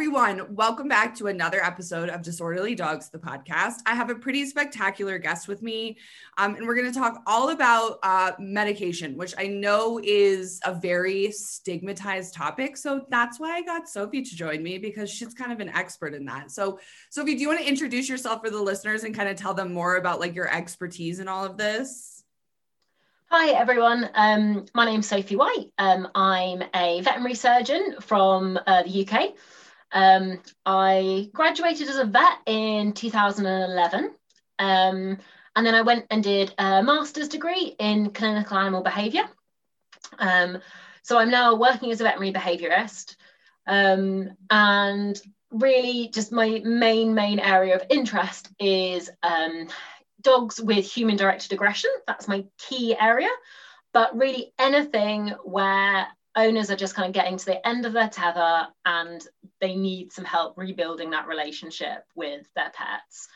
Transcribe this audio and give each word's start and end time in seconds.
Everyone. 0.00 0.54
Welcome 0.54 0.88
back 0.88 1.14
to 1.16 1.26
another 1.26 1.62
episode 1.62 2.08
of 2.08 2.22
Disorderly 2.22 2.74
Dogs, 2.74 3.10
the 3.10 3.18
podcast. 3.18 3.80
I 3.84 3.94
have 3.94 4.08
a 4.08 4.14
pretty 4.14 4.46
spectacular 4.46 5.18
guest 5.18 5.46
with 5.46 5.60
me, 5.60 5.98
um, 6.38 6.54
and 6.54 6.66
we're 6.66 6.74
going 6.74 6.90
to 6.90 6.98
talk 6.98 7.20
all 7.26 7.50
about 7.50 7.98
uh, 8.02 8.32
medication, 8.38 9.14
which 9.18 9.34
I 9.36 9.48
know 9.48 10.00
is 10.02 10.58
a 10.64 10.72
very 10.72 11.30
stigmatized 11.32 12.32
topic. 12.32 12.78
So 12.78 13.04
that's 13.10 13.38
why 13.38 13.50
I 13.54 13.60
got 13.60 13.90
Sophie 13.90 14.22
to 14.22 14.34
join 14.34 14.62
me 14.62 14.78
because 14.78 15.10
she's 15.10 15.34
kind 15.34 15.52
of 15.52 15.60
an 15.60 15.68
expert 15.68 16.14
in 16.14 16.24
that. 16.24 16.50
So, 16.50 16.80
Sophie, 17.10 17.34
do 17.34 17.42
you 17.42 17.48
want 17.48 17.60
to 17.60 17.68
introduce 17.68 18.08
yourself 18.08 18.40
for 18.42 18.48
the 18.48 18.62
listeners 18.62 19.04
and 19.04 19.14
kind 19.14 19.28
of 19.28 19.36
tell 19.36 19.52
them 19.52 19.70
more 19.70 19.96
about 19.96 20.18
like 20.18 20.34
your 20.34 20.50
expertise 20.50 21.20
in 21.20 21.28
all 21.28 21.44
of 21.44 21.58
this? 21.58 22.24
Hi 23.26 23.50
everyone, 23.50 24.08
um, 24.14 24.64
my 24.74 24.86
name's 24.86 25.06
Sophie 25.06 25.36
White. 25.36 25.70
Um, 25.76 26.08
I'm 26.14 26.62
a 26.74 27.02
veterinary 27.02 27.34
surgeon 27.34 27.96
from 28.00 28.58
uh, 28.66 28.82
the 28.82 29.06
UK. 29.06 29.34
Um, 29.92 30.40
I 30.64 31.28
graduated 31.32 31.88
as 31.88 31.98
a 31.98 32.04
vet 32.04 32.38
in 32.46 32.92
2011 32.92 34.14
um, 34.58 35.18
and 35.56 35.66
then 35.66 35.74
I 35.74 35.82
went 35.82 36.06
and 36.10 36.22
did 36.22 36.54
a 36.58 36.82
master's 36.82 37.28
degree 37.28 37.74
in 37.78 38.10
clinical 38.10 38.56
animal 38.56 38.82
behaviour. 38.82 39.24
Um, 40.18 40.58
so 41.02 41.18
I'm 41.18 41.30
now 41.30 41.54
working 41.56 41.90
as 41.90 42.00
a 42.00 42.04
veterinary 42.04 42.32
behaviourist 42.32 43.16
um, 43.66 44.30
and 44.50 45.20
really 45.50 46.08
just 46.12 46.30
my 46.30 46.60
main 46.64 47.14
main 47.14 47.40
area 47.40 47.74
of 47.74 47.82
interest 47.90 48.48
is 48.58 49.10
um, 49.22 49.68
dogs 50.20 50.60
with 50.60 50.90
human 50.90 51.16
directed 51.16 51.52
aggression. 51.52 51.90
That's 52.06 52.28
my 52.28 52.44
key 52.58 52.96
area. 52.98 53.30
But 53.92 54.16
really, 54.16 54.52
anything 54.58 55.34
where 55.42 56.06
owners 56.36 56.70
are 56.70 56.76
just 56.76 56.94
kind 56.94 57.08
of 57.08 57.14
getting 57.14 57.36
to 57.36 57.44
the 57.44 57.66
end 57.66 57.86
of 57.86 57.92
their 57.92 58.08
tether 58.08 58.68
and 58.84 59.26
they 59.60 59.74
need 59.74 60.12
some 60.12 60.24
help 60.24 60.56
rebuilding 60.56 61.10
that 61.10 61.26
relationship 61.26 62.04
with 62.14 62.46
their 62.54 62.70
pets, 62.74 63.28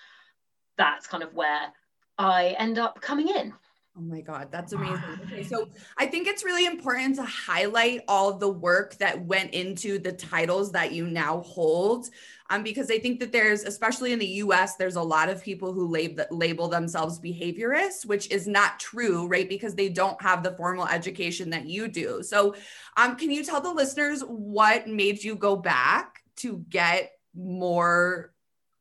that's 0.79 1.07
kind 1.07 1.23
of 1.23 1.35
where 1.35 1.73
I 2.19 2.55
end 2.59 2.79
up 2.79 3.01
coming 3.01 3.29
in. 3.29 3.53
Oh 3.97 4.01
my 4.01 4.23
God, 4.23 4.49
that's 4.51 4.73
amazing. 4.73 4.99
Okay, 5.27 5.45
so 5.45 5.69
I 5.97 6.07
think 6.07 6.27
it's 6.27 6.45
really 6.45 6.67
important 6.67 7.15
to 7.15 7.23
highlight 7.23 8.01
all 8.09 8.33
the 8.33 8.49
work 8.49 8.97
that 8.97 9.25
went 9.25 9.55
into 9.55 10.01
the 10.01 10.11
titles 10.11 10.73
that 10.73 10.91
you 10.91 11.07
now 11.07 11.43
hold. 11.43 12.09
Um, 12.51 12.65
because 12.65 12.91
I 12.91 12.99
think 12.99 13.21
that 13.21 13.31
there's, 13.31 13.63
especially 13.63 14.13
in 14.13 14.19
the 14.19 14.27
US, 14.27 14.75
there's 14.75 14.97
a 14.97 15.03
lot 15.03 15.29
of 15.29 15.45
people 15.45 15.73
who 15.73 15.87
lab- 15.87 16.27
label 16.33 16.67
themselves 16.67 17.21
behaviorists, 17.21 18.05
which 18.05 18.29
is 18.33 18.49
not 18.49 18.81
true, 18.81 19.29
right? 19.29 19.49
Because 19.49 19.77
they 19.77 19.89
don't 19.89 20.21
have 20.21 20.43
the 20.43 20.57
formal 20.57 20.89
education 20.89 21.51
that 21.51 21.67
you 21.67 21.87
do. 21.87 22.21
So, 22.25 22.57
um, 22.97 23.15
can 23.15 23.31
you 23.31 23.45
tell 23.45 23.61
the 23.61 23.73
listeners 23.73 24.23
what 24.23 24.89
made 24.89 25.23
you 25.23 25.37
go 25.37 25.55
back 25.55 26.25
to 26.39 26.65
get 26.69 27.13
more 27.33 28.35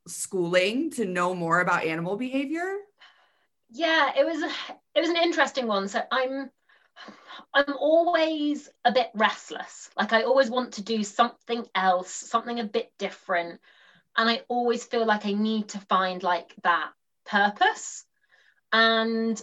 schooling 0.08 0.90
to 0.92 1.06
know 1.06 1.36
more 1.36 1.62
about 1.62 1.86
animal 1.86 2.18
behavior? 2.18 2.78
Yeah, 3.76 4.12
it 4.16 4.24
was 4.24 4.42
it 4.94 5.00
was 5.00 5.10
an 5.10 5.18
interesting 5.18 5.66
one. 5.66 5.88
So 5.88 6.00
I'm 6.12 6.52
I'm 7.56 7.74
always 7.80 8.70
a 8.86 8.92
bit 8.92 9.10
restless. 9.16 9.90
Like 9.98 10.14
I 10.14 10.24
always 10.24 10.50
want 10.52 10.74
to 10.74 10.84
do 10.84 11.04
something 11.04 11.66
else, 11.74 12.12
something 12.12 12.60
a 12.60 12.66
bit 12.66 12.92
different. 13.00 13.60
And 14.16 14.30
I 14.30 14.44
always 14.48 14.86
feel 14.86 15.08
like 15.08 15.26
I 15.26 15.34
need 15.34 15.70
to 15.70 15.80
find 15.80 16.22
like 16.22 16.54
that 16.64 16.92
purpose. 17.26 18.06
And 18.72 19.42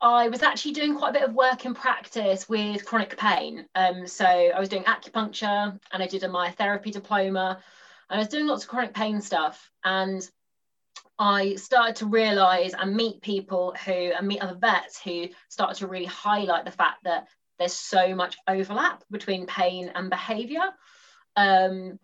I 0.00 0.28
was 0.28 0.42
actually 0.42 0.72
doing 0.72 0.96
quite 0.96 1.10
a 1.10 1.20
bit 1.20 1.28
of 1.28 1.34
work 1.34 1.64
in 1.64 1.74
practice 1.74 2.48
with 2.48 2.84
chronic 2.84 3.16
pain. 3.16 3.64
Um, 3.76 4.08
so 4.08 4.24
I 4.24 4.58
was 4.58 4.68
doing 4.68 4.84
acupuncture 4.84 5.78
and 5.92 6.02
I 6.02 6.06
did 6.08 6.24
a 6.24 6.28
myotherapy 6.28 6.90
diploma. 6.90 7.62
And 8.10 8.18
I 8.18 8.20
was 8.20 8.28
doing 8.28 8.48
lots 8.48 8.64
of 8.64 8.70
chronic 8.70 8.92
pain 8.92 9.20
stuff. 9.20 9.70
And 9.84 10.28
I 11.18 11.56
started 11.56 11.96
to 11.96 12.06
realize 12.06 12.74
and 12.74 12.94
meet 12.94 13.22
people 13.22 13.74
who 13.84 13.92
and 13.92 14.26
meet 14.26 14.40
other 14.40 14.54
vets 14.54 15.00
who 15.02 15.28
started 15.48 15.76
to 15.78 15.88
really 15.88 16.06
highlight 16.06 16.64
the 16.64 16.70
fact 16.70 17.04
that 17.04 17.26
there's 17.58 17.72
so 17.72 18.14
much 18.14 18.36
overlap 18.46 19.02
between 19.10 19.46
pain 19.46 19.90
and 19.94 20.10
behavior. 20.10 20.62
Um, 21.34 21.98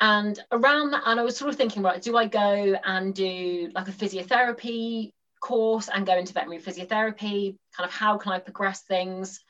and 0.00 0.38
around 0.50 0.90
that, 0.90 1.04
and 1.06 1.18
I 1.18 1.22
was 1.22 1.36
sort 1.36 1.50
of 1.50 1.56
thinking, 1.56 1.82
right, 1.82 2.02
do 2.02 2.16
I 2.16 2.26
go 2.26 2.76
and 2.84 3.14
do 3.14 3.70
like 3.74 3.88
a 3.88 3.92
physiotherapy 3.92 5.12
course 5.40 5.88
and 5.88 6.06
go 6.06 6.16
into 6.16 6.32
veterinary 6.32 6.60
physiotherapy? 6.60 7.56
Kind 7.76 7.88
of 7.88 7.92
how 7.92 8.18
can 8.18 8.32
I 8.32 8.40
progress 8.40 8.82
things? 8.82 9.40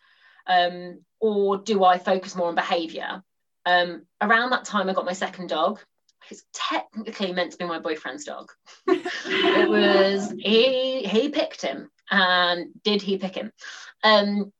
Um, 0.47 1.01
or 1.21 1.59
do 1.59 1.85
I 1.85 1.99
focus 1.99 2.37
more 2.37 2.49
on 2.49 2.55
behavior? 2.55 3.23
Um, 3.65 4.07
around 4.21 4.51
that 4.51 4.65
time, 4.65 4.89
I 4.89 4.93
got 4.93 5.05
my 5.05 5.13
second 5.13 5.49
dog, 5.49 5.81
He's 6.29 6.45
technically 6.53 7.33
meant 7.33 7.53
to 7.53 7.59
be 7.59 7.65
my 7.65 7.79
boyfriend's 7.79 8.25
dog. 8.25 8.51
it 8.87 9.69
was 9.69 10.33
he 10.39 11.05
he 11.05 11.29
picked 11.29 11.63
him, 11.63 11.91
and 12.11 12.69
did 12.83 13.03
he 13.03 13.19
pick 13.19 13.35
him? 13.35 13.53
Um, 14.03 14.53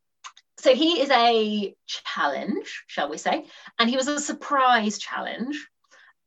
so 0.59 0.75
he 0.75 1.01
is 1.01 1.11
a 1.11 1.75
challenge, 1.87 2.85
shall 2.87 3.09
we 3.09 3.19
say, 3.19 3.47
and 3.79 3.91
he 3.91 3.97
was 3.97 4.09
a 4.09 4.21
surprise 4.21 4.99
challenge. 4.99 5.69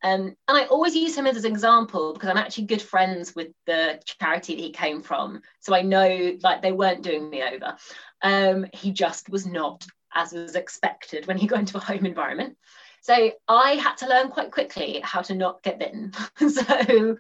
Um, 0.02 0.34
and 0.48 0.58
I 0.58 0.66
always 0.66 0.96
use 0.96 1.18
him 1.18 1.28
as 1.28 1.44
an 1.44 1.52
example 1.52 2.14
because 2.14 2.30
I'm 2.30 2.38
actually 2.38 2.66
good 2.66 2.82
friends 2.82 3.36
with 3.36 3.50
the 3.66 4.02
charity 4.06 4.56
that 4.56 4.62
he 4.62 4.72
came 4.72 5.02
from. 5.02 5.42
So 5.60 5.76
I 5.76 5.82
know 5.82 6.38
like 6.42 6.62
they 6.62 6.72
weren't 6.72 7.02
doing 7.02 7.30
me 7.30 7.44
over. 7.44 7.76
Um, 8.22 8.66
he 8.74 8.92
just 8.92 9.30
was 9.30 9.46
not 9.46 9.86
as 10.14 10.32
was 10.32 10.56
expected 10.56 11.28
when 11.28 11.38
he 11.38 11.48
got 11.48 11.60
into 11.60 11.78
a 11.78 11.82
home 11.82 12.06
environment. 12.06 12.58
So 13.02 13.32
I 13.48 13.72
had 13.74 13.96
to 13.98 14.08
learn 14.08 14.30
quite 14.30 14.52
quickly 14.52 15.00
how 15.04 15.22
to 15.22 15.36
not 15.36 15.64
get 15.64 15.80
bitten. 15.80 16.14
so 16.50 17.18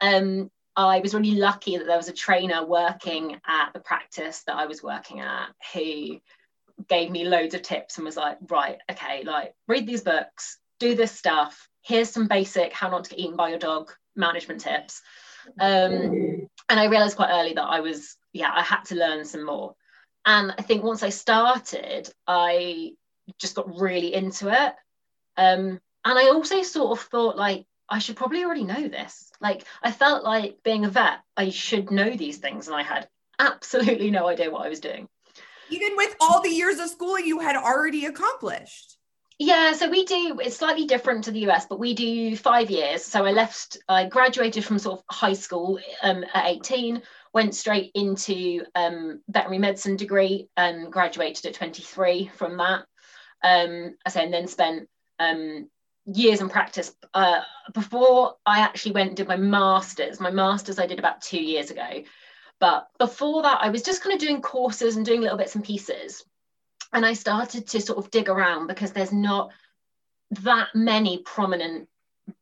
um, 0.00 0.50
I 0.76 1.00
was 1.00 1.14
really 1.14 1.36
lucky 1.36 1.78
that 1.78 1.86
there 1.86 1.96
was 1.96 2.08
a 2.08 2.12
trainer 2.12 2.64
working 2.64 3.40
at 3.46 3.72
the 3.72 3.80
practice 3.80 4.42
that 4.46 4.56
I 4.56 4.66
was 4.66 4.82
working 4.82 5.20
at 5.20 5.48
who 5.72 6.20
gave 6.88 7.10
me 7.10 7.24
loads 7.24 7.54
of 7.54 7.62
tips 7.62 7.96
and 7.96 8.04
was 8.04 8.16
like, 8.16 8.38
right, 8.48 8.78
okay, 8.90 9.24
like 9.24 9.54
read 9.66 9.86
these 9.86 10.02
books, 10.02 10.58
do 10.78 10.94
this 10.94 11.12
stuff. 11.12 11.68
Here's 11.82 12.10
some 12.10 12.28
basic 12.28 12.72
how 12.72 12.90
not 12.90 13.04
to 13.04 13.10
get 13.10 13.18
eaten 13.18 13.36
by 13.36 13.48
your 13.48 13.58
dog 13.58 13.90
management 14.14 14.60
tips. 14.60 15.00
Um, 15.58 16.48
and 16.68 16.80
I 16.80 16.86
realized 16.86 17.16
quite 17.16 17.30
early 17.30 17.54
that 17.54 17.62
I 17.62 17.80
was, 17.80 18.16
yeah, 18.32 18.50
I 18.54 18.62
had 18.62 18.82
to 18.86 18.96
learn 18.96 19.24
some 19.24 19.44
more. 19.46 19.74
And 20.26 20.52
I 20.58 20.62
think 20.62 20.82
once 20.82 21.02
I 21.02 21.10
started, 21.10 22.10
I 22.26 22.92
just 23.38 23.54
got 23.54 23.80
really 23.80 24.12
into 24.12 24.48
it. 24.48 24.74
Um, 25.36 25.80
and 26.04 26.18
I 26.18 26.28
also 26.28 26.62
sort 26.62 26.98
of 26.98 27.04
thought 27.06 27.36
like 27.36 27.66
I 27.88 27.98
should 27.98 28.16
probably 28.16 28.44
already 28.44 28.64
know 28.64 28.88
this. 28.88 29.30
Like 29.40 29.64
I 29.82 29.92
felt 29.92 30.24
like 30.24 30.62
being 30.64 30.84
a 30.84 30.90
vet, 30.90 31.20
I 31.36 31.50
should 31.50 31.90
know 31.90 32.10
these 32.10 32.38
things, 32.38 32.66
and 32.66 32.76
I 32.76 32.82
had 32.82 33.08
absolutely 33.38 34.10
no 34.10 34.26
idea 34.26 34.50
what 34.50 34.66
I 34.66 34.68
was 34.68 34.80
doing. 34.80 35.08
Even 35.68 35.96
with 35.96 36.14
all 36.20 36.42
the 36.42 36.48
years 36.48 36.78
of 36.78 36.88
schooling 36.88 37.26
you 37.26 37.40
had 37.40 37.56
already 37.56 38.06
accomplished. 38.06 38.96
Yeah, 39.38 39.72
so 39.74 39.90
we 39.90 40.06
do, 40.06 40.38
it's 40.42 40.56
slightly 40.56 40.86
different 40.86 41.24
to 41.24 41.30
the 41.30 41.50
US, 41.50 41.66
but 41.66 41.78
we 41.78 41.92
do 41.92 42.36
five 42.36 42.70
years. 42.70 43.04
So 43.04 43.26
I 43.26 43.32
left, 43.32 43.76
I 43.86 44.06
graduated 44.06 44.64
from 44.64 44.78
sort 44.78 45.00
of 45.00 45.04
high 45.10 45.34
school 45.34 45.78
um, 46.02 46.24
at 46.32 46.46
18, 46.46 47.02
went 47.34 47.54
straight 47.54 47.90
into 47.94 48.64
um, 48.74 49.20
veterinary 49.28 49.58
medicine 49.58 49.96
degree 49.96 50.48
and 50.56 50.90
graduated 50.90 51.44
at 51.44 51.54
23 51.54 52.30
from 52.34 52.56
that. 52.56 52.86
Um, 53.42 53.96
I 54.06 54.10
say, 54.10 54.24
and 54.24 54.32
then 54.32 54.46
spent 54.46 54.88
um, 55.18 55.68
years 56.06 56.40
in 56.40 56.48
practice 56.48 56.94
uh, 57.14 57.40
before 57.74 58.36
I 58.46 58.60
actually 58.60 58.92
went 58.92 59.08
and 59.08 59.16
did 59.16 59.28
my 59.28 59.36
masters. 59.36 60.20
My 60.20 60.30
masters 60.30 60.78
I 60.78 60.86
did 60.86 60.98
about 60.98 61.20
two 61.20 61.42
years 61.42 61.70
ago, 61.70 62.04
but 62.60 62.88
before 62.98 63.42
that 63.42 63.58
I 63.60 63.70
was 63.70 63.82
just 63.82 64.02
kind 64.02 64.14
of 64.14 64.20
doing 64.20 64.40
courses 64.40 64.96
and 64.96 65.04
doing 65.04 65.20
little 65.20 65.38
bits 65.38 65.54
and 65.54 65.64
pieces. 65.64 66.24
And 66.92 67.04
I 67.04 67.14
started 67.14 67.66
to 67.68 67.80
sort 67.80 67.98
of 67.98 68.10
dig 68.10 68.28
around 68.28 68.68
because 68.68 68.92
there's 68.92 69.12
not 69.12 69.50
that 70.30 70.68
many 70.74 71.18
prominent 71.18 71.88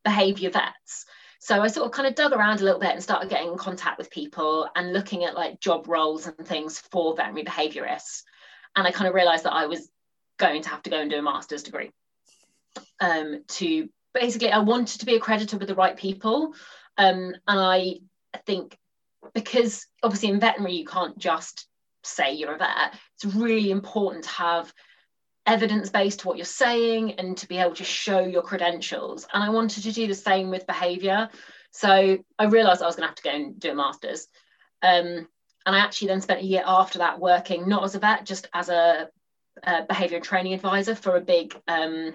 behavior 0.04 0.50
vets. 0.50 1.06
So 1.40 1.60
I 1.60 1.66
sort 1.68 1.86
of 1.86 1.92
kind 1.92 2.08
of 2.08 2.14
dug 2.14 2.32
around 2.32 2.60
a 2.60 2.64
little 2.64 2.80
bit 2.80 2.92
and 2.92 3.02
started 3.02 3.28
getting 3.28 3.52
in 3.52 3.58
contact 3.58 3.98
with 3.98 4.10
people 4.10 4.68
and 4.76 4.92
looking 4.92 5.24
at 5.24 5.34
like 5.34 5.60
job 5.60 5.88
roles 5.88 6.26
and 6.26 6.46
things 6.46 6.78
for 6.78 7.14
veterinary 7.14 7.44
behaviorists. 7.44 8.22
And 8.76 8.86
I 8.86 8.90
kind 8.90 9.08
of 9.08 9.14
realized 9.14 9.44
that 9.44 9.52
I 9.52 9.66
was 9.66 9.90
going 10.38 10.62
to 10.62 10.68
have 10.68 10.82
to 10.82 10.90
go 10.90 11.00
and 11.00 11.10
do 11.10 11.18
a 11.18 11.22
master's 11.22 11.62
degree 11.62 11.90
um, 13.00 13.44
to 13.48 13.88
basically 14.12 14.50
I 14.50 14.58
wanted 14.58 15.00
to 15.00 15.06
be 15.06 15.16
accredited 15.16 15.58
with 15.58 15.68
the 15.68 15.74
right 15.74 15.96
people. 15.96 16.54
Um, 16.96 17.34
and 17.46 17.60
I 17.60 17.96
think 18.46 18.78
because 19.32 19.86
obviously 20.02 20.28
in 20.28 20.40
veterinary 20.40 20.74
you 20.74 20.84
can't 20.84 21.18
just 21.18 21.66
say 22.02 22.32
you're 22.34 22.54
a 22.54 22.58
vet, 22.58 22.94
it's 23.16 23.34
really 23.34 23.70
important 23.70 24.24
to 24.24 24.30
have 24.30 24.72
evidence 25.46 25.90
based 25.90 26.20
to 26.20 26.28
what 26.28 26.36
you're 26.36 26.44
saying 26.44 27.12
and 27.12 27.36
to 27.36 27.48
be 27.48 27.58
able 27.58 27.74
to 27.74 27.84
show 27.84 28.20
your 28.20 28.42
credentials. 28.42 29.26
And 29.32 29.42
I 29.42 29.50
wanted 29.50 29.82
to 29.84 29.92
do 29.92 30.06
the 30.06 30.14
same 30.14 30.50
with 30.50 30.66
behavior. 30.66 31.28
So 31.70 32.18
I 32.38 32.44
realized 32.44 32.82
I 32.82 32.86
was 32.86 32.96
going 32.96 33.04
to 33.04 33.08
have 33.08 33.16
to 33.16 33.22
go 33.22 33.30
and 33.30 33.58
do 33.58 33.72
a 33.72 33.74
master's. 33.74 34.28
Um, 34.82 35.28
and 35.66 35.74
I 35.74 35.78
actually 35.78 36.08
then 36.08 36.20
spent 36.20 36.40
a 36.40 36.46
year 36.46 36.62
after 36.66 36.98
that 36.98 37.18
working 37.18 37.68
not 37.68 37.84
as 37.84 37.94
a 37.94 37.98
vet, 37.98 38.26
just 38.26 38.48
as 38.52 38.68
a, 38.68 39.08
a 39.62 39.82
behavior 39.82 40.16
and 40.16 40.24
training 40.24 40.54
advisor 40.54 40.94
for 40.94 41.16
a 41.16 41.20
big 41.20 41.58
um, 41.68 42.12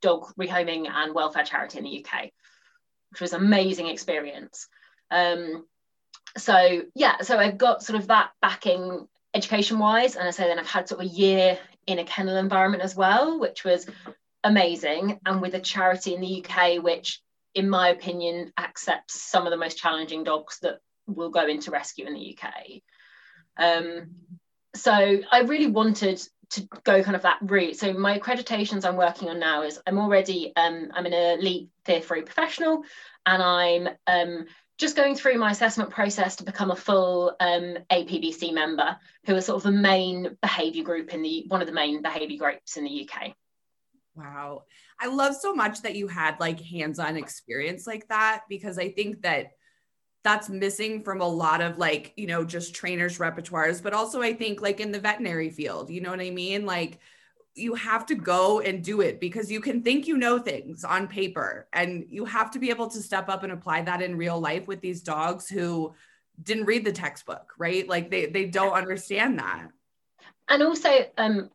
dog 0.00 0.32
rehoming 0.38 0.88
and 0.88 1.14
welfare 1.14 1.44
charity 1.44 1.78
in 1.78 1.84
the 1.84 2.04
UK, 2.04 2.30
which 3.10 3.20
was 3.20 3.32
an 3.32 3.42
amazing 3.42 3.88
experience. 3.88 4.68
Um, 5.10 5.66
so 6.36 6.82
yeah, 6.94 7.20
so 7.22 7.38
I've 7.38 7.58
got 7.58 7.82
sort 7.82 7.98
of 7.98 8.08
that 8.08 8.30
backing 8.40 9.06
education 9.34 9.78
wise, 9.78 10.16
and 10.16 10.26
I 10.26 10.30
say 10.30 10.44
then 10.44 10.58
I've 10.58 10.66
had 10.66 10.88
sort 10.88 11.00
of 11.00 11.06
a 11.06 11.14
year 11.14 11.58
in 11.86 11.98
a 11.98 12.04
kennel 12.04 12.36
environment 12.36 12.82
as 12.82 12.96
well, 12.96 13.38
which 13.38 13.64
was 13.64 13.86
amazing, 14.44 15.20
and 15.26 15.40
with 15.40 15.54
a 15.54 15.60
charity 15.60 16.14
in 16.14 16.20
the 16.20 16.44
UK, 16.44 16.82
which 16.82 17.20
in 17.54 17.68
my 17.68 17.88
opinion 17.88 18.52
accepts 18.58 19.20
some 19.22 19.46
of 19.46 19.50
the 19.50 19.56
most 19.56 19.78
challenging 19.78 20.22
dogs 20.22 20.58
that 20.62 20.78
will 21.06 21.30
go 21.30 21.46
into 21.46 21.70
rescue 21.70 22.06
in 22.06 22.14
the 22.14 22.36
UK. 22.36 22.52
Um, 23.56 24.10
so 24.74 24.92
I 24.92 25.40
really 25.40 25.66
wanted 25.66 26.22
to 26.50 26.68
go 26.84 27.02
kind 27.02 27.16
of 27.16 27.22
that 27.22 27.38
route. 27.42 27.76
So 27.76 27.92
my 27.92 28.18
accreditations 28.18 28.84
I'm 28.84 28.96
working 28.96 29.28
on 29.28 29.38
now 29.38 29.62
is 29.62 29.80
I'm 29.86 29.98
already 29.98 30.52
um, 30.56 30.90
I'm 30.94 31.06
an 31.06 31.12
elite 31.12 31.68
tier 31.84 32.00
three 32.00 32.22
professional, 32.22 32.82
and 33.26 33.42
I'm 33.42 33.88
um, 34.06 34.46
just 34.78 34.96
going 34.96 35.14
through 35.14 35.38
my 35.38 35.50
assessment 35.50 35.90
process 35.90 36.36
to 36.36 36.44
become 36.44 36.70
a 36.70 36.76
full 36.76 37.34
um, 37.40 37.78
APBC 37.90 38.54
member, 38.54 38.96
who 39.26 39.34
are 39.34 39.40
sort 39.40 39.56
of 39.56 39.62
the 39.64 39.78
main 39.78 40.36
behaviour 40.40 40.84
group 40.84 41.12
in 41.12 41.22
the 41.22 41.44
one 41.48 41.60
of 41.60 41.66
the 41.66 41.74
main 41.74 42.00
behaviour 42.00 42.38
groups 42.38 42.76
in 42.76 42.84
the 42.84 43.08
UK. 43.08 43.34
Wow. 44.14 44.64
I 45.00 45.06
love 45.06 45.36
so 45.36 45.54
much 45.54 45.82
that 45.82 45.94
you 45.94 46.08
had 46.08 46.40
like 46.40 46.60
hands-on 46.60 47.16
experience 47.16 47.86
like 47.86 48.08
that 48.08 48.42
because 48.48 48.78
I 48.78 48.90
think 48.90 49.22
that 49.22 49.52
that's 50.28 50.50
missing 50.50 51.02
from 51.02 51.22
a 51.22 51.26
lot 51.26 51.62
of 51.62 51.78
like, 51.78 52.12
you 52.14 52.26
know, 52.26 52.44
just 52.44 52.74
trainers 52.74 53.16
repertoires, 53.16 53.82
but 53.82 53.94
also 53.94 54.20
I 54.20 54.34
think 54.34 54.60
like 54.60 54.78
in 54.78 54.92
the 54.92 55.00
veterinary 55.00 55.48
field, 55.48 55.88
you 55.88 56.02
know 56.02 56.10
what 56.10 56.20
I 56.20 56.28
mean? 56.28 56.66
Like 56.66 56.98
you 57.54 57.74
have 57.74 58.04
to 58.06 58.14
go 58.14 58.60
and 58.60 58.84
do 58.84 59.00
it 59.00 59.20
because 59.20 59.50
you 59.50 59.58
can 59.62 59.82
think 59.82 60.06
you 60.06 60.18
know 60.18 60.38
things 60.38 60.84
on 60.84 61.08
paper 61.08 61.66
and 61.72 62.04
you 62.10 62.26
have 62.26 62.50
to 62.50 62.58
be 62.58 62.68
able 62.68 62.88
to 62.88 63.00
step 63.00 63.30
up 63.30 63.42
and 63.42 63.52
apply 63.52 63.80
that 63.80 64.02
in 64.02 64.18
real 64.18 64.38
life 64.38 64.68
with 64.68 64.82
these 64.82 65.00
dogs 65.00 65.48
who 65.48 65.94
didn't 66.42 66.66
read 66.66 66.84
the 66.84 66.92
textbook, 66.92 67.54
right? 67.56 67.88
Like 67.88 68.10
they 68.10 68.26
they 68.26 68.44
don't 68.44 68.74
understand 68.74 69.38
that. 69.38 69.68
And 70.46 70.62
also 70.62 71.06
um 71.16 71.48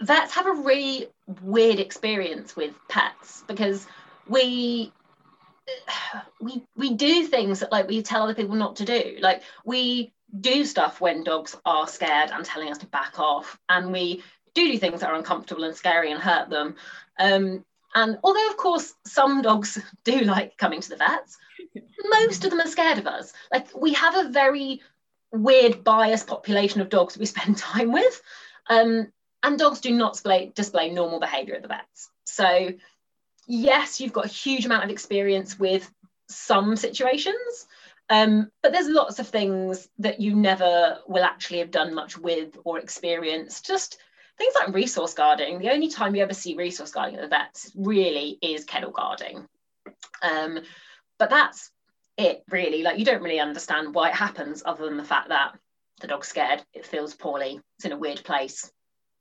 vets 0.00 0.32
have 0.32 0.46
a 0.46 0.52
really 0.52 1.08
weird 1.42 1.80
experience 1.80 2.56
with 2.56 2.72
pets 2.88 3.44
because 3.46 3.86
we 4.26 4.90
we 6.40 6.62
we 6.76 6.94
do 6.94 7.26
things 7.26 7.60
that 7.60 7.72
like 7.72 7.88
we 7.88 8.02
tell 8.02 8.22
other 8.22 8.34
people 8.34 8.56
not 8.56 8.76
to 8.76 8.84
do. 8.84 9.16
Like 9.20 9.42
we 9.64 10.12
do 10.40 10.64
stuff 10.64 11.00
when 11.00 11.24
dogs 11.24 11.56
are 11.64 11.86
scared 11.86 12.30
and 12.30 12.44
telling 12.44 12.70
us 12.70 12.78
to 12.78 12.86
back 12.86 13.18
off 13.18 13.58
and 13.68 13.92
we 13.92 14.22
do 14.54 14.72
do 14.72 14.78
things 14.78 15.00
that 15.00 15.10
are 15.10 15.16
uncomfortable 15.16 15.64
and 15.64 15.76
scary 15.76 16.10
and 16.10 16.20
hurt 16.20 16.50
them. 16.50 16.76
Um, 17.18 17.64
and 17.94 18.18
although 18.22 18.48
of 18.50 18.56
course 18.56 18.94
some 19.06 19.42
dogs 19.42 19.78
do 20.04 20.20
like 20.20 20.56
coming 20.56 20.80
to 20.80 20.88
the 20.88 20.96
vets 20.96 21.38
most 22.10 22.44
of 22.44 22.50
them 22.50 22.60
are 22.60 22.68
scared 22.68 22.98
of 22.98 23.06
us. 23.06 23.32
Like 23.52 23.68
we 23.74 23.92
have 23.94 24.16
a 24.16 24.28
very 24.30 24.82
weird 25.32 25.84
biased 25.84 26.26
population 26.26 26.80
of 26.80 26.88
dogs 26.88 27.18
we 27.18 27.26
spend 27.26 27.56
time 27.58 27.92
with 27.92 28.20
um, 28.68 29.12
and 29.42 29.58
dogs 29.58 29.80
do 29.80 29.92
not 29.92 30.14
display, 30.14 30.52
display 30.54 30.90
normal 30.90 31.20
behavior 31.20 31.54
at 31.54 31.62
the 31.62 31.68
vets. 31.68 32.10
So, 32.24 32.70
yes, 33.46 34.00
you've 34.00 34.12
got 34.12 34.26
a 34.26 34.28
huge 34.28 34.66
amount 34.66 34.84
of 34.84 34.90
experience 34.90 35.58
with 35.58 35.90
some 36.28 36.76
situations, 36.76 37.66
um, 38.08 38.50
but 38.62 38.72
there's 38.72 38.88
lots 38.88 39.18
of 39.18 39.28
things 39.28 39.88
that 39.98 40.20
you 40.20 40.34
never 40.34 40.98
will 41.06 41.24
actually 41.24 41.58
have 41.58 41.70
done 41.70 41.94
much 41.94 42.18
with 42.18 42.56
or 42.64 42.78
experienced. 42.78 43.66
Just 43.66 43.98
things 44.38 44.54
like 44.54 44.74
resource 44.74 45.14
guarding. 45.14 45.58
The 45.58 45.72
only 45.72 45.88
time 45.88 46.14
you 46.14 46.22
ever 46.22 46.34
see 46.34 46.56
resource 46.56 46.90
guarding 46.90 47.16
at 47.16 47.22
the 47.22 47.28
vets 47.28 47.72
really 47.74 48.38
is 48.42 48.64
kennel 48.64 48.90
guarding. 48.90 49.46
Um, 50.22 50.60
but 51.18 51.30
that's 51.30 51.70
it, 52.16 52.42
really. 52.50 52.82
Like, 52.82 52.98
you 52.98 53.04
don't 53.04 53.22
really 53.22 53.40
understand 53.40 53.94
why 53.94 54.10
it 54.10 54.14
happens 54.14 54.62
other 54.64 54.84
than 54.84 54.96
the 54.96 55.04
fact 55.04 55.30
that 55.30 55.56
the 56.00 56.06
dog's 56.06 56.28
scared, 56.28 56.62
it 56.74 56.86
feels 56.86 57.14
poorly, 57.14 57.60
it's 57.76 57.86
in 57.86 57.92
a 57.92 57.98
weird 57.98 58.22
place, 58.22 58.70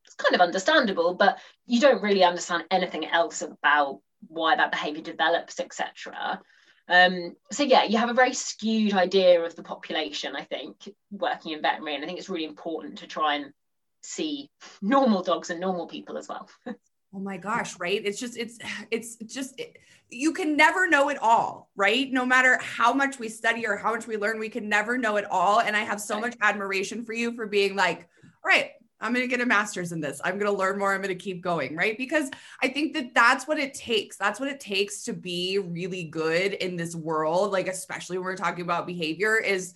it's 0.06 0.16
kind 0.16 0.36
of 0.36 0.42
understandable, 0.42 1.14
but 1.14 1.40
you 1.66 1.80
don't 1.80 2.04
really 2.04 2.24
understand 2.24 2.66
anything 2.70 3.06
else 3.06 3.42
about 3.42 4.02
why 4.28 4.56
that 4.56 4.72
behavior 4.72 5.02
develops, 5.02 5.60
etc. 5.60 6.42
Um, 6.88 7.36
so 7.52 7.64
yeah, 7.64 7.84
you 7.84 7.98
have 7.98 8.10
a 8.10 8.14
very 8.14 8.34
skewed 8.34 8.94
idea 8.94 9.44
of 9.44 9.56
the 9.56 9.64
population, 9.64 10.36
I 10.36 10.44
think, 10.44 10.90
working 11.12 11.54
in 11.54 11.62
veterinary, 11.62 11.96
and 11.96 12.04
I 12.04 12.08
think 12.08 12.20
it's 12.20 12.30
really 12.30 12.46
important 12.46 13.00
to 13.00 13.08
try 13.08 13.36
and 13.36 13.54
see 14.02 14.50
normal 14.82 15.24
dogs 15.24 15.50
and 15.50 15.60
normal 15.60 15.88
people 15.88 16.18
as 16.18 16.28
well. 16.28 16.50
oh 16.68 17.20
my 17.20 17.38
gosh, 17.38 17.80
right? 17.80 18.02
It's 18.04 18.20
just 18.20 18.38
it's 18.38 18.60
it's 18.92 19.16
just 19.16 19.60
it, 19.60 19.78
you 20.10 20.34
can 20.34 20.56
never 20.56 20.88
know 20.88 21.10
it 21.10 21.18
all, 21.22 21.70
right? 21.76 22.12
No 22.12 22.26
matter 22.26 22.60
how 22.62 22.94
much 22.94 23.18
we 23.18 23.30
study 23.30 23.66
or 23.66 23.76
how 23.76 23.94
much 23.94 24.06
we 24.06 24.18
learn, 24.18 24.40
we 24.40 24.50
can 24.50 24.70
never 24.70 24.98
know 24.98 25.18
it 25.18 25.26
all. 25.26 25.62
And 25.62 25.76
I 25.76 25.80
have 25.80 26.00
so 26.00 26.20
much 26.20 26.36
admiration 26.42 27.04
for 27.04 27.14
you 27.14 27.36
for 27.36 27.48
being 27.48 27.76
like, 27.76 28.08
all 28.24 28.50
right, 28.50 28.72
I'm 29.02 29.14
going 29.14 29.28
to 29.28 29.30
get 29.30 29.42
a 29.44 29.46
master's 29.46 29.92
in 29.92 30.00
this. 30.00 30.22
I'm 30.24 30.40
going 30.40 30.52
to 30.52 30.58
learn 30.58 30.80
more. 30.80 30.94
I'm 30.94 31.02
going 31.02 31.16
to 31.16 31.24
keep 31.24 31.42
going, 31.42 31.76
right? 31.76 31.98
Because 31.98 32.30
I 32.62 32.70
think 32.70 32.94
that 32.94 33.14
that's 33.14 33.48
what 33.48 33.60
it 33.60 33.74
takes. 33.74 34.18
That's 34.18 34.40
what 34.40 34.50
it 34.50 34.60
takes 34.60 35.04
to 35.04 35.14
be 35.14 35.60
really 35.60 36.06
good 36.06 36.54
in 36.54 36.76
this 36.76 36.96
world, 36.96 37.52
like 37.52 37.68
especially 37.68 38.18
when 38.18 38.26
we're 38.26 38.38
talking 38.38 38.64
about 38.64 38.88
behavior 38.88 39.38
is 39.38 39.74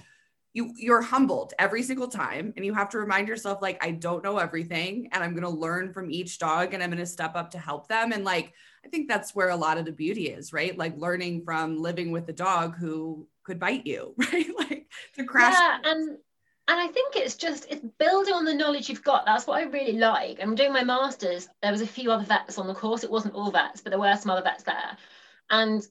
you 0.53 0.73
you're 0.75 1.01
humbled 1.01 1.53
every 1.59 1.83
single 1.83 2.07
time 2.07 2.53
and 2.55 2.65
you 2.65 2.73
have 2.73 2.89
to 2.89 2.97
remind 2.97 3.27
yourself 3.27 3.61
like 3.61 3.83
I 3.85 3.91
don't 3.91 4.23
know 4.23 4.37
everything 4.37 5.09
and 5.11 5.23
I'm 5.23 5.31
going 5.31 5.43
to 5.43 5.49
learn 5.49 5.93
from 5.93 6.09
each 6.09 6.39
dog 6.39 6.73
and 6.73 6.81
I'm 6.81 6.89
going 6.89 6.99
to 6.99 7.05
step 7.05 7.35
up 7.35 7.51
to 7.51 7.59
help 7.59 7.87
them 7.87 8.11
and 8.11 8.23
like 8.23 8.53
I 8.83 8.87
think 8.87 9.07
that's 9.07 9.35
where 9.35 9.49
a 9.49 9.55
lot 9.55 9.77
of 9.77 9.85
the 9.85 9.91
beauty 9.91 10.29
is, 10.29 10.53
right? 10.53 10.75
Like 10.77 10.97
learning 10.97 11.43
from 11.43 11.81
living 11.81 12.11
with 12.11 12.27
a 12.29 12.33
dog 12.33 12.77
who 12.77 13.27
could 13.43 13.59
bite 13.59 13.85
you, 13.85 14.15
right? 14.33 14.47
like 14.57 14.87
to 15.15 15.23
crash 15.23 15.53
Yeah, 15.53 15.79
and 16.69 16.79
I 16.79 16.87
think 16.87 17.15
it's 17.15 17.35
just 17.35 17.65
it's 17.67 17.83
building 17.97 18.35
on 18.35 18.45
the 18.45 18.53
knowledge 18.53 18.89
you've 18.89 19.03
got. 19.03 19.25
That's 19.25 19.47
what 19.47 19.59
I 19.59 19.63
really 19.63 19.93
like. 19.93 20.37
I'm 20.39 20.53
doing 20.53 20.71
my 20.71 20.83
masters. 20.83 21.49
There 21.63 21.71
was 21.71 21.81
a 21.81 21.87
few 21.87 22.11
other 22.11 22.23
vets 22.23 22.59
on 22.59 22.67
the 22.67 22.75
course. 22.75 23.03
It 23.03 23.09
wasn't 23.09 23.33
all 23.33 23.49
vets, 23.49 23.81
but 23.81 23.89
there 23.89 23.99
were 23.99 24.15
some 24.15 24.29
other 24.29 24.43
vets 24.43 24.63
there. 24.63 24.95
And 25.49 25.81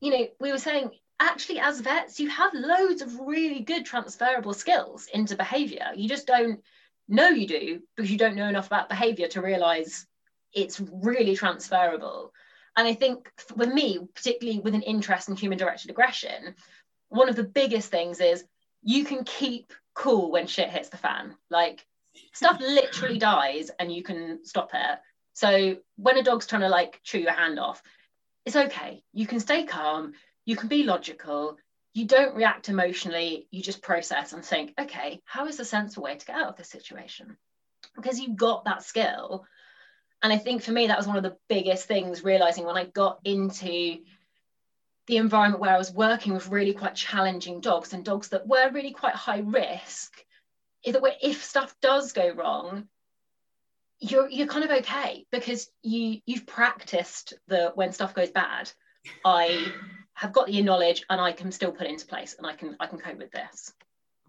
you 0.00 0.12
know, 0.12 0.28
we 0.38 0.52
were 0.52 0.58
saying 0.58 0.92
actually 1.18 1.58
as 1.58 1.80
vets, 1.80 2.20
you 2.20 2.30
have 2.30 2.54
loads 2.54 3.02
of 3.02 3.18
really 3.18 3.58
good 3.58 3.84
transferable 3.84 4.54
skills 4.54 5.08
into 5.12 5.36
behavior. 5.36 5.88
You 5.96 6.08
just 6.08 6.28
don't 6.28 6.60
know 7.08 7.30
you 7.30 7.48
do 7.48 7.82
because 7.96 8.08
you 8.08 8.16
don't 8.16 8.36
know 8.36 8.48
enough 8.48 8.68
about 8.68 8.88
behavior 8.88 9.26
to 9.28 9.42
realize 9.42 10.06
it's 10.54 10.80
really 10.80 11.34
transferable. 11.34 12.32
And 12.76 12.86
I 12.86 12.94
think 12.94 13.32
for 13.36 13.66
me, 13.66 13.98
particularly 14.14 14.60
with 14.60 14.76
an 14.76 14.82
interest 14.82 15.28
in 15.28 15.34
human 15.34 15.58
directed 15.58 15.90
aggression, 15.90 16.54
one 17.08 17.28
of 17.28 17.34
the 17.34 17.42
biggest 17.42 17.90
things 17.90 18.20
is 18.20 18.44
you 18.82 19.04
can 19.04 19.24
keep 19.24 19.72
cool 20.00 20.30
when 20.30 20.46
shit 20.46 20.70
hits 20.70 20.88
the 20.88 20.96
fan. 20.96 21.36
Like 21.50 21.86
stuff 22.32 22.58
literally 22.60 23.18
dies 23.18 23.70
and 23.78 23.92
you 23.92 24.02
can 24.02 24.40
stop 24.44 24.70
it. 24.72 24.98
So 25.34 25.76
when 25.96 26.16
a 26.16 26.22
dog's 26.22 26.46
trying 26.46 26.62
to 26.62 26.68
like 26.68 27.00
chew 27.04 27.18
your 27.18 27.32
hand 27.32 27.58
off, 27.58 27.82
it's 28.46 28.56
okay. 28.56 29.04
You 29.12 29.26
can 29.26 29.40
stay 29.40 29.64
calm, 29.64 30.14
you 30.46 30.56
can 30.56 30.68
be 30.68 30.84
logical, 30.84 31.58
you 31.92 32.06
don't 32.06 32.34
react 32.34 32.70
emotionally, 32.70 33.46
you 33.50 33.62
just 33.62 33.82
process 33.82 34.32
and 34.32 34.42
think, 34.42 34.72
okay, 34.80 35.20
how 35.26 35.46
is 35.46 35.58
the 35.58 35.64
sensible 35.66 36.04
way 36.04 36.16
to 36.16 36.26
get 36.26 36.36
out 36.36 36.48
of 36.48 36.56
this 36.56 36.70
situation? 36.70 37.36
Because 37.94 38.18
you've 38.18 38.36
got 38.36 38.64
that 38.64 38.82
skill. 38.82 39.44
And 40.22 40.32
I 40.32 40.38
think 40.38 40.62
for 40.62 40.72
me, 40.72 40.86
that 40.86 40.98
was 40.98 41.06
one 41.06 41.18
of 41.18 41.22
the 41.22 41.36
biggest 41.48 41.86
things, 41.86 42.24
realizing 42.24 42.64
when 42.64 42.76
I 42.76 42.84
got 42.84 43.20
into 43.24 43.98
the 45.06 45.16
environment 45.16 45.60
where 45.60 45.74
I 45.74 45.78
was 45.78 45.92
working 45.92 46.34
with 46.34 46.48
really 46.48 46.72
quite 46.72 46.94
challenging 46.94 47.60
dogs 47.60 47.92
and 47.92 48.04
dogs 48.04 48.28
that 48.28 48.46
were 48.46 48.70
really 48.70 48.92
quite 48.92 49.14
high 49.14 49.40
risk, 49.40 50.12
is 50.84 50.92
that 50.92 51.02
if 51.22 51.42
stuff 51.42 51.74
does 51.80 52.12
go 52.12 52.30
wrong, 52.30 52.88
you're 53.98 54.28
you're 54.30 54.46
kind 54.46 54.64
of 54.64 54.70
okay 54.70 55.26
because 55.30 55.68
you 55.82 56.20
you've 56.24 56.46
practiced 56.46 57.34
the 57.48 57.72
when 57.74 57.92
stuff 57.92 58.14
goes 58.14 58.30
bad, 58.30 58.70
I 59.24 59.72
have 60.14 60.32
got 60.32 60.46
the 60.46 60.62
knowledge 60.62 61.04
and 61.10 61.20
I 61.20 61.32
can 61.32 61.52
still 61.52 61.72
put 61.72 61.86
it 61.86 61.90
into 61.90 62.06
place 62.06 62.34
and 62.38 62.46
I 62.46 62.54
can 62.54 62.76
I 62.80 62.86
can 62.86 62.98
cope 62.98 63.18
with 63.18 63.30
this. 63.30 63.72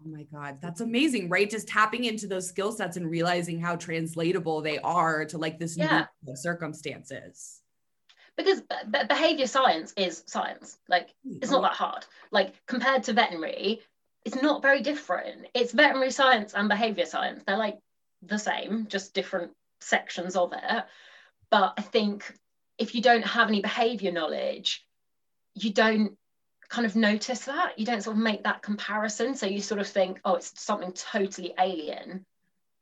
Oh 0.04 0.08
my 0.08 0.24
God, 0.24 0.58
that's 0.60 0.80
amazing, 0.80 1.28
right? 1.28 1.48
Just 1.48 1.68
tapping 1.68 2.04
into 2.04 2.26
those 2.26 2.48
skill 2.48 2.72
sets 2.72 2.96
and 2.96 3.08
realizing 3.08 3.60
how 3.60 3.76
translatable 3.76 4.60
they 4.60 4.78
are 4.80 5.24
to 5.26 5.38
like 5.38 5.58
this 5.60 5.76
yeah. 5.76 6.06
new 6.26 6.36
circumstances 6.36 7.61
because 8.36 8.60
b- 8.60 8.98
behavior 9.08 9.46
science 9.46 9.92
is 9.96 10.22
science. 10.26 10.78
Like 10.88 11.14
it's 11.24 11.50
not 11.50 11.58
mm-hmm. 11.58 11.64
that 11.64 11.72
hard. 11.72 12.06
Like 12.30 12.54
compared 12.66 13.04
to 13.04 13.12
veterinary 13.12 13.80
it's 14.24 14.40
not 14.40 14.62
very 14.62 14.82
different. 14.82 15.48
It's 15.52 15.72
veterinary 15.72 16.12
science 16.12 16.54
and 16.54 16.68
behavior 16.68 17.06
science. 17.06 17.42
They're 17.44 17.56
like 17.56 17.78
the 18.22 18.38
same 18.38 18.86
just 18.88 19.14
different 19.14 19.50
sections 19.80 20.36
of 20.36 20.52
it. 20.52 20.84
But 21.50 21.74
i 21.76 21.82
think 21.82 22.32
if 22.78 22.94
you 22.94 23.02
don't 23.02 23.26
have 23.26 23.48
any 23.48 23.60
behavior 23.60 24.10
knowledge 24.10 24.86
you 25.54 25.72
don't 25.72 26.16
kind 26.68 26.86
of 26.86 26.96
notice 26.96 27.44
that. 27.44 27.78
You 27.78 27.84
don't 27.84 28.02
sort 28.02 28.16
of 28.16 28.22
make 28.22 28.44
that 28.44 28.62
comparison. 28.62 29.34
So 29.34 29.46
you 29.46 29.60
sort 29.60 29.80
of 29.80 29.86
think 29.86 30.20
oh 30.24 30.36
it's 30.36 30.58
something 30.60 30.92
totally 30.92 31.54
alien 31.58 32.24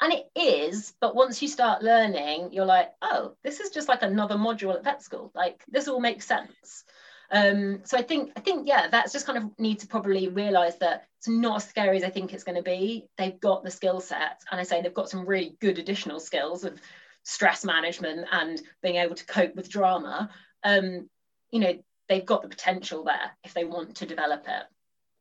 and 0.01 0.13
it 0.13 0.27
is 0.35 0.95
but 1.01 1.15
once 1.15 1.41
you 1.43 1.49
start 1.49 1.83
learning 1.83 2.53
you're 2.53 2.65
like 2.65 2.91
oh 3.03 3.35
this 3.45 3.61
is 3.61 3.71
just 3.71 3.89
like 3.89 4.03
another 4.03 4.37
module 4.37 4.75
at 4.75 4.85
vet 4.85 5.03
school. 5.03 5.31
Like 5.35 5.65
this 5.69 5.89
all 5.89 6.01
makes 6.01 6.27
sense. 6.27 6.85
Um, 7.33 7.83
so 7.85 7.97
i 7.97 8.03
think 8.03 8.33
i 8.37 8.41
think 8.41 8.67
yeah 8.67 8.89
that's 8.91 9.13
just 9.13 9.25
kind 9.25 9.39
of 9.39 9.45
need 9.57 9.79
to 9.81 9.87
probably 9.87 10.27
realize 10.27 10.77
that 10.79 11.05
it's 11.19 11.29
not 11.29 11.59
as 11.59 11.69
scary 11.69 11.97
as 11.97 12.03
i 12.03 12.11
think 12.11 12.33
it's 12.33 12.45
going 12.45 12.57
to 12.57 12.63
be. 12.63 13.07
They've 13.19 13.39
got 13.39 13.63
the 13.63 13.71
skill 13.71 14.01
set 14.01 14.41
and 14.51 14.61
i 14.61 14.65
say 14.65 14.83
they've 14.83 14.93
got 14.93 15.11
some 15.11 15.27
really 15.27 15.57
good 15.61 15.79
additional 15.79 16.19
skills 16.19 16.65
of 16.65 16.81
stress 17.23 17.65
management 17.65 18.27
and 18.33 18.61
being 18.83 18.97
able 18.97 19.15
to 19.15 19.27
cope 19.27 19.55
with 19.55 19.69
drama. 19.69 20.31
Um, 20.65 21.09
you 21.51 21.61
know 21.61 21.75
they've 22.09 22.27
got 22.27 22.43
the 22.43 22.49
potential 22.49 23.05
there 23.05 23.37
if 23.45 23.55
they 23.55 23.65
want 23.65 23.97
to 23.97 24.07
develop 24.07 24.45
it 24.49 24.65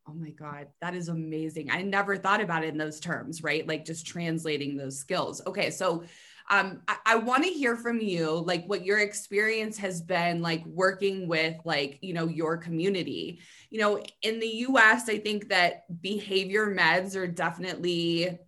Oh 0.10 0.14
my 0.16 0.32
God, 0.32 0.68
that 0.82 0.96
is 0.96 1.08
amazing. 1.08 1.70
I 1.70 1.84
never 1.84 2.18
thought 2.18 2.42
about 2.42 2.64
it 2.64 2.70
in 2.70 2.78
those 2.78 3.00
terms, 3.00 3.44
right? 3.44 3.68
Like 3.68 3.86
just 3.86 4.08
translating 4.08 4.76
those 4.76 4.98
skills. 4.98 5.40
Okay, 5.46 5.70
so 5.70 6.04
um, 6.50 6.82
I, 6.88 6.96
I 7.06 7.16
want 7.18 7.44
to 7.44 7.50
hear 7.52 7.76
from 7.76 8.00
you, 8.00 8.32
like 8.32 8.66
what 8.66 8.84
your 8.84 8.98
experience 9.00 9.78
has 9.78 10.02
been 10.02 10.42
like 10.42 10.66
working 10.66 11.28
with, 11.28 11.58
like, 11.64 12.00
you 12.02 12.14
know, 12.14 12.28
your 12.28 12.58
community. 12.58 13.40
You 13.70 13.82
know, 13.82 14.04
in 14.24 14.40
the 14.40 14.48
US, 14.70 15.08
I 15.10 15.20
think 15.20 15.50
that 15.50 16.02
behavior 16.02 16.74
meds 16.74 17.16
are 17.16 17.28
definitely 17.28 18.40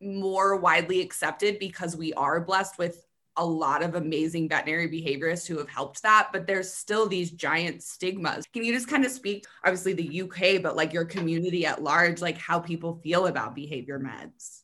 more 0.00 0.56
widely 0.56 1.02
accepted 1.02 1.58
because 1.58 1.94
we 1.94 2.14
are 2.14 2.40
blessed 2.40 2.78
with 2.78 3.04
a 3.36 3.44
lot 3.44 3.82
of 3.82 3.94
amazing 3.94 4.48
veterinary 4.48 4.88
behaviorists 4.88 5.46
who 5.46 5.58
have 5.58 5.68
helped 5.68 6.02
that, 6.02 6.28
but 6.32 6.46
there's 6.46 6.72
still 6.72 7.06
these 7.06 7.30
giant 7.30 7.82
stigmas. 7.82 8.46
Can 8.52 8.64
you 8.64 8.72
just 8.72 8.88
kind 8.88 9.04
of 9.04 9.10
speak, 9.10 9.46
obviously, 9.64 9.92
the 9.92 10.22
UK, 10.22 10.62
but 10.62 10.76
like 10.76 10.92
your 10.92 11.04
community 11.04 11.64
at 11.64 11.82
large, 11.82 12.20
like 12.20 12.36
how 12.36 12.58
people 12.58 13.00
feel 13.02 13.26
about 13.26 13.54
behavior 13.54 13.98
meds? 13.98 14.60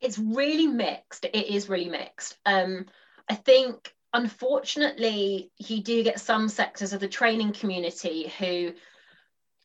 It's 0.00 0.18
really 0.18 0.66
mixed. 0.66 1.24
It 1.24 1.46
is 1.46 1.68
really 1.68 1.88
mixed. 1.88 2.36
Um, 2.44 2.86
I 3.28 3.34
think, 3.34 3.94
unfortunately, 4.12 5.50
you 5.58 5.82
do 5.82 6.02
get 6.02 6.20
some 6.20 6.48
sectors 6.48 6.92
of 6.92 7.00
the 7.00 7.08
training 7.08 7.52
community 7.52 8.32
who 8.38 8.72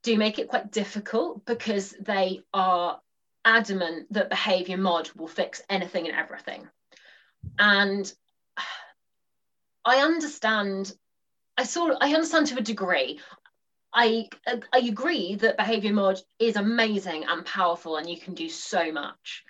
do 0.03 0.17
make 0.17 0.39
it 0.39 0.47
quite 0.47 0.71
difficult 0.71 1.45
because 1.45 1.95
they 1.99 2.41
are 2.53 2.99
adamant 3.45 4.11
that 4.13 4.29
behavior 4.29 4.77
mod 4.77 5.09
will 5.15 5.27
fix 5.27 5.61
anything 5.69 6.07
and 6.07 6.15
everything 6.15 6.67
and 7.57 8.11
I 9.85 9.97
understand. 9.97 10.93
I 11.57 11.63
of 11.63 11.97
I 12.01 12.13
understand 12.13 12.47
to 12.47 12.57
a 12.57 12.61
degree. 12.61 13.19
I 13.93 14.29
I 14.45 14.79
agree 14.79 15.35
that 15.35 15.57
behavior 15.57 15.93
mod 15.93 16.21
is 16.37 16.55
amazing 16.55 17.25
and 17.27 17.45
powerful, 17.45 17.97
and 17.97 18.09
you 18.09 18.17
can 18.19 18.33
do 18.33 18.49
so 18.49 18.91
much. 18.91 19.43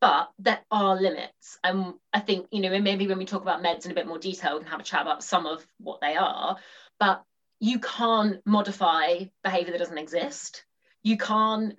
But 0.00 0.30
there 0.38 0.60
are 0.70 1.00
limits, 1.00 1.58
and 1.64 1.94
I 2.12 2.20
think 2.20 2.46
you 2.50 2.60
know 2.60 2.78
maybe 2.80 3.06
when 3.06 3.18
we 3.18 3.24
talk 3.26 3.42
about 3.42 3.62
meds 3.62 3.84
in 3.84 3.92
a 3.92 3.94
bit 3.94 4.06
more 4.06 4.18
detail, 4.18 4.54
we 4.54 4.60
can 4.60 4.70
have 4.70 4.80
a 4.80 4.84
chat 4.84 5.02
about 5.02 5.22
some 5.22 5.46
of 5.46 5.66
what 5.78 6.00
they 6.00 6.16
are. 6.16 6.56
But 6.98 7.22
you 7.60 7.78
can't 7.78 8.40
modify 8.46 9.24
behavior 9.42 9.72
that 9.72 9.78
doesn't 9.78 9.98
exist. 9.98 10.64
You 11.02 11.16
can't 11.16 11.76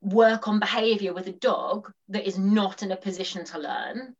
work 0.00 0.48
on 0.48 0.60
behavior 0.60 1.12
with 1.12 1.26
a 1.26 1.32
dog 1.32 1.92
that 2.08 2.26
is 2.26 2.38
not 2.38 2.82
in 2.82 2.92
a 2.92 2.96
position 2.96 3.44
to 3.46 3.58
learn 3.58 4.14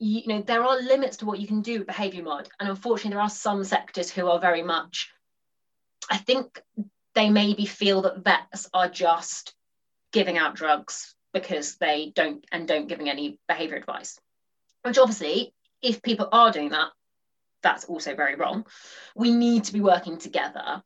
you 0.00 0.22
know 0.26 0.42
there 0.42 0.64
are 0.64 0.80
limits 0.80 1.18
to 1.18 1.26
what 1.26 1.38
you 1.38 1.46
can 1.46 1.62
do 1.62 1.78
with 1.78 1.86
behavior 1.86 2.22
mod. 2.22 2.48
And 2.58 2.68
unfortunately 2.68 3.10
there 3.10 3.22
are 3.22 3.30
some 3.30 3.62
sectors 3.62 4.10
who 4.10 4.28
are 4.28 4.40
very 4.40 4.62
much 4.62 5.12
i 6.10 6.16
think 6.16 6.60
they 7.14 7.30
maybe 7.30 7.66
feel 7.66 8.02
that 8.02 8.24
vets 8.24 8.68
are 8.74 8.88
just 8.88 9.54
giving 10.12 10.38
out 10.38 10.56
drugs 10.56 11.14
because 11.32 11.76
they 11.76 12.12
don't 12.14 12.44
and 12.50 12.66
don't 12.66 12.88
giving 12.88 13.08
any 13.08 13.38
behavior 13.46 13.76
advice 13.76 14.18
which 14.82 14.98
obviously 14.98 15.52
if 15.82 16.02
people 16.02 16.28
are 16.32 16.50
doing 16.50 16.70
that 16.70 16.88
that's 17.62 17.84
also 17.84 18.14
very 18.14 18.36
wrong. 18.36 18.66
We 19.14 19.32
need 19.32 19.64
to 19.64 19.72
be 19.72 19.80
working 19.80 20.18
together. 20.18 20.82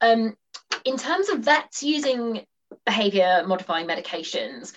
Um, 0.00 0.36
in 0.84 0.96
terms 0.96 1.28
of 1.28 1.40
vets 1.40 1.82
using 1.82 2.44
behavior 2.84 3.44
modifying 3.46 3.86
medications 3.86 4.72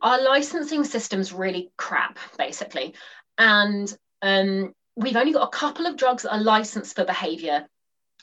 our 0.00 0.20
licensing 0.22 0.82
system's 0.84 1.32
really 1.32 1.70
crap 1.76 2.18
basically 2.38 2.94
and 3.38 3.96
um, 4.20 4.74
we've 4.96 5.16
only 5.16 5.32
got 5.32 5.48
a 5.48 5.56
couple 5.56 5.86
of 5.86 5.96
drugs 5.96 6.22
that 6.22 6.34
are 6.34 6.42
licensed 6.42 6.96
for 6.96 7.04
behavior 7.04 7.66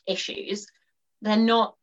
issues. 0.05 0.67
They're 1.21 1.37
not, 1.37 1.75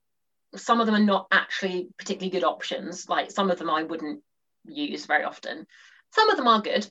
some 0.54 0.80
of 0.80 0.86
them 0.86 0.94
are 0.94 1.00
not 1.00 1.26
actually 1.30 1.88
particularly 1.98 2.30
good 2.30 2.44
options. 2.44 3.08
Like 3.08 3.30
some 3.30 3.50
of 3.50 3.58
them 3.58 3.70
I 3.70 3.82
wouldn't 3.82 4.22
use 4.66 5.06
very 5.06 5.24
often. 5.24 5.66
Some 6.12 6.30
of 6.30 6.36
them 6.36 6.48
are 6.48 6.62
good. 6.62 6.88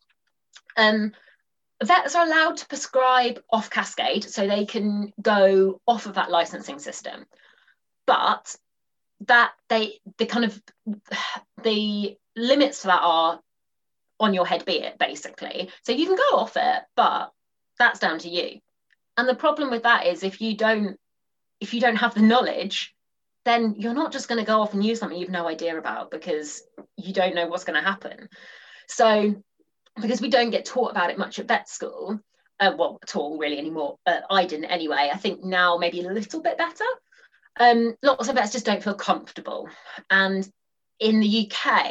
Um, 0.77 1.13
vets 1.83 2.15
are 2.15 2.25
allowed 2.25 2.57
to 2.57 2.67
prescribe 2.67 3.41
off 3.49 3.69
cascade, 3.69 4.23
so 4.23 4.47
they 4.47 4.65
can 4.65 5.13
go 5.21 5.81
off 5.87 6.05
of 6.05 6.15
that 6.15 6.31
licensing 6.31 6.79
system. 6.79 7.25
But 8.05 8.55
that 9.27 9.51
they 9.69 9.99
the 10.17 10.25
kind 10.25 10.45
of 10.45 10.61
the 11.63 12.17
limits 12.35 12.81
to 12.81 12.87
that 12.87 13.01
are 13.01 13.39
on 14.19 14.33
your 14.33 14.45
head 14.45 14.65
be 14.65 14.79
it 14.79 14.97
basically. 14.97 15.69
So 15.83 15.91
you 15.91 16.05
can 16.05 16.15
go 16.15 16.37
off 16.37 16.57
it 16.57 16.83
but 16.95 17.31
that's 17.77 17.99
down 17.99 18.19
to 18.19 18.29
you. 18.29 18.59
And 19.17 19.27
the 19.27 19.35
problem 19.35 19.71
with 19.71 19.83
that 19.83 20.05
is 20.05 20.23
if 20.23 20.41
you 20.41 20.55
don't 20.55 20.97
if 21.59 21.73
you 21.73 21.81
don't 21.81 21.95
have 21.97 22.13
the 22.13 22.21
knowledge 22.21 22.93
then 23.45 23.75
you're 23.77 23.93
not 23.93 24.11
just 24.11 24.27
going 24.27 24.39
to 24.39 24.45
go 24.45 24.61
off 24.61 24.73
and 24.73 24.83
use 24.83 24.99
something 24.99 25.17
you've 25.17 25.29
no 25.29 25.47
idea 25.47 25.77
about 25.77 26.09
because 26.09 26.63
you 26.97 27.13
don't 27.13 27.35
know 27.35 27.45
what's 27.45 27.63
going 27.63 27.79
to 27.79 27.87
happen. 27.87 28.27
So 28.87 29.35
because 30.01 30.19
we 30.19 30.29
don't 30.29 30.49
get 30.49 30.65
taught 30.65 30.91
about 30.91 31.11
it 31.11 31.17
much 31.17 31.37
at 31.39 31.47
vet 31.47 31.69
school 31.69 32.19
uh, 32.59 32.71
well 32.77 32.99
at 33.03 33.15
all 33.15 33.37
really 33.37 33.57
anymore 33.57 33.97
i 34.29 34.45
didn't 34.45 34.65
anyway 34.65 35.09
i 35.13 35.17
think 35.17 35.43
now 35.43 35.77
maybe 35.77 36.01
a 36.01 36.11
little 36.11 36.41
bit 36.41 36.57
better. 36.57 36.85
Um, 37.59 37.95
lots 38.03 38.27
of 38.27 38.35
vets 38.35 38.51
just 38.51 38.65
don't 38.65 38.83
feel 38.83 38.95
comfortable. 38.95 39.69
And 40.09 40.47
in 40.99 41.19
the 41.19 41.49
uk 41.49 41.81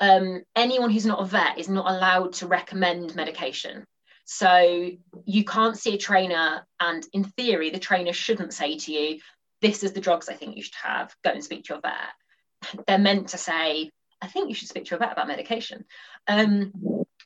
um, 0.00 0.42
anyone 0.56 0.90
who's 0.90 1.06
not 1.06 1.20
a 1.20 1.24
vet 1.24 1.58
is 1.58 1.68
not 1.68 1.90
allowed 1.90 2.34
to 2.34 2.46
recommend 2.46 3.14
medication. 3.14 3.84
So 4.24 4.90
you 5.26 5.44
can't 5.44 5.76
see 5.76 5.94
a 5.94 5.98
trainer, 5.98 6.66
and 6.80 7.06
in 7.12 7.24
theory, 7.24 7.70
the 7.70 7.78
trainer 7.78 8.12
shouldn't 8.12 8.54
say 8.54 8.78
to 8.78 8.92
you, 8.92 9.20
This 9.60 9.82
is 9.82 9.92
the 9.92 10.00
drugs 10.00 10.28
I 10.28 10.34
think 10.34 10.56
you 10.56 10.62
should 10.62 10.74
have, 10.82 11.14
go 11.22 11.30
and 11.30 11.44
speak 11.44 11.64
to 11.64 11.74
your 11.74 11.82
vet. 11.82 12.86
They're 12.86 12.98
meant 12.98 13.28
to 13.28 13.38
say, 13.38 13.90
I 14.22 14.26
think 14.26 14.48
you 14.48 14.54
should 14.54 14.68
speak 14.68 14.86
to 14.86 14.90
your 14.90 14.98
vet 14.98 15.12
about 15.12 15.28
medication. 15.28 15.84
Um, 16.26 16.72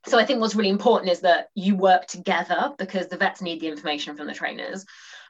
so 0.06 0.18
I 0.18 0.24
think 0.24 0.40
what's 0.40 0.54
really 0.54 0.70
important 0.70 1.12
is 1.12 1.20
that 1.20 1.48
you 1.54 1.76
work 1.76 2.06
together 2.06 2.72
because 2.78 3.08
the 3.08 3.16
vets 3.16 3.42
need 3.42 3.60
the 3.60 3.68
information 3.68 4.16
from 4.16 4.26
the 4.26 4.34
trainers 4.34 4.84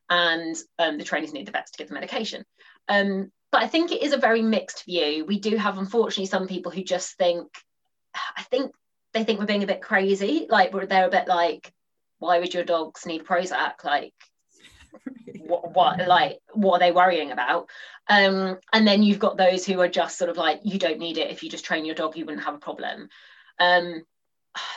and 0.08 0.56
um, 0.78 0.98
the 0.98 1.04
trainers 1.04 1.32
need 1.32 1.46
the 1.46 1.52
vets 1.52 1.72
to 1.72 1.78
give 1.78 1.88
the 1.88 1.94
medication. 1.94 2.44
Um, 2.88 3.30
but 3.50 3.62
I 3.62 3.66
think 3.66 3.90
it 3.90 4.02
is 4.02 4.12
a 4.12 4.18
very 4.18 4.42
mixed 4.42 4.84
view. 4.84 5.24
We 5.24 5.38
do 5.38 5.56
have, 5.56 5.78
unfortunately, 5.78 6.26
some 6.26 6.46
people 6.46 6.70
who 6.70 6.82
just 6.82 7.16
think, 7.16 7.48
I 8.36 8.42
think 8.42 8.72
they 9.14 9.24
think 9.24 9.38
we're 9.38 9.46
being 9.46 9.62
a 9.62 9.68
bit 9.68 9.80
crazy. 9.80 10.46
Like 10.48 10.72
they're 10.88 11.06
a 11.06 11.10
bit 11.10 11.28
like, 11.28 11.72
why 12.18 12.40
would 12.40 12.52
your 12.52 12.64
dogs 12.64 13.06
need 13.06 13.24
Prozac? 13.24 13.84
Like, 13.84 14.12
what, 15.40 15.74
what, 15.74 16.06
like, 16.06 16.40
what 16.52 16.76
are 16.76 16.78
they 16.80 16.92
worrying 16.92 17.30
about? 17.30 17.68
Um, 18.08 18.58
and 18.72 18.86
then 18.86 19.02
you've 19.02 19.18
got 19.18 19.38
those 19.38 19.64
who 19.64 19.80
are 19.80 19.88
just 19.88 20.18
sort 20.18 20.30
of 20.30 20.36
like, 20.36 20.60
you 20.64 20.78
don't 20.78 20.98
need 20.98 21.16
it. 21.16 21.30
If 21.30 21.42
you 21.42 21.48
just 21.48 21.64
train 21.64 21.84
your 21.84 21.94
dog, 21.94 22.16
you 22.16 22.26
wouldn't 22.26 22.44
have 22.44 22.54
a 22.54 22.58
problem. 22.58 23.08
Um, 23.58 24.02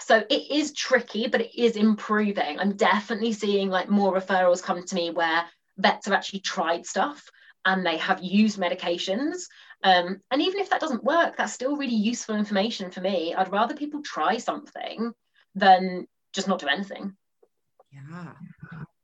so 0.01 0.17
it 0.29 0.51
is 0.51 0.73
tricky, 0.73 1.27
but 1.27 1.41
it 1.41 1.59
is 1.59 1.75
improving. 1.75 2.59
I'm 2.59 2.77
definitely 2.77 3.33
seeing 3.33 3.69
like 3.69 3.89
more 3.89 4.13
referrals 4.13 4.63
come 4.63 4.85
to 4.85 4.95
me 4.95 5.09
where 5.09 5.43
vets 5.77 6.05
have 6.05 6.13
actually 6.13 6.39
tried 6.39 6.85
stuff 6.85 7.29
and 7.65 7.85
they 7.85 7.97
have 7.97 8.23
used 8.23 8.59
medications. 8.59 9.43
Um, 9.83 10.21
and 10.31 10.41
even 10.41 10.59
if 10.59 10.69
that 10.69 10.81
doesn't 10.81 11.03
work, 11.03 11.37
that's 11.37 11.53
still 11.53 11.77
really 11.77 11.95
useful 11.95 12.35
information 12.35 12.91
for 12.91 13.01
me. 13.01 13.33
I'd 13.33 13.51
rather 13.51 13.75
people 13.75 14.01
try 14.01 14.37
something 14.37 15.13
than 15.55 16.07
just 16.33 16.47
not 16.47 16.59
do 16.59 16.67
anything. 16.67 17.15
Yeah 17.91 18.33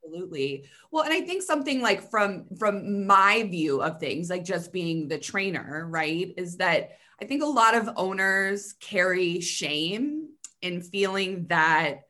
absolutely 0.07 0.65
well 0.91 1.03
and 1.03 1.13
i 1.13 1.21
think 1.21 1.43
something 1.43 1.81
like 1.81 2.09
from 2.09 2.45
from 2.57 3.05
my 3.05 3.43
view 3.43 3.81
of 3.81 3.99
things 3.99 4.29
like 4.29 4.43
just 4.43 4.71
being 4.71 5.07
the 5.07 5.17
trainer 5.17 5.85
right 5.89 6.33
is 6.37 6.57
that 6.57 6.91
i 7.21 7.25
think 7.25 7.43
a 7.43 7.45
lot 7.45 7.75
of 7.75 7.89
owners 7.97 8.73
carry 8.79 9.39
shame 9.39 10.29
in 10.61 10.81
feeling 10.81 11.45
that 11.47 12.01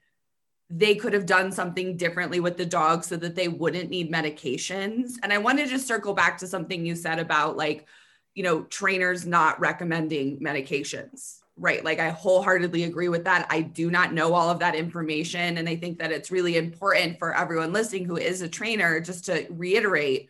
they 0.69 0.95
could 0.95 1.13
have 1.13 1.25
done 1.25 1.51
something 1.51 1.95
differently 1.95 2.39
with 2.39 2.57
the 2.57 2.65
dog 2.65 3.03
so 3.03 3.15
that 3.15 3.35
they 3.35 3.47
wouldn't 3.47 3.89
need 3.89 4.11
medications. 4.11 5.13
And 5.23 5.31
I 5.31 5.37
want 5.37 5.59
to 5.59 5.65
just 5.65 5.87
circle 5.87 6.13
back 6.13 6.37
to 6.39 6.47
something 6.47 6.85
you 6.85 6.95
said 6.95 7.19
about 7.19 7.55
like, 7.55 7.87
you 8.35 8.43
know, 8.43 8.63
trainers 8.63 9.25
not 9.25 9.59
recommending 9.59 10.39
medications, 10.39 11.39
right? 11.55 11.83
Like, 11.83 11.99
I 11.99 12.09
wholeheartedly 12.09 12.83
agree 12.83 13.07
with 13.09 13.23
that. 13.23 13.47
I 13.49 13.61
do 13.61 13.89
not 13.89 14.13
know 14.13 14.33
all 14.33 14.49
of 14.49 14.59
that 14.59 14.75
information. 14.75 15.57
And 15.57 15.69
I 15.69 15.77
think 15.77 15.99
that 15.99 16.11
it's 16.11 16.31
really 16.31 16.57
important 16.57 17.17
for 17.17 17.35
everyone 17.35 17.71
listening 17.71 18.05
who 18.05 18.17
is 18.17 18.41
a 18.41 18.49
trainer 18.49 18.99
just 18.99 19.25
to 19.25 19.47
reiterate 19.49 20.29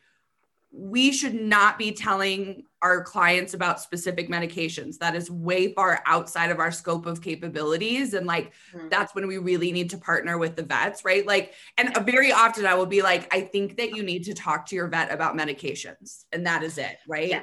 we 0.77 1.11
should 1.11 1.33
not 1.33 1.79
be 1.79 1.91
telling 1.91 2.63
our 2.83 3.01
clients 3.03 3.55
about 3.55 3.81
specific 3.81 4.29
medications. 4.29 4.99
That 4.99 5.15
is 5.15 5.31
way 5.31 5.73
far 5.73 6.03
outside 6.05 6.51
of 6.51 6.59
our 6.59 6.71
scope 6.71 7.07
of 7.07 7.19
capabilities. 7.19 8.13
And 8.13 8.27
like, 8.27 8.53
mm-hmm. 8.71 8.89
that's 8.89 9.15
when 9.15 9.25
we 9.25 9.39
really 9.39 9.71
need 9.71 9.89
to 9.89 9.97
partner 9.97 10.37
with 10.37 10.55
the 10.55 10.61
vets, 10.61 11.03
right? 11.03 11.25
Like, 11.25 11.53
and 11.79 11.97
very 12.05 12.31
often 12.31 12.67
I 12.67 12.75
will 12.75 12.85
be 12.85 13.01
like, 13.01 13.33
I 13.33 13.41
think 13.41 13.77
that 13.77 13.95
you 13.95 14.03
need 14.03 14.25
to 14.25 14.35
talk 14.35 14.67
to 14.67 14.75
your 14.75 14.87
vet 14.87 15.11
about 15.11 15.35
medications. 15.35 16.25
And 16.31 16.45
that 16.45 16.61
is 16.61 16.77
it, 16.77 16.97
right? 17.07 17.29
Yeah. 17.29 17.41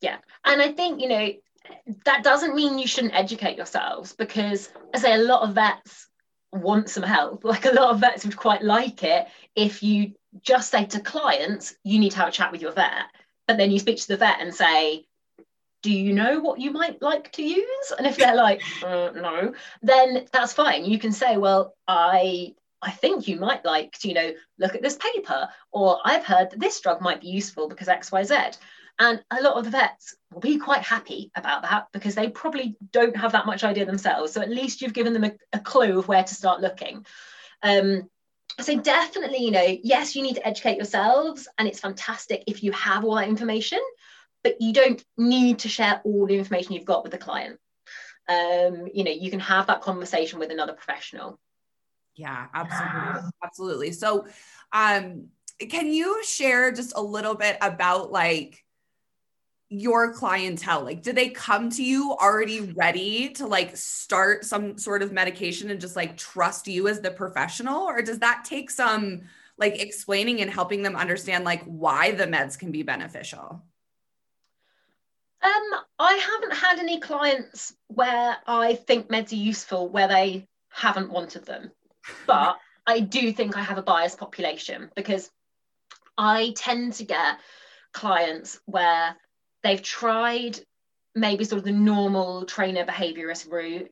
Yeah. 0.00 0.16
And 0.46 0.62
I 0.62 0.72
think, 0.72 1.02
you 1.02 1.08
know, 1.08 1.30
that 2.06 2.24
doesn't 2.24 2.54
mean 2.54 2.78
you 2.78 2.86
shouldn't 2.86 3.14
educate 3.14 3.58
yourselves 3.58 4.14
because 4.14 4.70
I 4.94 4.98
say 4.98 5.14
a 5.14 5.18
lot 5.18 5.46
of 5.46 5.54
vets 5.54 6.08
want 6.54 6.88
some 6.88 7.02
help. 7.02 7.44
Like 7.54 7.66
a 7.66 7.72
lot 7.72 7.90
of 7.90 8.00
vets 8.00 8.24
would 8.24 8.36
quite 8.36 8.62
like 8.62 9.02
it 9.02 9.26
if 9.54 9.82
you 9.82 10.12
just 10.42 10.70
say 10.70 10.84
to 10.86 11.00
clients, 11.00 11.74
you 11.84 11.98
need 11.98 12.10
to 12.12 12.18
have 12.18 12.28
a 12.28 12.32
chat 12.32 12.52
with 12.52 12.62
your 12.62 12.72
vet. 12.72 13.06
But 13.46 13.56
then 13.56 13.70
you 13.70 13.78
speak 13.78 13.98
to 13.98 14.08
the 14.08 14.16
vet 14.16 14.40
and 14.40 14.54
say, 14.54 15.04
do 15.82 15.92
you 15.92 16.14
know 16.14 16.40
what 16.40 16.60
you 16.60 16.70
might 16.70 17.02
like 17.02 17.30
to 17.32 17.42
use? 17.42 17.92
And 17.98 18.06
if 18.06 18.16
they're 18.16 18.34
like, 18.34 18.62
uh, 18.82 19.10
no, 19.14 19.52
then 19.82 20.26
that's 20.32 20.54
fine. 20.54 20.86
You 20.86 20.98
can 20.98 21.12
say, 21.12 21.36
well, 21.36 21.74
I 21.86 22.54
I 22.80 22.90
think 22.90 23.28
you 23.28 23.36
might 23.36 23.64
like 23.64 23.92
to, 24.00 24.08
you 24.08 24.14
know, 24.14 24.32
look 24.58 24.74
at 24.74 24.82
this 24.82 24.96
paper, 24.96 25.48
or 25.72 25.98
I've 26.04 26.24
heard 26.24 26.50
that 26.50 26.60
this 26.60 26.80
drug 26.80 27.00
might 27.00 27.20
be 27.20 27.28
useful 27.28 27.68
because 27.68 27.88
X, 27.88 28.12
Y, 28.12 28.22
Z. 28.24 28.36
And 28.98 29.24
a 29.30 29.42
lot 29.42 29.56
of 29.56 29.64
the 29.64 29.70
vets 29.70 30.14
will 30.32 30.40
be 30.40 30.58
quite 30.58 30.82
happy 30.82 31.32
about 31.34 31.62
that 31.62 31.88
because 31.92 32.14
they 32.14 32.28
probably 32.28 32.76
don't 32.92 33.16
have 33.16 33.32
that 33.32 33.46
much 33.46 33.64
idea 33.64 33.84
themselves. 33.84 34.32
So 34.32 34.40
at 34.40 34.50
least 34.50 34.80
you've 34.80 34.92
given 34.92 35.12
them 35.12 35.24
a, 35.24 35.32
a 35.52 35.58
clue 35.58 35.98
of 35.98 36.06
where 36.06 36.22
to 36.22 36.34
start 36.34 36.60
looking. 36.60 37.04
Um, 37.62 38.08
so 38.60 38.78
definitely, 38.78 39.38
you 39.38 39.50
know, 39.50 39.76
yes, 39.82 40.14
you 40.14 40.22
need 40.22 40.36
to 40.36 40.46
educate 40.46 40.76
yourselves, 40.76 41.48
and 41.58 41.66
it's 41.66 41.80
fantastic 41.80 42.44
if 42.46 42.62
you 42.62 42.70
have 42.72 43.04
all 43.04 43.16
that 43.16 43.28
information, 43.28 43.80
but 44.44 44.60
you 44.60 44.72
don't 44.72 45.04
need 45.16 45.60
to 45.60 45.68
share 45.68 46.00
all 46.04 46.26
the 46.26 46.36
information 46.36 46.72
you've 46.72 46.84
got 46.84 47.02
with 47.02 47.10
the 47.10 47.18
client. 47.18 47.58
Um, 48.28 48.86
you 48.92 49.02
know, 49.02 49.10
you 49.10 49.30
can 49.30 49.40
have 49.40 49.66
that 49.66 49.82
conversation 49.82 50.38
with 50.38 50.52
another 50.52 50.72
professional. 50.72 51.40
Yeah, 52.16 52.46
absolutely. 52.54 53.30
Absolutely. 53.42 53.92
So 53.92 54.26
um 54.72 55.28
can 55.68 55.92
you 55.92 56.22
share 56.24 56.72
just 56.72 56.92
a 56.96 57.02
little 57.02 57.34
bit 57.34 57.56
about 57.60 58.10
like 58.10 58.63
your 59.68 60.12
clientele? 60.12 60.84
Like, 60.84 61.02
do 61.02 61.12
they 61.12 61.30
come 61.30 61.70
to 61.70 61.82
you 61.82 62.12
already 62.12 62.72
ready 62.72 63.30
to 63.30 63.46
like 63.46 63.76
start 63.76 64.44
some 64.44 64.78
sort 64.78 65.02
of 65.02 65.12
medication 65.12 65.70
and 65.70 65.80
just 65.80 65.96
like 65.96 66.16
trust 66.16 66.68
you 66.68 66.88
as 66.88 67.00
the 67.00 67.10
professional? 67.10 67.82
Or 67.82 68.02
does 68.02 68.20
that 68.20 68.44
take 68.44 68.70
some 68.70 69.22
like 69.56 69.80
explaining 69.80 70.40
and 70.40 70.50
helping 70.50 70.82
them 70.82 70.96
understand 70.96 71.44
like 71.44 71.64
why 71.64 72.12
the 72.12 72.26
meds 72.26 72.58
can 72.58 72.70
be 72.70 72.82
beneficial? 72.82 73.62
Um, 75.42 75.80
I 75.98 76.14
haven't 76.14 76.56
had 76.56 76.78
any 76.78 77.00
clients 77.00 77.74
where 77.88 78.36
I 78.46 78.74
think 78.74 79.08
meds 79.08 79.32
are 79.32 79.36
useful 79.36 79.88
where 79.88 80.08
they 80.08 80.48
haven't 80.70 81.10
wanted 81.10 81.44
them. 81.44 81.70
But 82.26 82.56
I 82.86 83.00
do 83.00 83.32
think 83.32 83.56
I 83.56 83.62
have 83.62 83.78
a 83.78 83.82
biased 83.82 84.18
population 84.18 84.90
because 84.94 85.30
I 86.16 86.52
tend 86.56 86.94
to 86.94 87.04
get 87.04 87.38
clients 87.92 88.60
where 88.66 89.16
they've 89.64 89.82
tried 89.82 90.60
maybe 91.14 91.44
sort 91.44 91.58
of 91.58 91.64
the 91.64 91.72
normal 91.72 92.44
trainer 92.44 92.84
behaviorist 92.84 93.50
route. 93.50 93.90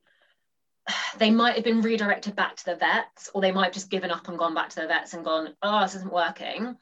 They 1.19 1.31
might 1.31 1.57
have 1.57 1.65
been 1.65 1.83
redirected 1.83 2.35
back 2.35 2.57
to 2.57 2.65
the 2.65 2.77
vets 2.77 3.31
or 3.35 3.41
they 3.41 3.53
might 3.53 3.67
have 3.67 3.75
just 3.75 3.91
given 3.91 4.11
up 4.11 4.29
and 4.29 4.39
gone 4.39 4.55
back 4.55 4.71
to 4.71 4.81
the 4.81 4.87
vets 4.87 5.15
and 5.15 5.25
gone 5.25 5.55
oh 5.63 5.83
this 5.83 5.95
isn't 5.97 6.13
working. 6.13 6.77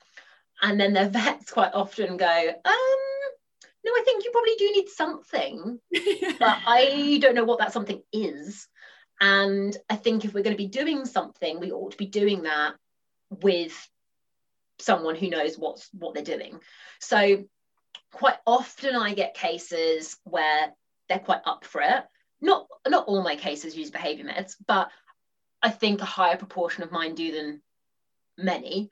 And 0.62 0.80
then 0.80 0.92
the 0.92 1.08
vets 1.10 1.50
quite 1.50 1.72
often 1.74 2.16
go 2.16 2.26
um 2.26 3.00
no 3.84 3.92
i 3.92 4.02
think 4.04 4.24
you 4.24 4.30
probably 4.30 4.54
do 4.58 4.72
need 4.72 4.88
something. 4.88 5.80
But 6.38 6.58
i 6.66 7.18
don't 7.20 7.34
know 7.34 7.44
what 7.44 7.58
that 7.58 7.72
something 7.72 8.02
is. 8.12 8.66
And 9.20 9.76
i 9.88 9.96
think 9.96 10.24
if 10.24 10.32
we're 10.32 10.44
going 10.44 10.56
to 10.56 10.64
be 10.64 10.68
doing 10.68 11.04
something 11.04 11.60
we 11.60 11.72
ought 11.72 11.92
to 11.92 11.98
be 11.98 12.06
doing 12.06 12.42
that 12.44 12.74
with 13.42 13.76
someone 14.78 15.16
who 15.16 15.28
knows 15.28 15.58
what's 15.58 15.88
what 15.92 16.14
they're 16.14 16.36
doing. 16.36 16.60
So 17.00 17.44
quite 18.12 18.36
often 18.46 18.96
I 18.96 19.14
get 19.14 19.34
cases 19.34 20.16
where 20.24 20.72
they're 21.08 21.18
quite 21.18 21.42
up 21.44 21.64
for 21.64 21.80
it. 21.80 22.04
Not 22.40 22.66
not 22.88 23.06
all 23.06 23.22
my 23.22 23.36
cases 23.36 23.76
use 23.76 23.90
behavior 23.90 24.24
meds, 24.24 24.56
but 24.66 24.90
I 25.62 25.70
think 25.70 26.00
a 26.00 26.06
higher 26.06 26.36
proportion 26.36 26.82
of 26.82 26.92
mine 26.92 27.14
do 27.14 27.32
than 27.32 27.62
many. 28.38 28.90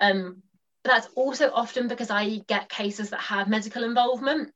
Um, 0.00 0.42
but 0.82 0.92
that's 0.92 1.08
also 1.14 1.50
often 1.50 1.88
because 1.88 2.10
I 2.10 2.38
get 2.46 2.68
cases 2.68 3.10
that 3.10 3.20
have 3.20 3.48
medical 3.48 3.84
involvement. 3.84 4.52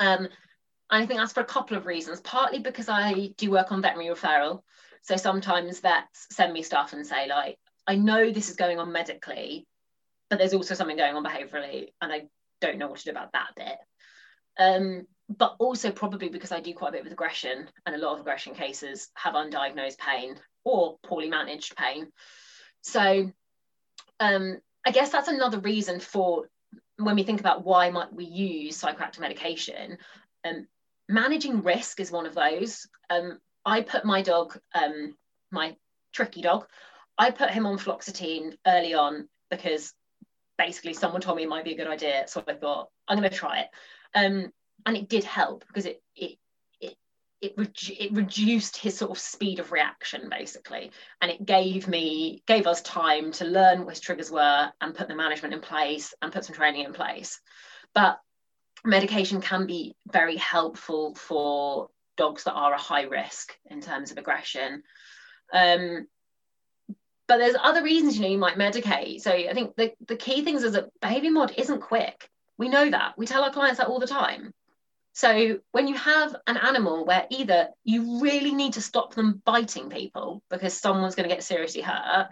Um, 0.00 0.28
and 0.90 1.02
I 1.02 1.06
think 1.06 1.20
that's 1.20 1.32
for 1.32 1.40
a 1.40 1.44
couple 1.44 1.76
of 1.76 1.86
reasons. 1.86 2.20
Partly 2.20 2.60
because 2.60 2.88
I 2.88 3.32
do 3.36 3.50
work 3.50 3.72
on 3.72 3.82
veterinary 3.82 4.14
referral. 4.14 4.62
So 5.02 5.16
sometimes 5.16 5.80
vets 5.80 6.26
send 6.30 6.52
me 6.52 6.62
stuff 6.62 6.92
and 6.92 7.06
say, 7.06 7.28
like, 7.28 7.58
I 7.86 7.94
know 7.96 8.30
this 8.30 8.50
is 8.50 8.56
going 8.56 8.78
on 8.78 8.92
medically, 8.92 9.66
but 10.28 10.38
there's 10.38 10.54
also 10.54 10.74
something 10.74 10.96
going 10.96 11.14
on 11.16 11.24
behaviorally, 11.24 11.88
and 12.02 12.12
I 12.12 12.22
don't 12.60 12.78
know 12.78 12.88
what 12.88 12.98
to 12.98 13.04
do 13.04 13.10
about 13.10 13.32
that 13.32 13.50
bit. 13.56 13.78
Um, 14.58 15.06
but 15.28 15.56
also 15.58 15.90
probably 15.90 16.28
because 16.28 16.52
I 16.52 16.60
do 16.60 16.74
quite 16.74 16.88
a 16.88 16.92
bit 16.92 17.04
with 17.04 17.12
aggression, 17.12 17.68
and 17.84 17.94
a 17.94 17.98
lot 17.98 18.14
of 18.14 18.20
aggression 18.20 18.54
cases 18.54 19.08
have 19.14 19.34
undiagnosed 19.34 19.98
pain 19.98 20.36
or 20.64 20.98
poorly 21.02 21.28
managed 21.28 21.76
pain. 21.76 22.08
So 22.82 23.30
um, 24.20 24.58
I 24.86 24.90
guess 24.90 25.10
that's 25.10 25.28
another 25.28 25.58
reason 25.58 26.00
for 26.00 26.48
when 26.96 27.14
we 27.14 27.22
think 27.22 27.40
about 27.40 27.64
why 27.64 27.90
might 27.90 28.12
we 28.12 28.24
use 28.24 28.80
psychoactive 28.80 29.20
medication. 29.20 29.98
Um, 30.44 30.66
managing 31.08 31.62
risk 31.62 32.00
is 32.00 32.10
one 32.10 32.26
of 32.26 32.34
those. 32.34 32.88
Um, 33.10 33.38
I 33.64 33.82
put 33.82 34.04
my 34.04 34.22
dog, 34.22 34.58
um, 34.74 35.14
my 35.50 35.76
tricky 36.12 36.42
dog, 36.42 36.66
I 37.16 37.30
put 37.30 37.50
him 37.50 37.66
on 37.66 37.78
fluoxetine 37.78 38.56
early 38.66 38.94
on 38.94 39.28
because 39.50 39.92
basically 40.58 40.92
someone 40.92 41.20
told 41.20 41.36
me 41.36 41.44
it 41.44 41.48
might 41.48 41.64
be 41.64 41.72
a 41.72 41.76
good 41.76 41.86
idea 41.86 42.24
so 42.26 42.42
i 42.46 42.52
thought 42.52 42.88
i'm 43.06 43.16
going 43.18 43.30
to 43.30 43.36
try 43.36 43.60
it. 43.60 43.68
Um, 44.14 44.52
and 44.86 44.96
it 44.96 45.08
did 45.08 45.24
help 45.24 45.64
because 45.66 45.86
it 45.86 46.02
it 46.16 46.38
it 46.80 46.96
it, 47.40 47.54
it 47.98 48.12
reduced 48.12 48.76
his 48.76 48.96
sort 48.96 49.10
of 49.10 49.18
speed 49.18 49.58
of 49.58 49.72
reaction 49.72 50.28
basically. 50.30 50.90
And 51.20 51.30
it 51.30 51.44
gave 51.44 51.88
me 51.88 52.42
gave 52.46 52.66
us 52.66 52.82
time 52.82 53.32
to 53.32 53.44
learn 53.44 53.84
what 53.84 53.94
his 53.94 54.00
triggers 54.00 54.30
were 54.30 54.70
and 54.80 54.94
put 54.94 55.08
the 55.08 55.14
management 55.14 55.54
in 55.54 55.60
place 55.60 56.14
and 56.22 56.32
put 56.32 56.44
some 56.44 56.54
training 56.54 56.84
in 56.84 56.92
place. 56.92 57.40
But 57.94 58.20
medication 58.84 59.40
can 59.40 59.66
be 59.66 59.96
very 60.10 60.36
helpful 60.36 61.14
for 61.14 61.88
dogs 62.16 62.44
that 62.44 62.54
are 62.54 62.72
a 62.72 62.78
high 62.78 63.02
risk 63.02 63.54
in 63.66 63.80
terms 63.80 64.10
of 64.10 64.18
aggression. 64.18 64.82
Um, 65.52 66.06
but 67.28 67.36
there's 67.36 67.54
other 67.62 67.82
reasons 67.82 68.16
you 68.16 68.22
know 68.22 68.28
you 68.28 68.38
might 68.38 68.58
medicate. 68.58 69.20
So 69.20 69.30
i 69.30 69.52
think 69.52 69.76
the, 69.76 69.92
the 70.06 70.16
key 70.16 70.42
things 70.42 70.64
is 70.64 70.72
that 70.72 70.90
behavior 71.00 71.30
mod 71.30 71.52
isn't 71.56 71.82
quick. 71.82 72.28
We 72.56 72.68
know 72.68 72.90
that. 72.90 73.16
We 73.16 73.26
tell 73.26 73.44
our 73.44 73.52
clients 73.52 73.78
that 73.78 73.86
all 73.86 74.00
the 74.00 74.06
time. 74.06 74.52
So 75.12 75.58
when 75.72 75.88
you 75.88 75.96
have 75.96 76.36
an 76.46 76.56
animal 76.56 77.04
where 77.04 77.26
either 77.30 77.68
you 77.84 78.20
really 78.20 78.54
need 78.54 78.74
to 78.74 78.80
stop 78.80 79.14
them 79.14 79.42
biting 79.44 79.90
people 79.90 80.42
because 80.48 80.74
someone's 80.74 81.14
going 81.14 81.28
to 81.28 81.34
get 81.34 81.44
seriously 81.44 81.82
hurt 81.82 82.28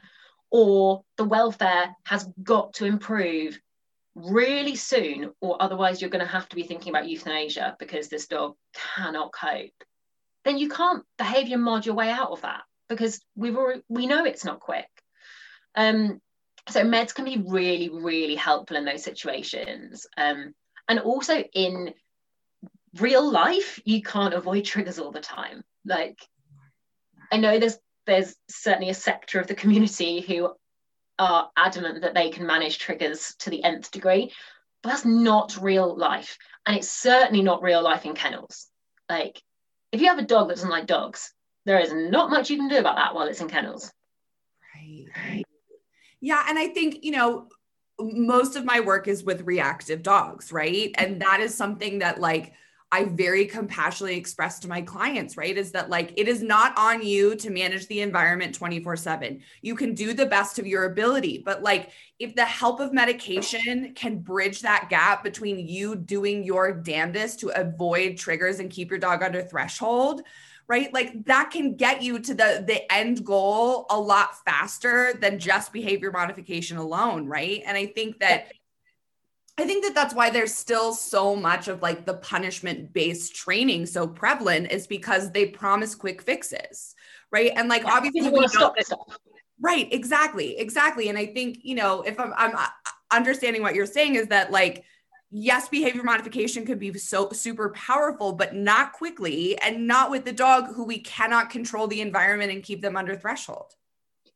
or 0.51 1.03
the 1.17 1.25
welfare 1.25 1.95
has 2.05 2.29
got 2.43 2.75
to 2.75 2.85
improve 2.85 3.61
really 4.15 4.77
soon 4.77 5.33
or 5.41 5.61
otherwise 5.61 6.01
you're 6.01 6.11
going 6.11 6.25
to 6.25 6.31
have 6.31 6.49
to 6.49 6.57
be 6.57 6.63
thinking 6.63 6.91
about 6.91 7.09
euthanasia 7.09 7.77
because 7.79 8.09
this 8.09 8.29
dog 8.29 8.55
cannot 8.73 9.33
cope 9.33 9.85
then 10.45 10.57
you 10.57 10.69
can't 10.69 11.05
behavior 11.19 11.59
mod 11.59 11.85
your 11.85 11.95
way 11.95 12.09
out 12.09 12.31
of 12.31 12.41
that 12.41 12.63
because 12.89 13.21
we've 13.35 13.57
already 13.57 13.83
we 13.89 14.07
know 14.07 14.25
it's 14.25 14.45
not 14.45 14.61
quick. 14.61 14.89
Um, 15.75 16.21
so 16.69 16.83
meds 16.83 17.15
can 17.15 17.25
be 17.25 17.43
really, 17.47 17.91
really 17.91 18.35
helpful 18.35 18.77
in 18.77 18.85
those 18.85 19.05
situations. 19.05 20.07
Um, 20.17 20.55
and 20.89 20.99
also 20.99 21.45
in 21.53 21.95
real 22.99 23.31
life, 23.31 23.81
you 23.85 24.03
can't 24.03 24.35
avoid 24.35 24.65
triggers 24.65 24.99
all 24.99 25.13
the 25.13 25.21
time. 25.21 25.63
Like 25.85 26.19
I 27.31 27.37
know 27.37 27.59
there's 27.59 27.79
there's 28.07 28.37
certainly 28.49 28.91
a 28.91 28.95
sector 28.95 29.41
of 29.41 29.47
the 29.49 29.55
community 29.55 30.21
who 30.21 30.53
are 31.19 31.51
adamant 31.57 32.03
that 32.03 32.15
they 32.15 32.31
can 32.31 32.47
manage 32.47 32.79
triggers 32.79 33.35
to 33.41 33.51
the 33.51 33.65
nth 33.65 33.91
degree, 33.91 34.33
but 34.83 34.91
that's 34.91 35.05
not 35.05 35.59
real 35.61 35.97
life. 35.97 36.39
And 36.65 36.77
it's 36.77 36.91
certainly 36.91 37.43
not 37.43 37.63
real 37.63 37.83
life 37.83 38.05
in 38.05 38.15
kennels. 38.15 38.69
Like 39.09 39.41
if 39.93 40.01
you 40.01 40.09
have 40.09 40.19
a 40.19 40.23
dog 40.23 40.49
that 40.49 40.55
doesn't 40.55 40.71
like 40.71 40.87
dogs, 40.87 41.33
there 41.67 41.81
is 41.81 41.93
not 41.93 42.31
much 42.31 42.49
you 42.49 42.57
can 42.57 42.69
do 42.69 42.79
about 42.79 42.97
that 42.97 43.15
while 43.15 43.27
it's 43.27 43.41
in 43.41 43.49
kennels. 43.49 43.93
Right. 44.75 45.45
Yeah. 46.21 46.45
And 46.49 46.59
I 46.59 46.69
think, 46.69 47.05
you 47.05 47.11
know, 47.11 47.49
most 48.01 48.57
of 48.57 48.65
my 48.65 48.81
work 48.81 49.09
is 49.09 49.25
with 49.25 49.43
reactive 49.43 50.03
dogs, 50.03 50.53
right? 50.53 50.95
And 50.97 51.21
that 51.23 51.41
is 51.41 51.55
something 51.55 51.99
that, 51.99 52.21
like, 52.21 52.55
I 52.93 53.05
very 53.05 53.47
compassionately 53.47 54.17
express 54.17 54.61
to 54.61 54.69
my 54.69 54.81
clients, 54.81 55.37
right? 55.37 55.57
Is 55.57 55.73
that 55.73 55.91
like 55.91 56.13
it 56.17 56.29
is 56.29 56.41
not 56.41 56.73
on 56.79 57.05
you 57.05 57.35
to 57.37 57.51
manage 57.51 57.89
the 57.89 58.01
environment 58.01 58.55
24 58.55 58.97
7. 58.97 59.43
You 59.61 59.75
can 59.75 59.93
do 59.93 60.15
the 60.15 60.27
best 60.27 60.61
of 60.61 60.69
your 60.69 60.85
ability, 60.85 61.43
but 61.45 61.65
like 61.65 61.91
if 62.21 62.37
the 62.37 62.45
help 62.45 62.79
of 62.79 62.93
medication 62.93 63.93
can 63.95 64.21
bridge 64.21 64.61
that 64.61 64.87
gap 64.89 65.25
between 65.25 65.59
you 65.59 65.97
doing 65.97 66.45
your 66.45 66.73
damnedest 66.73 67.41
to 67.41 67.49
avoid 67.61 68.19
triggers 68.19 68.61
and 68.61 68.71
keep 68.71 68.91
your 68.91 69.01
dog 69.01 69.21
under 69.21 69.43
threshold, 69.43 70.23
right? 70.69 70.93
Like 70.93 71.25
that 71.27 71.51
can 71.51 71.77
get 71.77 72.03
you 72.03 72.19
to 72.19 72.35
the 72.35 72.65
the 72.67 72.93
end 72.93 73.25
goal 73.25 73.87
a 73.91 73.99
lot 73.99 74.45
faster 74.45 75.15
than 75.21 75.39
just 75.39 75.73
behavior 75.73 76.11
modification 76.11 76.77
alone, 76.77 77.27
right? 77.27 77.63
And 77.65 77.77
I 77.77 77.87
think 77.87 78.19
that 78.21 78.49
I 79.59 79.65
think 79.65 79.85
that 79.85 79.95
that's 79.95 80.15
why 80.15 80.31
there's 80.31 80.55
still 80.55 80.93
so 80.93 81.35
much 81.35 81.69
of 81.69 81.81
like 81.81 82.05
the 82.05 82.15
punishment 82.15 82.93
based 82.93 83.35
training 83.35 83.87
so 83.87 84.07
prevalent 84.07 84.71
is 84.71 84.87
because 84.87 85.31
they 85.31 85.47
promise 85.47 85.95
quick 85.95 86.21
fixes, 86.21 86.95
right? 87.31 87.53
And 87.57 87.69
like 87.69 87.85
obviously 87.85 88.29
we 88.29 88.47
stop 88.49 88.77
this. 88.77 88.93
Right, 89.59 89.91
exactly, 89.91 90.59
exactly. 90.59 91.09
And 91.09 91.17
I 91.17 91.27
think 91.27 91.61
you 91.63 91.77
know 91.77 92.03
if 92.03 92.21
I'm, 92.21 92.35
I'm 92.37 92.55
uh, 92.55 92.67
understanding 93.11 93.63
what 93.63 93.75
you're 93.75 93.87
saying 93.87 94.17
is 94.17 94.27
that 94.29 94.51
like 94.51 94.85
yes, 95.31 95.69
behavior 95.69 96.03
modification 96.03 96.65
could 96.65 96.79
be 96.79 96.97
so 96.99 97.31
super 97.31 97.71
powerful, 97.71 98.33
but 98.33 98.55
not 98.55 98.93
quickly 98.93 99.59
and 99.59 99.87
not 99.87 100.11
with 100.11 100.25
the 100.25 100.33
dog 100.33 100.75
who 100.75 100.85
we 100.85 100.99
cannot 100.99 101.51
control 101.51 101.87
the 101.87 102.01
environment 102.01 102.53
and 102.53 102.63
keep 102.63 102.83
them 102.83 102.97
under 102.97 103.17
threshold. 103.17 103.73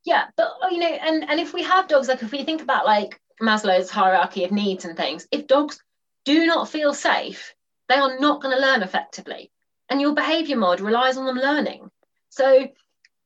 Yeah, 0.03 0.25
but 0.35 0.53
oh, 0.61 0.69
you 0.69 0.79
know, 0.79 0.87
and 0.87 1.29
and 1.29 1.39
if 1.39 1.53
we 1.53 1.63
have 1.63 1.87
dogs, 1.87 2.07
like 2.07 2.23
if 2.23 2.31
we 2.31 2.43
think 2.43 2.61
about 2.61 2.85
like 2.85 3.19
Maslow's 3.41 3.89
hierarchy 3.89 4.43
of 4.43 4.51
needs 4.51 4.85
and 4.85 4.97
things, 4.97 5.27
if 5.31 5.47
dogs 5.47 5.79
do 6.25 6.45
not 6.45 6.69
feel 6.69 6.93
safe, 6.93 7.53
they 7.87 7.95
are 7.95 8.19
not 8.19 8.41
going 8.41 8.55
to 8.55 8.61
learn 8.61 8.83
effectively. 8.83 9.51
And 9.89 9.99
your 9.99 10.15
behavior 10.15 10.57
mod 10.57 10.79
relies 10.79 11.17
on 11.17 11.25
them 11.25 11.37
learning. 11.37 11.89
So 12.29 12.67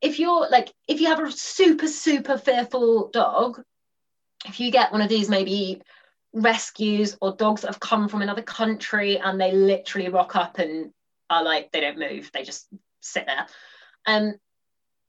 if 0.01 0.19
you're 0.19 0.49
like, 0.49 0.73
if 0.87 0.99
you 0.99 1.07
have 1.07 1.19
a 1.19 1.31
super, 1.31 1.87
super 1.87 2.37
fearful 2.37 3.09
dog, 3.09 3.63
if 4.45 4.59
you 4.59 4.71
get 4.71 4.91
one 4.91 5.01
of 5.01 5.09
these 5.09 5.29
maybe 5.29 5.81
rescues 6.35 7.17
or 7.21 7.35
dogs 7.35 7.61
that 7.61 7.69
have 7.69 7.79
come 7.79 8.09
from 8.09 8.21
another 8.21 8.41
country 8.41 9.17
and 9.17 9.39
they 9.39 9.53
literally 9.53 10.09
rock 10.09 10.35
up 10.35 10.59
and 10.59 10.91
are 11.29 11.43
like, 11.43 11.71
they 11.71 11.79
don't 11.79 11.97
move, 11.97 12.29
they 12.33 12.43
just 12.43 12.67
sit 12.99 13.25
there. 13.25 13.47
Um, 14.05 14.35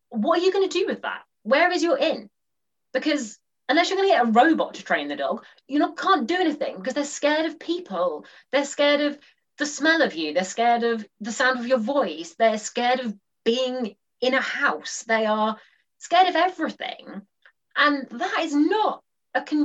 what 0.09 0.39
are 0.39 0.43
you 0.43 0.53
going 0.53 0.69
to 0.69 0.79
do 0.79 0.87
with 0.87 1.03
that? 1.03 1.23
Where 1.43 1.71
is 1.71 1.83
your 1.83 1.99
in? 1.99 2.31
Because 2.93 3.39
unless 3.69 3.91
you're 3.91 3.99
going 3.99 4.09
to 4.09 4.15
get 4.15 4.27
a 4.27 4.31
robot 4.31 4.75
to 4.75 4.85
train 4.85 5.09
the 5.09 5.17
dog, 5.17 5.45
you 5.67 5.95
can't 5.95 6.29
do 6.29 6.37
anything 6.37 6.77
because 6.77 6.95
they're 6.95 7.05
scared 7.05 7.47
of 7.47 7.59
people. 7.59 8.25
They're 8.53 8.65
scared 8.65 9.01
of 9.01 9.19
the 9.59 9.67
smell 9.67 10.03
of 10.03 10.15
you. 10.15 10.33
They're 10.33 10.45
scared 10.45 10.85
of 10.85 11.05
the 11.21 11.33
sound 11.33 11.59
of 11.59 11.67
your 11.67 11.79
voice. 11.79 12.35
They're 12.39 12.59
scared 12.59 13.01
of 13.01 13.15
being 13.45 13.97
in 14.21 14.35
a 14.35 14.41
house. 14.41 15.05
They 15.07 15.27
are 15.27 15.57
scared 15.99 16.29
of 16.29 16.37
everything. 16.37 17.23
And 17.77 18.07
that 18.11 18.41
is 18.41 18.55
not 18.55 19.03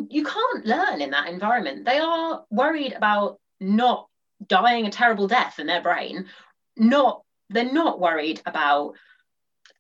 you 0.10 0.23
can't 0.23 0.65
learn 0.65 1.01
in 1.01 1.12
that 1.12 1.27
environment. 1.27 1.86
They 1.86 1.99
are 1.99 2.43
worried 2.49 2.93
about 2.93 3.39
not 3.60 4.07
dying 4.45 4.86
a 4.88 4.91
terrible 4.91 5.27
death 5.27 5.60
in 5.60 5.67
their 5.67 5.81
brain. 5.81 6.25
Not 6.77 7.23
they're 7.49 7.71
not 7.71 7.99
worried 7.99 8.41
about 8.45 8.93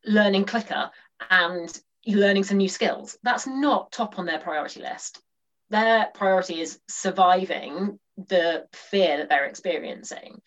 learning 0.05 0.45
clicker 0.45 0.91
and 1.29 1.81
learning 2.05 2.43
some 2.43 2.57
new 2.57 2.69
skills. 2.69 3.17
That's 3.23 3.47
not 3.47 3.91
top 3.91 4.19
on 4.19 4.25
their 4.25 4.39
priority 4.39 4.81
list. 4.81 5.21
Their 5.69 6.07
priority 6.13 6.59
is 6.59 6.79
surviving 6.89 7.97
the 8.17 8.67
fear 8.73 9.17
that 9.17 9.29
they're 9.29 9.45
experiencing. 9.45 10.41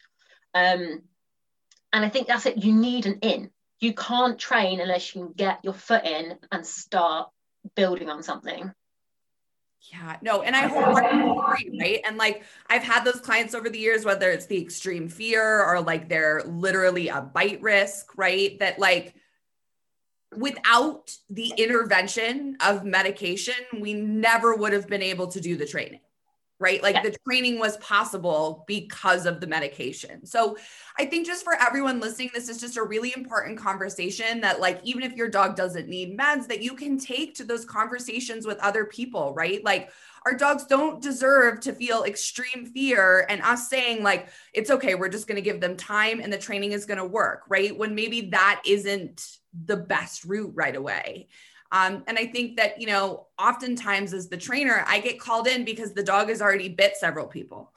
Um, 0.53 1.03
and 1.93 2.05
I 2.05 2.09
think 2.09 2.27
that's 2.27 2.47
it. 2.47 2.63
You 2.63 2.73
need 2.73 3.07
an 3.07 3.19
in. 3.23 3.51
You 3.81 3.95
can't 3.95 4.39
train 4.39 4.81
unless 4.81 5.15
you 5.15 5.23
can 5.23 5.33
get 5.33 5.61
your 5.65 5.75
foot 5.75 6.05
in 6.05 6.39
and 6.53 6.67
start 6.67 7.31
building 7.75 8.11
on 8.11 8.23
something. 8.23 8.73
Yeah, 9.93 10.17
no, 10.23 10.43
and 10.43 10.57
I 10.57 10.67
wholeheartedly 10.67 11.31
agree, 11.31 11.79
right? 11.81 12.01
And 12.07 12.17
like 12.17 12.45
I've 12.69 12.83
had 12.83 13.05
those 13.05 13.21
clients 13.21 13.55
over 13.55 13.69
the 13.69 13.79
years, 13.79 14.05
whether 14.05 14.31
it's 14.31 14.47
the 14.47 14.61
extreme 14.61 15.09
fear 15.09 15.63
or 15.65 15.81
like 15.81 16.09
they're 16.09 16.43
literally 16.47 17.09
a 17.09 17.21
bite 17.21 17.61
risk, 17.61 18.17
right? 18.17 18.59
That 18.61 18.79
like 18.79 19.15
without 20.37 21.15
the 21.29 21.53
intervention 21.57 22.57
of 22.65 22.85
medication, 22.85 23.55
we 23.79 23.95
never 23.95 24.55
would 24.55 24.73
have 24.73 24.89
been 24.89 25.03
able 25.03 25.27
to 25.29 25.41
do 25.41 25.57
the 25.57 25.67
training, 25.67 26.01
right? 26.61 26.83
Like 26.83 27.03
the 27.03 27.17
training 27.27 27.59
was 27.59 27.77
possible 27.79 28.65
because 28.67 29.27
of 29.27 29.41
the 29.41 29.47
medication. 29.47 30.25
So 30.25 30.57
I 30.99 31.05
think 31.05 31.27
just 31.27 31.45
for 31.45 31.55
everyone 31.55 32.01
listening, 32.01 32.31
this 32.33 32.49
is 32.49 32.61
just 32.61 32.77
a 32.77 32.83
really 32.83 33.13
important 33.17 33.59
conversation 33.59 34.41
that, 34.43 34.61
like, 34.61 34.81
even 34.85 35.03
if 35.03 35.15
your 35.15 35.29
dog 35.29 35.57
doesn't 35.57 35.89
need 35.89 36.17
meds, 36.17 36.47
that 36.49 36.63
you 36.63 36.75
can 36.75 36.99
take 36.99 37.35
to 37.37 37.45
those 37.45 37.65
conversations 37.65 38.47
with 38.47 38.59
other 38.59 38.85
people, 38.85 39.35
right? 39.35 39.65
Like, 39.65 39.91
our 40.27 40.35
dogs 40.35 40.65
don't 40.65 41.03
deserve 41.03 41.61
to 41.61 41.73
feel 41.73 42.05
extreme 42.05 42.67
fear 42.73 43.27
and 43.29 43.43
us 43.43 43.69
saying 43.69 44.03
like 44.03 44.29
it's 44.55 44.71
okay 44.71 44.95
we're 44.95 45.09
just 45.09 45.27
going 45.27 45.37
to 45.37 45.43
give 45.43 45.61
them 45.61 45.77
time 45.77 46.21
and 46.21 46.33
the 46.33 46.39
training 46.39 46.73
is 46.73 46.87
going 46.87 46.97
to 46.97 47.05
work 47.05 47.43
right 47.49 47.77
when 47.77 47.95
maybe 47.95 48.31
that 48.31 48.63
isn't 48.67 49.39
the 49.67 49.77
best 49.77 50.25
route 50.25 50.53
right 50.55 50.77
away 50.77 51.29
um, 51.75 52.05
and 52.07 52.17
I 52.17 52.27
think 52.27 52.57
that, 52.59 52.81
you 52.81 52.87
know, 52.87 53.27
oftentimes 53.37 54.15
as 54.15 54.29
the 54.29 54.37
trainer, 54.37 54.85
I 54.87 55.01
get 55.01 55.19
called 55.19 55.49
in 55.49 55.65
because 55.65 55.93
the 55.93 56.05
dog 56.05 56.29
has 56.29 56.41
already 56.41 56.69
bit 56.69 56.97
several 56.97 57.27
people, 57.27 57.73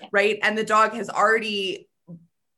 yeah. 0.00 0.08
right? 0.10 0.38
And 0.42 0.56
the 0.56 0.64
dog 0.64 0.94
has 0.94 1.10
already, 1.10 1.90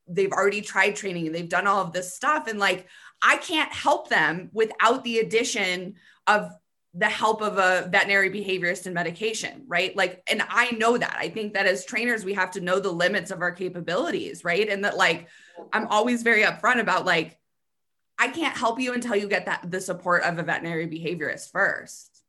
they've 0.06 0.30
already 0.30 0.60
tried 0.60 0.94
training 0.94 1.26
and 1.26 1.34
they've 1.34 1.48
done 1.48 1.66
all 1.66 1.82
of 1.82 1.92
this 1.92 2.14
stuff. 2.14 2.46
And 2.46 2.60
like, 2.60 2.86
I 3.20 3.38
can't 3.38 3.72
help 3.72 4.10
them 4.10 4.48
without 4.52 5.02
the 5.02 5.18
addition 5.18 5.96
of 6.28 6.52
the 6.94 7.08
help 7.08 7.42
of 7.42 7.58
a 7.58 7.88
veterinary 7.90 8.30
behaviorist 8.30 8.86
and 8.86 8.94
medication, 8.94 9.64
right? 9.66 9.96
Like, 9.96 10.22
and 10.30 10.40
I 10.48 10.70
know 10.70 10.96
that. 10.96 11.16
I 11.18 11.30
think 11.30 11.54
that 11.54 11.66
as 11.66 11.84
trainers, 11.84 12.24
we 12.24 12.34
have 12.34 12.52
to 12.52 12.60
know 12.60 12.78
the 12.78 12.92
limits 12.92 13.32
of 13.32 13.42
our 13.42 13.52
capabilities, 13.52 14.44
right? 14.44 14.68
And 14.68 14.84
that, 14.84 14.96
like, 14.96 15.26
I'm 15.72 15.88
always 15.88 16.22
very 16.22 16.42
upfront 16.42 16.78
about, 16.78 17.06
like, 17.06 17.39
I 18.20 18.28
can't 18.28 18.56
help 18.56 18.78
you 18.78 18.92
until 18.92 19.16
you 19.16 19.26
get 19.26 19.46
that 19.46 19.70
the 19.70 19.80
support 19.80 20.24
of 20.24 20.38
a 20.38 20.42
veterinary 20.42 20.86
behaviorist 20.86 21.50
first. 21.50 22.22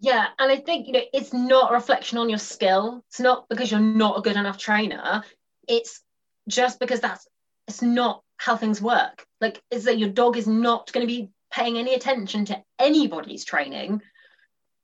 Yeah, 0.00 0.26
and 0.38 0.50
I 0.50 0.56
think 0.56 0.86
you 0.86 0.94
know 0.94 1.02
it's 1.12 1.34
not 1.34 1.70
a 1.70 1.74
reflection 1.74 2.16
on 2.16 2.30
your 2.30 2.38
skill. 2.38 3.04
It's 3.08 3.20
not 3.20 3.46
because 3.50 3.70
you're 3.70 3.80
not 3.80 4.18
a 4.18 4.22
good 4.22 4.36
enough 4.36 4.56
trainer. 4.56 5.22
It's 5.68 6.02
just 6.48 6.80
because 6.80 7.00
that's 7.00 7.28
it's 7.68 7.82
not 7.82 8.22
how 8.38 8.56
things 8.56 8.80
work. 8.80 9.26
Like, 9.40 9.62
is 9.70 9.84
that 9.84 9.98
your 9.98 10.08
dog 10.08 10.38
is 10.38 10.46
not 10.46 10.90
going 10.92 11.06
to 11.06 11.12
be 11.12 11.28
paying 11.52 11.76
any 11.76 11.94
attention 11.94 12.46
to 12.46 12.62
anybody's 12.78 13.44
training 13.44 14.00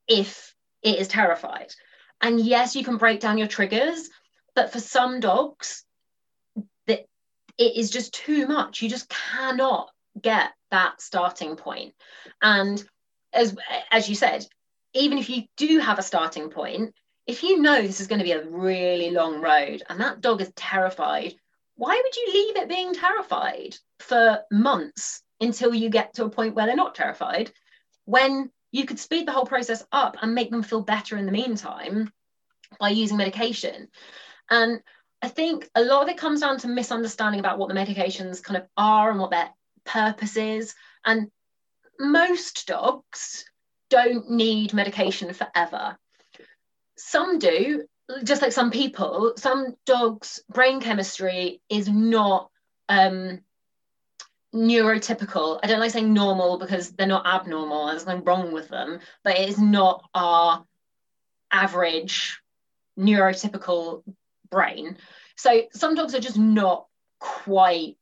if 0.06 0.54
it 0.82 0.98
is 0.98 1.08
terrified. 1.08 1.72
And 2.20 2.38
yes, 2.38 2.76
you 2.76 2.84
can 2.84 2.98
break 2.98 3.20
down 3.20 3.38
your 3.38 3.48
triggers, 3.48 4.10
but 4.54 4.72
for 4.72 4.80
some 4.80 5.20
dogs, 5.20 5.84
that 6.86 7.06
it 7.58 7.76
is 7.76 7.90
just 7.90 8.12
too 8.12 8.46
much. 8.46 8.82
You 8.82 8.88
just 8.88 9.08
cannot 9.08 9.90
get 10.20 10.50
that 10.70 11.00
starting 11.00 11.56
point. 11.56 11.94
And 12.40 12.82
as 13.32 13.56
as 13.90 14.08
you 14.08 14.14
said, 14.14 14.46
even 14.94 15.18
if 15.18 15.30
you 15.30 15.44
do 15.56 15.78
have 15.78 15.98
a 15.98 16.02
starting 16.02 16.50
point, 16.50 16.94
if 17.26 17.42
you 17.42 17.60
know 17.60 17.80
this 17.80 18.00
is 18.00 18.06
going 18.06 18.18
to 18.18 18.24
be 18.24 18.32
a 18.32 18.48
really 18.48 19.10
long 19.10 19.40
road 19.40 19.82
and 19.88 20.00
that 20.00 20.20
dog 20.20 20.40
is 20.40 20.52
terrified, 20.56 21.34
why 21.76 22.00
would 22.02 22.16
you 22.16 22.32
leave 22.32 22.56
it 22.56 22.68
being 22.68 22.94
terrified 22.94 23.76
for 24.00 24.40
months 24.50 25.22
until 25.40 25.74
you 25.74 25.88
get 25.88 26.14
to 26.14 26.24
a 26.24 26.30
point 26.30 26.54
where 26.54 26.66
they're 26.66 26.76
not 26.76 26.94
terrified 26.94 27.52
when 28.04 28.50
you 28.72 28.86
could 28.86 28.98
speed 28.98 29.26
the 29.26 29.32
whole 29.32 29.46
process 29.46 29.84
up 29.92 30.16
and 30.22 30.34
make 30.34 30.50
them 30.50 30.62
feel 30.62 30.82
better 30.82 31.16
in 31.16 31.26
the 31.26 31.32
meantime 31.32 32.10
by 32.80 32.88
using 32.88 33.16
medication 33.16 33.88
and 34.50 34.80
i 35.20 35.28
think 35.28 35.68
a 35.74 35.82
lot 35.82 36.02
of 36.02 36.08
it 36.08 36.16
comes 36.16 36.40
down 36.40 36.58
to 36.58 36.68
misunderstanding 36.68 37.38
about 37.38 37.58
what 37.58 37.68
the 37.68 37.74
medications 37.74 38.42
kind 38.42 38.56
of 38.56 38.66
are 38.76 39.10
and 39.10 39.20
what 39.20 39.30
their 39.30 39.50
purpose 39.84 40.36
is 40.36 40.74
and 41.04 41.30
most 41.98 42.66
dogs 42.66 43.44
don't 43.90 44.30
need 44.30 44.72
medication 44.72 45.32
forever 45.32 45.96
some 46.96 47.38
do 47.38 47.84
just 48.24 48.42
like 48.42 48.52
some 48.52 48.70
people 48.70 49.32
some 49.36 49.74
dogs 49.86 50.42
brain 50.52 50.80
chemistry 50.80 51.60
is 51.68 51.88
not 51.88 52.50
um, 52.88 53.40
neurotypical. 54.54 55.58
I 55.62 55.66
don't 55.66 55.80
like 55.80 55.92
saying 55.92 56.12
normal 56.12 56.58
because 56.58 56.90
they're 56.90 57.06
not 57.06 57.26
abnormal. 57.26 57.86
There's 57.86 58.06
nothing 58.06 58.24
wrong 58.24 58.52
with 58.52 58.68
them, 58.68 59.00
but 59.24 59.38
it 59.38 59.48
is 59.48 59.58
not 59.58 60.08
our 60.14 60.64
average 61.50 62.40
neurotypical 62.98 64.02
brain. 64.50 64.96
So 65.36 65.62
some 65.72 65.94
dogs 65.94 66.14
are 66.14 66.20
just 66.20 66.38
not 66.38 66.86
quite 67.18 67.96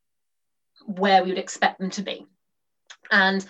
where 0.87 1.23
we 1.23 1.31
would 1.31 1.39
expect 1.39 1.79
them 1.79 1.91
to 1.91 2.03
be. 2.03 2.27
And 3.11 3.45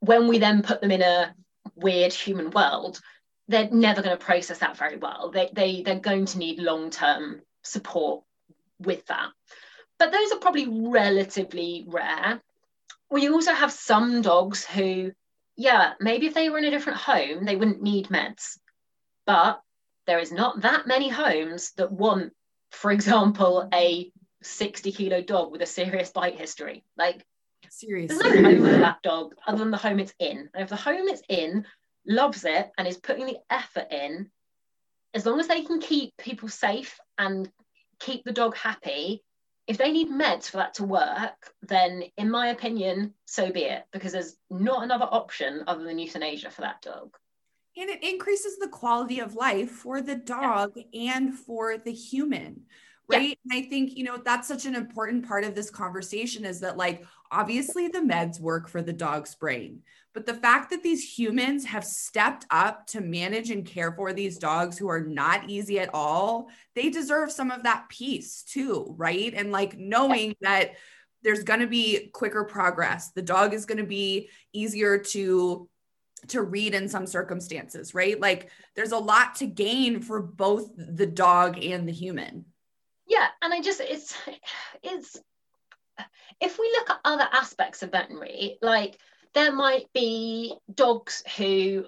when 0.00 0.28
we 0.28 0.38
then 0.38 0.62
put 0.62 0.80
them 0.80 0.90
in 0.90 1.02
a 1.02 1.34
weird 1.74 2.12
human 2.12 2.50
world, 2.50 3.00
they're 3.48 3.70
never 3.70 4.02
going 4.02 4.16
to 4.16 4.24
process 4.24 4.58
that 4.58 4.76
very 4.76 4.96
well. 4.96 5.30
They, 5.30 5.50
they, 5.52 5.82
they're 5.82 5.98
going 5.98 6.26
to 6.26 6.38
need 6.38 6.58
long 6.58 6.90
term 6.90 7.40
support 7.62 8.24
with 8.78 9.04
that. 9.06 9.30
But 9.98 10.12
those 10.12 10.32
are 10.32 10.38
probably 10.38 10.68
relatively 10.68 11.84
rare. 11.88 12.40
We 13.10 13.28
also 13.28 13.52
have 13.52 13.72
some 13.72 14.22
dogs 14.22 14.64
who, 14.64 15.12
yeah, 15.56 15.94
maybe 15.98 16.26
if 16.26 16.34
they 16.34 16.50
were 16.50 16.58
in 16.58 16.64
a 16.64 16.70
different 16.70 16.98
home, 16.98 17.44
they 17.44 17.56
wouldn't 17.56 17.82
need 17.82 18.08
meds. 18.08 18.58
But 19.26 19.60
there 20.06 20.18
is 20.18 20.30
not 20.30 20.62
that 20.62 20.86
many 20.86 21.08
homes 21.08 21.72
that 21.76 21.90
want, 21.90 22.32
for 22.70 22.90
example, 22.90 23.68
a 23.72 24.12
60 24.42 24.92
kilo 24.92 25.22
dog 25.22 25.50
with 25.50 25.62
a 25.62 25.66
serious 25.66 26.10
bite 26.10 26.38
history. 26.38 26.84
Like, 26.96 27.24
seriously, 27.70 28.18
there's 28.18 28.40
no 28.40 28.50
home 28.50 28.64
for 28.64 28.78
that 28.78 29.02
dog 29.02 29.34
other 29.46 29.58
than 29.58 29.70
the 29.70 29.76
home 29.76 29.98
it's 29.98 30.14
in. 30.18 30.48
And 30.54 30.62
if 30.62 30.68
the 30.68 30.76
home 30.76 31.08
it's 31.08 31.22
in 31.28 31.66
loves 32.06 32.44
it 32.44 32.70
and 32.78 32.86
is 32.86 32.96
putting 32.96 33.26
the 33.26 33.38
effort 33.50 33.86
in, 33.90 34.30
as 35.14 35.26
long 35.26 35.40
as 35.40 35.48
they 35.48 35.62
can 35.62 35.80
keep 35.80 36.16
people 36.16 36.48
safe 36.48 36.98
and 37.16 37.50
keep 37.98 38.24
the 38.24 38.32
dog 38.32 38.56
happy, 38.56 39.22
if 39.66 39.76
they 39.76 39.92
need 39.92 40.08
meds 40.08 40.48
for 40.48 40.58
that 40.58 40.74
to 40.74 40.84
work, 40.84 41.52
then 41.62 42.04
in 42.16 42.30
my 42.30 42.48
opinion, 42.48 43.14
so 43.26 43.50
be 43.52 43.64
it, 43.64 43.84
because 43.92 44.12
there's 44.12 44.36
not 44.50 44.82
another 44.82 45.06
option 45.10 45.64
other 45.66 45.84
than 45.84 45.98
euthanasia 45.98 46.50
for 46.50 46.62
that 46.62 46.80
dog. 46.80 47.14
And 47.76 47.90
it 47.90 48.02
increases 48.02 48.56
the 48.56 48.68
quality 48.68 49.20
of 49.20 49.34
life 49.34 49.70
for 49.70 50.00
the 50.00 50.16
dog 50.16 50.72
yeah. 50.90 51.16
and 51.16 51.34
for 51.34 51.76
the 51.78 51.92
human 51.92 52.62
right? 53.08 53.38
Yeah. 53.44 53.52
and 53.52 53.64
i 53.64 53.68
think 53.68 53.96
you 53.96 54.04
know 54.04 54.18
that's 54.18 54.48
such 54.48 54.66
an 54.66 54.74
important 54.74 55.26
part 55.26 55.44
of 55.44 55.54
this 55.54 55.70
conversation 55.70 56.44
is 56.44 56.60
that 56.60 56.76
like 56.76 57.04
obviously 57.30 57.88
the 57.88 57.98
meds 57.98 58.40
work 58.40 58.68
for 58.68 58.82
the 58.82 58.92
dog's 58.92 59.34
brain 59.34 59.82
but 60.14 60.26
the 60.26 60.34
fact 60.34 60.70
that 60.70 60.82
these 60.82 61.16
humans 61.18 61.64
have 61.64 61.84
stepped 61.84 62.44
up 62.50 62.86
to 62.88 63.00
manage 63.00 63.50
and 63.50 63.64
care 63.64 63.92
for 63.92 64.12
these 64.12 64.36
dogs 64.36 64.76
who 64.76 64.88
are 64.88 65.02
not 65.02 65.48
easy 65.48 65.78
at 65.78 65.90
all 65.94 66.48
they 66.74 66.90
deserve 66.90 67.30
some 67.30 67.50
of 67.50 67.62
that 67.62 67.88
peace 67.88 68.42
too 68.42 68.94
right? 68.96 69.32
And 69.34 69.52
like 69.52 69.78
knowing 69.78 70.34
that 70.40 70.72
there's 71.22 71.44
going 71.44 71.60
to 71.60 71.66
be 71.66 72.08
quicker 72.12 72.44
progress 72.44 73.10
the 73.10 73.22
dog 73.22 73.54
is 73.54 73.66
going 73.66 73.78
to 73.78 73.86
be 73.86 74.28
easier 74.52 74.98
to 74.98 75.68
to 76.26 76.42
read 76.42 76.74
in 76.74 76.88
some 76.88 77.06
circumstances 77.06 77.94
right? 77.94 78.20
Like 78.20 78.50
there's 78.74 78.92
a 78.92 78.98
lot 78.98 79.36
to 79.36 79.46
gain 79.46 80.00
for 80.00 80.20
both 80.20 80.70
the 80.76 81.06
dog 81.06 81.62
and 81.62 81.86
the 81.86 81.92
human 81.92 82.44
yeah 83.08 83.26
and 83.42 83.52
i 83.52 83.60
just 83.60 83.80
it's 83.80 84.16
it's 84.82 85.20
if 86.40 86.58
we 86.58 86.70
look 86.76 86.90
at 86.90 87.00
other 87.04 87.28
aspects 87.32 87.82
of 87.82 87.90
veterinary 87.90 88.58
like 88.62 88.98
there 89.34 89.52
might 89.52 89.92
be 89.92 90.54
dogs 90.72 91.22
who 91.36 91.84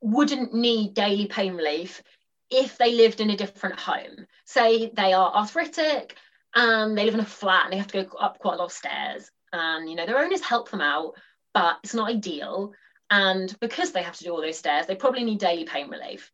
wouldn't 0.00 0.54
need 0.54 0.94
daily 0.94 1.26
pain 1.26 1.54
relief 1.54 2.02
if 2.50 2.78
they 2.78 2.94
lived 2.94 3.20
in 3.20 3.30
a 3.30 3.36
different 3.36 3.78
home. 3.78 4.26
Say 4.44 4.90
they 4.94 5.12
are 5.12 5.34
arthritic 5.34 6.16
and 6.54 6.96
they 6.96 7.04
live 7.04 7.14
in 7.14 7.20
a 7.20 7.24
flat 7.24 7.64
and 7.64 7.72
they 7.72 7.78
have 7.78 7.88
to 7.88 8.04
go 8.04 8.16
up 8.16 8.38
quite 8.38 8.54
a 8.54 8.56
lot 8.56 8.66
of 8.66 8.72
stairs 8.72 9.30
and 9.52 9.88
you 9.88 9.96
know 9.96 10.06
their 10.06 10.18
owners 10.18 10.42
help 10.42 10.70
them 10.70 10.80
out 10.80 11.14
but 11.54 11.78
it's 11.82 11.94
not 11.94 12.10
ideal. 12.10 12.72
And 13.10 13.54
because 13.60 13.92
they 13.92 14.02
have 14.02 14.16
to 14.16 14.24
do 14.24 14.32
all 14.32 14.40
those 14.40 14.58
stairs 14.58 14.86
they 14.86 14.94
probably 14.94 15.24
need 15.24 15.40
daily 15.40 15.64
pain 15.64 15.88
relief. 15.88 16.30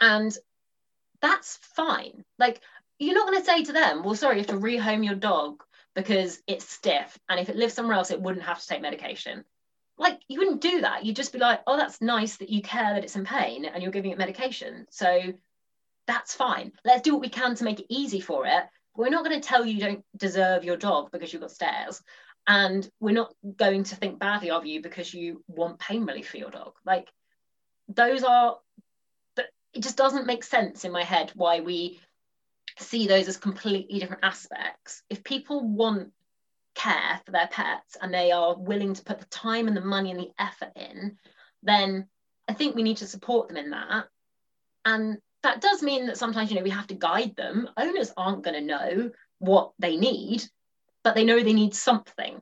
And 0.00 0.36
that's 1.20 1.58
fine. 1.74 2.24
Like 2.38 2.60
you're 3.02 3.14
not 3.14 3.26
going 3.26 3.40
to 3.40 3.44
say 3.44 3.64
to 3.64 3.72
them, 3.72 4.02
well, 4.02 4.14
sorry, 4.14 4.36
you 4.36 4.40
have 4.40 4.46
to 4.48 4.54
rehome 4.54 5.04
your 5.04 5.16
dog 5.16 5.62
because 5.94 6.40
it's 6.46 6.68
stiff. 6.68 7.18
And 7.28 7.40
if 7.40 7.48
it 7.48 7.56
lives 7.56 7.74
somewhere 7.74 7.96
else, 7.96 8.10
it 8.10 8.20
wouldn't 8.20 8.44
have 8.44 8.60
to 8.60 8.66
take 8.66 8.80
medication. 8.80 9.44
Like, 9.98 10.20
you 10.28 10.38
wouldn't 10.38 10.60
do 10.60 10.82
that. 10.82 11.04
You'd 11.04 11.16
just 11.16 11.32
be 11.32 11.38
like, 11.38 11.60
oh, 11.66 11.76
that's 11.76 12.00
nice 12.00 12.36
that 12.36 12.48
you 12.48 12.62
care 12.62 12.94
that 12.94 13.04
it's 13.04 13.16
in 13.16 13.24
pain 13.24 13.64
and 13.64 13.82
you're 13.82 13.92
giving 13.92 14.12
it 14.12 14.18
medication. 14.18 14.86
So 14.90 15.20
that's 16.06 16.34
fine. 16.34 16.72
Let's 16.84 17.02
do 17.02 17.12
what 17.12 17.20
we 17.22 17.28
can 17.28 17.54
to 17.56 17.64
make 17.64 17.80
it 17.80 17.86
easy 17.88 18.20
for 18.20 18.46
it. 18.46 18.64
We're 18.94 19.10
not 19.10 19.24
going 19.24 19.40
to 19.40 19.46
tell 19.46 19.66
you 19.66 19.74
you 19.74 19.80
don't 19.80 20.04
deserve 20.16 20.64
your 20.64 20.76
dog 20.76 21.10
because 21.10 21.32
you've 21.32 21.42
got 21.42 21.50
stairs. 21.50 22.02
And 22.46 22.88
we're 23.00 23.14
not 23.14 23.34
going 23.56 23.84
to 23.84 23.96
think 23.96 24.18
badly 24.18 24.50
of 24.50 24.64
you 24.64 24.80
because 24.80 25.12
you 25.12 25.44
want 25.46 25.78
pain 25.78 26.04
relief 26.04 26.28
for 26.28 26.38
your 26.38 26.50
dog. 26.50 26.74
Like, 26.84 27.08
those 27.88 28.22
are, 28.22 28.58
it 29.36 29.80
just 29.80 29.96
doesn't 29.96 30.26
make 30.26 30.44
sense 30.44 30.84
in 30.84 30.92
my 30.92 31.04
head 31.04 31.32
why 31.34 31.60
we 31.60 32.00
see 32.78 33.06
those 33.06 33.28
as 33.28 33.36
completely 33.36 33.98
different 33.98 34.24
aspects. 34.24 35.02
If 35.10 35.24
people 35.24 35.66
want 35.66 36.12
care 36.74 37.20
for 37.24 37.32
their 37.32 37.48
pets 37.48 37.96
and 38.00 38.12
they 38.12 38.32
are 38.32 38.56
willing 38.56 38.94
to 38.94 39.04
put 39.04 39.20
the 39.20 39.26
time 39.26 39.68
and 39.68 39.76
the 39.76 39.82
money 39.82 40.10
and 40.10 40.20
the 40.20 40.30
effort 40.38 40.72
in, 40.76 41.18
then 41.62 42.08
I 42.48 42.54
think 42.54 42.74
we 42.74 42.82
need 42.82 42.98
to 42.98 43.06
support 43.06 43.48
them 43.48 43.56
in 43.56 43.70
that. 43.70 44.06
And 44.84 45.18
that 45.42 45.60
does 45.60 45.82
mean 45.82 46.06
that 46.06 46.18
sometimes, 46.18 46.50
you 46.50 46.56
know, 46.56 46.62
we 46.62 46.70
have 46.70 46.86
to 46.88 46.94
guide 46.94 47.36
them. 47.36 47.68
Owners 47.76 48.12
aren't 48.16 48.42
going 48.42 48.54
to 48.54 48.66
know 48.66 49.10
what 49.38 49.72
they 49.78 49.96
need, 49.96 50.44
but 51.02 51.14
they 51.14 51.24
know 51.24 51.42
they 51.42 51.52
need 51.52 51.74
something. 51.74 52.40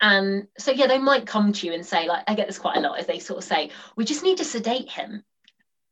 And 0.00 0.46
so, 0.58 0.70
yeah, 0.70 0.86
they 0.86 0.98
might 0.98 1.26
come 1.26 1.52
to 1.52 1.66
you 1.66 1.74
and 1.74 1.84
say, 1.84 2.08
like, 2.08 2.24
I 2.26 2.34
get 2.34 2.46
this 2.46 2.58
quite 2.58 2.78
a 2.78 2.80
lot, 2.80 2.98
as 2.98 3.06
they 3.06 3.18
sort 3.18 3.38
of 3.38 3.44
say, 3.44 3.70
we 3.96 4.04
just 4.04 4.22
need 4.22 4.38
to 4.38 4.44
sedate 4.44 4.88
him. 4.88 5.22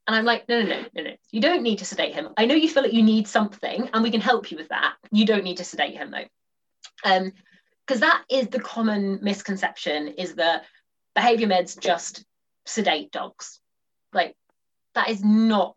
And 0.08 0.16
I'm 0.16 0.24
like, 0.24 0.48
no, 0.48 0.62
no, 0.62 0.68
no, 0.68 0.86
no, 0.94 1.02
no. 1.02 1.10
You 1.30 1.42
don't 1.42 1.62
need 1.62 1.80
to 1.80 1.84
sedate 1.84 2.14
him. 2.14 2.30
I 2.38 2.46
know 2.46 2.54
you 2.54 2.70
feel 2.70 2.82
like 2.82 2.94
you 2.94 3.02
need 3.02 3.28
something, 3.28 3.90
and 3.92 4.02
we 4.02 4.10
can 4.10 4.22
help 4.22 4.50
you 4.50 4.56
with 4.56 4.70
that. 4.70 4.94
You 5.12 5.26
don't 5.26 5.44
need 5.44 5.58
to 5.58 5.64
sedate 5.64 5.94
him 5.94 6.10
though. 6.10 6.24
Um, 7.04 7.32
because 7.86 8.00
that 8.00 8.24
is 8.30 8.48
the 8.48 8.60
common 8.60 9.18
misconception 9.22 10.08
is 10.08 10.34
that 10.34 10.64
behavior 11.14 11.46
meds 11.46 11.78
just 11.78 12.24
sedate 12.66 13.10
dogs. 13.12 13.60
Like 14.12 14.34
that 14.94 15.08
is 15.10 15.22
not 15.22 15.74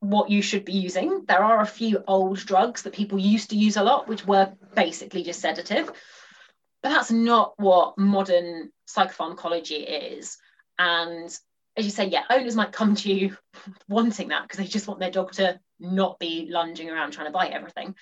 what 0.00 0.30
you 0.30 0.42
should 0.42 0.64
be 0.64 0.72
using. 0.72 1.24
There 1.26 1.42
are 1.42 1.60
a 1.60 1.66
few 1.66 2.02
old 2.06 2.38
drugs 2.38 2.82
that 2.82 2.92
people 2.92 3.18
used 3.18 3.50
to 3.50 3.56
use 3.56 3.76
a 3.76 3.82
lot, 3.82 4.08
which 4.08 4.26
were 4.26 4.52
basically 4.74 5.22
just 5.22 5.40
sedative. 5.40 5.86
But 6.82 6.90
that's 6.90 7.10
not 7.10 7.54
what 7.56 7.98
modern 7.98 8.70
psychopharmacology 8.88 10.16
is. 10.18 10.38
And 10.78 11.36
as 11.76 11.84
you 11.84 11.90
say, 11.90 12.06
yeah, 12.06 12.24
owners 12.30 12.56
might 12.56 12.72
come 12.72 12.94
to 12.96 13.12
you 13.12 13.36
wanting 13.88 14.28
that 14.28 14.42
because 14.42 14.58
they 14.58 14.66
just 14.66 14.88
want 14.88 15.00
their 15.00 15.10
dog 15.10 15.32
to 15.32 15.58
not 15.78 16.18
be 16.18 16.48
lunging 16.50 16.90
around 16.90 17.12
trying 17.12 17.26
to 17.26 17.32
bite 17.32 17.52
everything. 17.52 17.94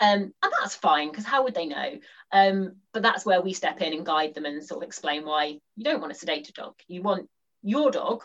Um, 0.00 0.32
and 0.42 0.52
that's 0.60 0.74
fine 0.74 1.10
because 1.10 1.24
how 1.24 1.44
would 1.44 1.54
they 1.54 1.66
know? 1.66 1.98
Um, 2.30 2.76
but 2.92 3.02
that's 3.02 3.24
where 3.24 3.40
we 3.40 3.52
step 3.52 3.80
in 3.80 3.94
and 3.94 4.06
guide 4.06 4.34
them 4.34 4.44
and 4.44 4.62
sort 4.64 4.82
of 4.82 4.86
explain 4.86 5.24
why 5.24 5.58
you 5.76 5.84
don't 5.84 6.00
want 6.00 6.22
a 6.22 6.52
dog. 6.52 6.74
You 6.86 7.02
want 7.02 7.28
your 7.62 7.90
dog, 7.90 8.22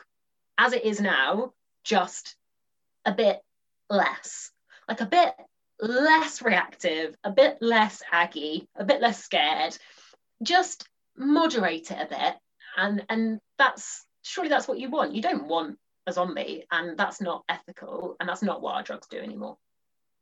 as 0.58 0.74
it 0.74 0.84
is 0.84 1.00
now, 1.00 1.54
just 1.84 2.36
a 3.06 3.14
bit 3.14 3.42
less, 3.90 4.52
like 4.88 5.02
a 5.02 5.06
bit 5.06 5.34
less 5.80 6.42
reactive, 6.42 7.16
a 7.24 7.32
bit 7.32 7.58
less 7.62 8.04
aggy, 8.12 8.68
a 8.76 8.84
bit 8.84 9.02
less 9.02 9.24
scared. 9.24 9.78
Just 10.44 10.88
moderate 11.18 11.90
it 11.92 11.98
a 12.00 12.08
bit, 12.08 12.36
and 12.78 13.06
and 13.10 13.40
that's 13.58 14.06
surely 14.24 14.50
that's 14.50 14.68
what 14.68 14.80
you 14.80 14.90
want. 14.90 15.16
You 15.16 15.22
don't 15.22 15.48
want 15.48 15.78
a 16.08 16.14
zombie, 16.14 16.66
and 16.72 16.98
that's 16.98 17.22
not 17.22 17.44
ethical, 17.50 18.16
and 18.20 18.28
that's 18.28 18.44
not 18.44 18.62
what 18.62 18.76
our 18.76 18.84
drugs 18.84 19.08
do 19.08 19.18
anymore. 19.18 19.58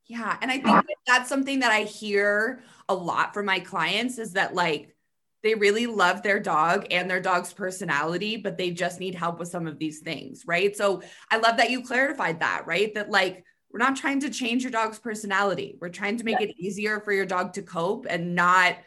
Yeah, 0.07 0.37
and 0.41 0.49
I 0.49 0.55
think 0.55 0.65
that 0.65 0.97
that's 1.05 1.29
something 1.29 1.59
that 1.59 1.71
I 1.71 1.81
hear 1.81 2.61
a 2.87 2.95
lot 2.95 3.33
from 3.33 3.45
my 3.45 3.59
clients 3.59 4.17
is 4.17 4.33
that 4.33 4.55
like 4.55 4.95
they 5.43 5.55
really 5.55 5.85
love 5.85 6.23
their 6.23 6.39
dog 6.39 6.87
and 6.91 7.09
their 7.09 7.21
dog's 7.21 7.53
personality, 7.53 8.35
but 8.35 8.57
they 8.57 8.71
just 8.71 8.99
need 8.99 9.15
help 9.15 9.39
with 9.39 9.47
some 9.47 9.67
of 9.67 9.79
these 9.79 9.99
things, 9.99 10.43
right? 10.45 10.75
So 10.75 11.01
I 11.31 11.37
love 11.37 11.57
that 11.57 11.69
you 11.69 11.83
clarified 11.83 12.39
that, 12.41 12.63
right? 12.65 12.93
That 12.95 13.09
like 13.09 13.45
we're 13.71 13.79
not 13.79 13.95
trying 13.95 14.19
to 14.21 14.29
change 14.29 14.63
your 14.63 14.71
dog's 14.71 14.99
personality. 14.99 15.77
We're 15.79 15.89
trying 15.89 16.17
to 16.17 16.23
make 16.23 16.39
yeah. 16.39 16.47
it 16.47 16.55
easier 16.59 16.99
for 16.99 17.13
your 17.13 17.25
dog 17.25 17.53
to 17.53 17.61
cope 17.61 18.07
and 18.09 18.35
not 18.35 18.77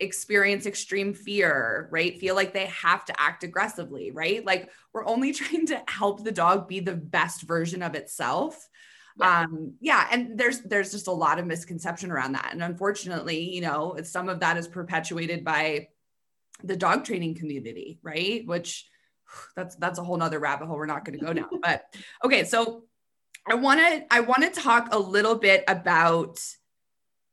experience 0.00 0.66
extreme 0.66 1.14
fear, 1.14 1.88
right? 1.90 2.18
Feel 2.18 2.34
like 2.34 2.52
they 2.52 2.66
have 2.66 3.04
to 3.06 3.20
act 3.20 3.44
aggressively, 3.44 4.10
right? 4.10 4.44
Like 4.44 4.70
we're 4.92 5.06
only 5.06 5.32
trying 5.34 5.66
to 5.66 5.82
help 5.88 6.24
the 6.24 6.32
dog 6.32 6.68
be 6.68 6.80
the 6.80 6.96
best 6.96 7.42
version 7.42 7.82
of 7.82 7.94
itself. 7.94 8.68
Yeah. 9.18 9.42
Um 9.42 9.74
yeah, 9.80 10.08
and 10.10 10.36
there's 10.36 10.60
there's 10.62 10.90
just 10.90 11.06
a 11.06 11.12
lot 11.12 11.38
of 11.38 11.46
misconception 11.46 12.10
around 12.10 12.32
that. 12.32 12.50
And 12.52 12.62
unfortunately, 12.62 13.54
you 13.54 13.60
know, 13.60 13.96
some 14.02 14.28
of 14.28 14.40
that 14.40 14.56
is 14.56 14.66
perpetuated 14.66 15.44
by 15.44 15.88
the 16.62 16.76
dog 16.76 17.04
training 17.04 17.36
community, 17.36 18.00
right? 18.02 18.44
Which 18.46 18.88
that's 19.54 19.76
that's 19.76 19.98
a 19.98 20.04
whole 20.04 20.16
nother 20.16 20.38
rabbit 20.38 20.66
hole 20.66 20.76
we're 20.76 20.86
not 20.86 21.04
going 21.04 21.18
to 21.18 21.24
go 21.24 21.32
down. 21.32 21.48
But 21.62 21.84
okay, 22.24 22.44
so 22.44 22.84
I 23.46 23.54
want 23.54 23.80
to 23.80 24.04
I 24.10 24.20
want 24.20 24.42
to 24.42 24.60
talk 24.60 24.88
a 24.92 24.98
little 24.98 25.36
bit 25.36 25.64
about 25.68 26.40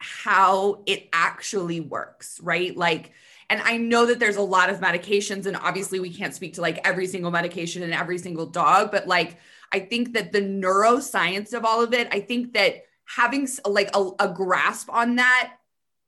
how 0.01 0.83
it 0.85 1.07
actually 1.13 1.79
works, 1.79 2.39
right? 2.41 2.75
Like, 2.75 3.11
and 3.49 3.61
I 3.63 3.77
know 3.77 4.05
that 4.05 4.19
there's 4.19 4.37
a 4.37 4.41
lot 4.41 4.69
of 4.69 4.79
medications, 4.79 5.45
and 5.45 5.57
obviously 5.57 5.99
we 5.99 6.13
can't 6.13 6.33
speak 6.33 6.53
to 6.55 6.61
like 6.61 6.79
every 6.85 7.07
single 7.07 7.31
medication 7.31 7.83
and 7.83 7.93
every 7.93 8.17
single 8.17 8.45
dog, 8.45 8.91
but 8.91 9.07
like, 9.07 9.37
I 9.71 9.79
think 9.79 10.13
that 10.13 10.31
the 10.31 10.41
neuroscience 10.41 11.53
of 11.53 11.63
all 11.63 11.81
of 11.81 11.93
it, 11.93 12.07
I 12.11 12.19
think 12.19 12.53
that 12.53 12.85
having 13.05 13.47
like 13.65 13.89
a, 13.95 14.09
a 14.19 14.33
grasp 14.33 14.89
on 14.91 15.15
that 15.15 15.53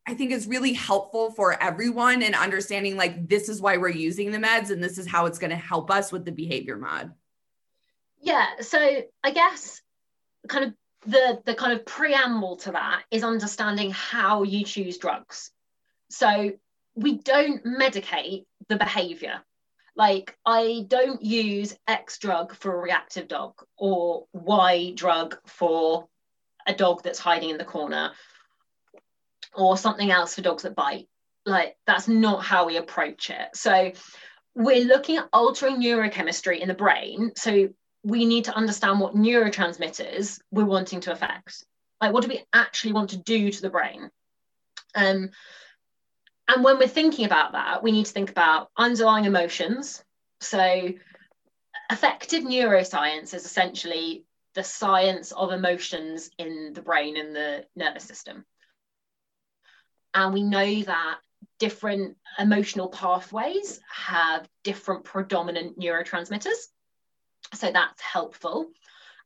I 0.06 0.14
think 0.14 0.32
is 0.32 0.48
really 0.48 0.74
helpful 0.74 1.32
for 1.32 1.62
everyone 1.62 2.22
in 2.22 2.36
understanding 2.36 2.98
like 2.98 3.30
this 3.30 3.48
is 3.48 3.62
why 3.62 3.78
we're 3.78 3.90
using 3.90 4.32
the 4.32 4.38
meds 4.38 4.70
and 4.70 4.84
this 4.84 4.98
is 4.98 5.08
how 5.08 5.28
it's 5.28 5.40
going 5.40 5.52
to 5.52 5.56
help 5.56 5.90
us 5.90 6.12
with 6.12 6.26
the 6.26 6.32
behavior 6.32 6.78
mod. 6.78 7.14
Yeah, 8.22 8.46
so 8.62 8.80
I 9.24 9.32
guess 9.32 9.82
kind 10.48 10.66
of 10.66 10.74
the 11.06 11.42
the 11.46 11.56
kind 11.56 11.74
of 11.74 11.86
preamble 11.86 12.58
to 12.58 12.72
that 12.72 13.04
is 13.12 13.24
understanding 13.24 13.92
how 13.92 14.44
you 14.44 14.64
choose 14.64 14.98
drugs. 14.98 15.52
So 16.10 16.52
we 16.96 17.18
don't 17.18 17.64
medicate 17.66 18.46
the 18.68 18.78
behavior. 18.78 19.42
Like 19.96 20.38
I 20.46 20.86
don't 20.88 21.22
use 21.22 21.76
X 21.88 22.18
drug 22.18 22.56
for 22.56 22.74
a 22.74 22.82
reactive 22.82 23.28
dog 23.28 23.54
or 23.78 24.26
Y 24.34 24.94
drug 24.96 25.38
for 25.46 26.08
a 26.66 26.74
dog 26.74 27.04
that's 27.04 27.20
hiding 27.20 27.50
in 27.50 27.58
the 27.58 27.66
corner 27.66 28.12
or 29.56 29.78
something 29.78 30.12
else 30.12 30.36
for 30.36 30.42
dogs 30.42 30.64
that 30.64 30.76
bite. 30.76 31.08
Like 31.46 31.78
that's 31.86 32.08
not 32.08 32.44
how 32.44 32.66
we 32.66 32.78
approach 32.78 33.30
it. 33.30 33.56
So 33.56 33.92
we're 34.56 34.86
looking 34.86 35.18
at 35.18 35.30
altering 35.34 35.82
neurochemistry 35.82 36.60
in 36.60 36.68
the 36.68 36.74
brain. 36.74 37.32
So 37.36 37.70
we 38.04 38.26
need 38.26 38.46
to 38.46 38.56
understand 38.56 39.00
what 39.00 39.16
neurotransmitters 39.16 40.40
we're 40.52 40.66
wanting 40.66 41.00
to 41.02 41.12
affect. 41.12 41.64
Like 42.02 42.14
what 42.14 42.24
do 42.24 42.30
we 42.30 42.44
actually 42.54 42.94
want 42.94 43.12
to 43.12 43.18
do 43.18 43.52
to 43.52 43.62
the 43.62 43.70
brain? 43.70 44.10
Um, 44.96 45.30
and 46.48 46.64
when 46.64 46.78
we're 46.78 46.88
thinking 46.88 47.26
about 47.26 47.54
that, 47.54 47.82
we 47.82 47.92
need 47.92 48.06
to 48.06 48.12
think 48.12 48.30
about 48.30 48.70
underlying 48.78 49.26
emotions. 49.26 50.04
So 50.42 50.90
affective 51.90 52.44
neuroscience 52.44 53.34
is 53.34 53.46
essentially 53.46 54.26
the 54.54 54.64
science 54.64 55.32
of 55.32 55.52
emotions 55.52 56.30
in 56.38 56.74
the 56.74 56.82
brain 56.82 57.18
and 57.18 57.36
the 57.36 57.66
nervous 57.76 58.04
system. 58.04 58.46
And 60.14 60.34
we 60.34 60.44
know 60.44 60.84
that 60.84 61.20
different 61.60 62.18
emotional 62.38 62.90
pathways 62.90 63.80
have 63.90 64.48
different 64.64 65.06
predominant 65.06 65.80
neurotransmitters. 65.80 66.68
So 67.54 67.72
that's 67.72 68.02
helpful. 68.02 68.68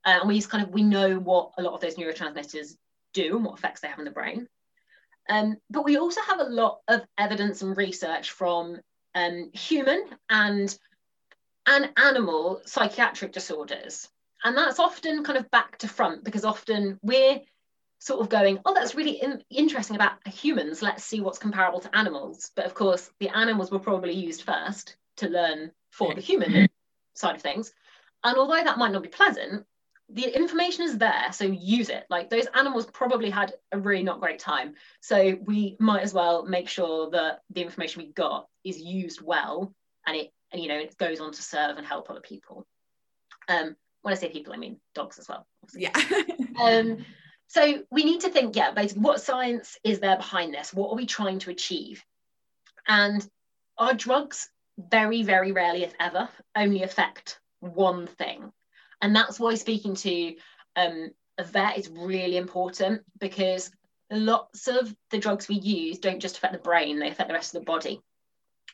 Uh, 0.04 0.18
and 0.20 0.28
we 0.28 0.40
kind 0.42 0.64
of 0.64 0.70
we 0.70 0.82
know 0.82 1.18
what 1.18 1.52
a 1.58 1.62
lot 1.62 1.74
of 1.74 1.80
those 1.80 1.96
neurotransmitters 1.96 2.76
do 3.12 3.36
and 3.36 3.44
what 3.44 3.58
effects 3.58 3.80
they 3.80 3.88
have 3.88 3.98
in 3.98 4.04
the 4.04 4.10
brain. 4.10 4.48
Um, 5.28 5.56
but 5.68 5.84
we 5.84 5.98
also 5.98 6.20
have 6.22 6.40
a 6.40 6.44
lot 6.44 6.80
of 6.88 7.02
evidence 7.18 7.62
and 7.62 7.76
research 7.76 8.30
from 8.30 8.78
um, 9.14 9.50
human 9.52 10.04
and 10.30 10.76
and 11.66 11.90
animal 11.96 12.62
psychiatric 12.64 13.32
disorders. 13.32 14.08
And 14.42 14.56
that's 14.56 14.78
often 14.78 15.24
kind 15.24 15.38
of 15.38 15.50
back 15.50 15.78
to 15.78 15.88
front 15.88 16.24
because 16.24 16.44
often 16.44 16.98
we're 17.02 17.40
sort 17.98 18.20
of 18.20 18.28
going, 18.28 18.60
oh, 18.64 18.72
that's 18.72 18.94
really 18.94 19.20
in- 19.20 19.42
interesting 19.50 19.96
about 19.96 20.26
humans. 20.26 20.80
Let's 20.80 21.04
see 21.04 21.20
what's 21.20 21.38
comparable 21.38 21.80
to 21.80 21.96
animals. 21.96 22.52
But 22.54 22.66
of 22.66 22.74
course, 22.74 23.10
the 23.18 23.28
animals 23.28 23.70
were 23.70 23.80
probably 23.80 24.14
used 24.14 24.42
first 24.42 24.96
to 25.16 25.28
learn 25.28 25.72
for 25.90 26.14
the 26.14 26.20
human 26.20 26.68
side 27.14 27.34
of 27.34 27.42
things. 27.42 27.72
And 28.24 28.36
although 28.36 28.62
that 28.62 28.78
might 28.78 28.92
not 28.92 29.02
be 29.02 29.08
pleasant, 29.08 29.64
the 30.10 30.34
information 30.34 30.84
is 30.84 30.96
there, 30.96 31.26
so 31.32 31.44
use 31.44 31.90
it. 31.90 32.04
Like 32.08 32.30
those 32.30 32.46
animals 32.54 32.86
probably 32.86 33.28
had 33.30 33.52
a 33.72 33.78
really 33.78 34.02
not 34.02 34.20
great 34.20 34.38
time. 34.38 34.74
So 35.00 35.38
we 35.44 35.76
might 35.78 36.02
as 36.02 36.14
well 36.14 36.44
make 36.46 36.68
sure 36.68 37.10
that 37.10 37.40
the 37.50 37.62
information 37.62 38.02
we 38.02 38.12
got 38.12 38.48
is 38.64 38.80
used 38.80 39.20
well 39.20 39.74
and 40.06 40.16
it, 40.16 40.32
and, 40.50 40.62
you 40.62 40.68
know, 40.68 40.78
it 40.78 40.96
goes 40.96 41.20
on 41.20 41.32
to 41.32 41.42
serve 41.42 41.76
and 41.76 41.86
help 41.86 42.08
other 42.08 42.22
people. 42.22 42.66
Um, 43.48 43.76
when 44.00 44.12
I 44.12 44.16
say 44.16 44.30
people, 44.30 44.54
I 44.54 44.56
mean 44.56 44.80
dogs 44.94 45.18
as 45.18 45.28
well. 45.28 45.46
Yeah. 45.74 45.92
um, 46.62 47.04
so 47.48 47.82
we 47.90 48.04
need 48.04 48.22
to 48.22 48.30
think, 48.30 48.56
yeah, 48.56 48.70
basically, 48.70 49.02
what 49.02 49.20
science 49.20 49.78
is 49.84 50.00
there 50.00 50.16
behind 50.16 50.54
this? 50.54 50.72
What 50.72 50.90
are 50.90 50.96
we 50.96 51.06
trying 51.06 51.38
to 51.40 51.50
achieve? 51.50 52.02
And 52.86 53.26
our 53.76 53.92
drugs 53.92 54.48
very, 54.78 55.22
very 55.22 55.52
rarely, 55.52 55.82
if 55.82 55.92
ever, 56.00 56.28
only 56.56 56.82
affect 56.82 57.40
one 57.60 58.06
thing. 58.06 58.52
And 59.00 59.14
that's 59.14 59.38
why 59.38 59.54
speaking 59.54 59.94
to 59.96 60.34
um, 60.76 61.10
a 61.38 61.44
vet 61.44 61.78
is 61.78 61.88
really 61.88 62.36
important 62.36 63.02
because 63.18 63.70
lots 64.10 64.66
of 64.68 64.94
the 65.10 65.18
drugs 65.18 65.48
we 65.48 65.56
use 65.56 65.98
don't 65.98 66.20
just 66.20 66.36
affect 66.36 66.52
the 66.52 66.58
brain, 66.58 66.98
they 66.98 67.10
affect 67.10 67.28
the 67.28 67.34
rest 67.34 67.54
of 67.54 67.60
the 67.60 67.66
body. 67.66 68.00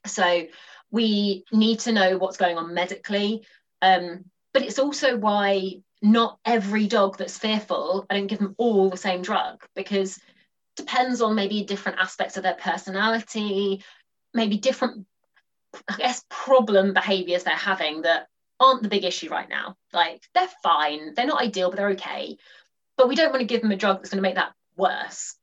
So 0.06 0.46
we 0.90 1.44
need 1.52 1.80
to 1.80 1.92
know 1.92 2.18
what's 2.18 2.36
going 2.36 2.56
on 2.56 2.74
medically. 2.74 3.42
Um, 3.82 4.24
but 4.52 4.62
it's 4.62 4.78
also 4.78 5.16
why 5.16 5.82
not 6.00 6.38
every 6.44 6.86
dog 6.86 7.18
that's 7.18 7.38
fearful, 7.38 8.06
I 8.08 8.14
don't 8.14 8.26
give 8.26 8.38
them 8.38 8.54
all 8.58 8.90
the 8.90 8.96
same 8.96 9.22
drug 9.22 9.64
because 9.74 10.18
it 10.18 10.22
depends 10.76 11.20
on 11.20 11.34
maybe 11.34 11.64
different 11.64 11.98
aspects 11.98 12.36
of 12.36 12.42
their 12.42 12.54
personality, 12.54 13.82
maybe 14.32 14.58
different, 14.58 15.06
I 15.88 15.96
guess, 15.96 16.24
problem 16.28 16.92
behaviors 16.92 17.44
they're 17.44 17.54
having 17.54 18.02
that 18.02 18.28
aren't 18.60 18.82
the 18.82 18.88
big 18.88 19.04
issue 19.04 19.28
right 19.30 19.48
now. 19.48 19.76
Like 19.92 20.22
they're 20.34 20.48
fine, 20.62 21.14
they're 21.14 21.26
not 21.26 21.42
ideal, 21.42 21.70
but 21.70 21.76
they're 21.76 21.90
okay. 21.90 22.36
But 22.96 23.08
we 23.08 23.16
don't 23.16 23.30
want 23.30 23.40
to 23.40 23.46
give 23.46 23.62
them 23.62 23.72
a 23.72 23.76
drug 23.76 23.98
that's 23.98 24.10
going 24.10 24.18
to 24.18 24.28
make 24.28 24.36
that 24.36 24.54
worse. 24.76 25.36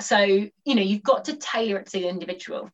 So, 0.00 0.18
you 0.18 0.74
know, 0.74 0.82
you've 0.82 1.02
got 1.02 1.26
to 1.26 1.36
tailor 1.36 1.78
it 1.78 1.86
to 1.86 1.92
the 1.92 2.08
individual. 2.08 2.70